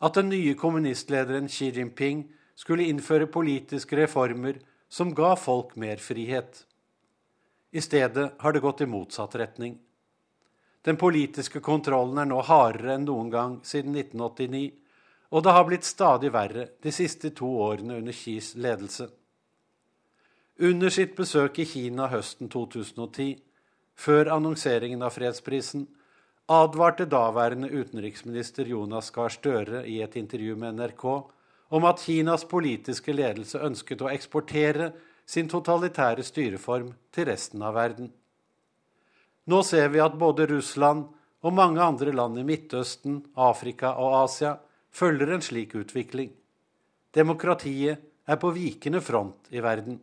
At 0.03 0.19
den 0.19 0.33
nye 0.35 0.57
kommunistlederen 0.59 1.47
Xi 1.47 1.71
Jinping 1.71 2.27
skulle 2.59 2.91
innføre 2.91 3.31
politiske 3.31 3.97
reformer 4.03 4.59
som 4.91 5.15
ga 5.15 5.37
folk 5.39 5.79
mer 5.79 6.03
frihet. 6.03 6.65
I 7.71 7.81
stedet 7.81 8.33
har 8.43 8.53
det 8.53 8.63
gått 8.67 8.83
i 8.83 8.91
motsatt 8.91 9.39
retning. 9.39 9.79
Den 10.85 10.99
politiske 10.99 11.63
kontrollen 11.65 12.19
er 12.19 12.29
nå 12.29 12.43
hardere 12.43 12.99
enn 12.99 13.07
noen 13.07 13.31
gang 13.31 13.61
siden 13.65 13.95
1989, 13.97 14.67
og 15.31 15.43
det 15.47 15.55
har 15.55 15.67
blitt 15.71 15.87
stadig 15.87 16.35
verre 16.35 16.73
de 16.83 16.93
siste 16.93 17.31
to 17.39 17.49
årene 17.71 18.03
under 18.03 18.13
Xis 18.13 18.57
ledelse. 18.59 19.09
Under 20.59 20.91
sitt 20.91 21.17
besøk 21.19 21.59
i 21.59 21.65
Kina 21.67 22.07
høsten 22.13 22.47
2010, 22.47 23.41
før 23.99 24.29
annonseringen 24.37 25.01
av 25.03 25.17
fredsprisen, 25.17 25.89
advarte 26.47 27.09
daværende 27.11 27.73
utenriksminister 27.73 28.69
Jonas 28.71 29.11
Gahr 29.11 29.35
Støre 29.35 29.83
i 29.91 29.99
et 30.05 30.15
intervju 30.15 30.55
med 30.61 30.77
NRK 30.79 31.05
om 31.75 31.89
at 31.89 32.05
Kinas 32.05 32.47
politiske 32.47 33.17
ledelse 33.17 33.59
ønsket 33.67 34.07
å 34.07 34.13
eksportere 34.13 34.93
sin 35.27 35.51
totalitære 35.51 36.23
styreform 36.23 36.93
til 37.11 37.27
resten 37.33 37.65
av 37.65 37.75
verden. 37.75 38.13
Nå 39.51 39.63
ser 39.67 39.91
vi 39.91 40.05
at 40.05 40.15
både 40.15 40.47
Russland 40.55 41.09
og 41.43 41.53
mange 41.53 41.83
andre 41.83 42.15
land 42.15 42.39
i 42.39 42.47
Midtøsten, 42.47 43.25
Afrika 43.35 43.97
og 43.99 44.21
Asia 44.23 44.55
følger 44.95 45.35
en 45.35 45.43
slik 45.43 45.75
utvikling. 45.75 46.31
Demokratiet 47.11 48.11
er 48.27 48.39
på 48.39 48.55
vikende 48.55 49.03
front 49.03 49.51
i 49.51 49.59
verden. 49.65 49.99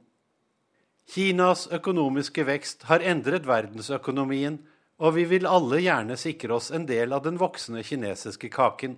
Kinas 1.12 1.66
økonomiske 1.76 2.46
vekst 2.48 2.86
har 2.88 3.04
endret 3.04 3.44
verdensøkonomien, 3.44 4.62
og 5.02 5.18
vi 5.18 5.26
vil 5.28 5.48
alle 5.50 5.82
gjerne 5.84 6.16
sikre 6.20 6.56
oss 6.56 6.70
en 6.72 6.86
del 6.88 7.12
av 7.12 7.26
den 7.26 7.40
voksende 7.42 7.84
kinesiske 7.84 8.48
kaken. 8.54 8.96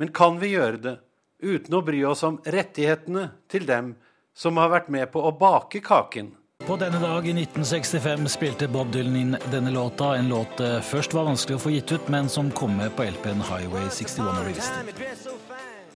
Men 0.00 0.12
kan 0.16 0.38
vi 0.40 0.54
gjøre 0.54 0.80
det 0.80 0.94
uten 1.42 1.76
å 1.76 1.82
bry 1.84 2.00
oss 2.08 2.22
om 2.24 2.38
rettighetene 2.46 3.26
til 3.52 3.66
dem 3.68 3.92
som 4.32 4.56
har 4.56 4.72
vært 4.72 4.88
med 4.94 5.10
på 5.12 5.20
å 5.20 5.34
bake 5.36 5.82
kaken? 5.84 6.32
På 6.64 6.78
denne 6.80 7.00
dag 7.02 7.26
i 7.26 7.34
1965 7.34 8.28
spilte 8.32 8.70
Bob 8.70 8.92
Dylan 8.94 9.16
inn 9.18 9.36
denne 9.50 9.74
låta, 9.74 10.14
en 10.16 10.30
låt 10.30 10.56
det 10.62 10.76
først 10.86 11.12
var 11.12 11.26
vanskelig 11.26 11.58
å 11.58 11.64
få 11.66 11.74
gitt 11.74 11.92
ut, 11.92 12.08
men 12.14 12.30
som 12.30 12.52
kom 12.54 12.76
med 12.78 12.94
på 12.96 13.04
LP-en 13.10 13.42
Highway 13.50 13.90
61 13.90 14.46
Revisited. 14.46 15.31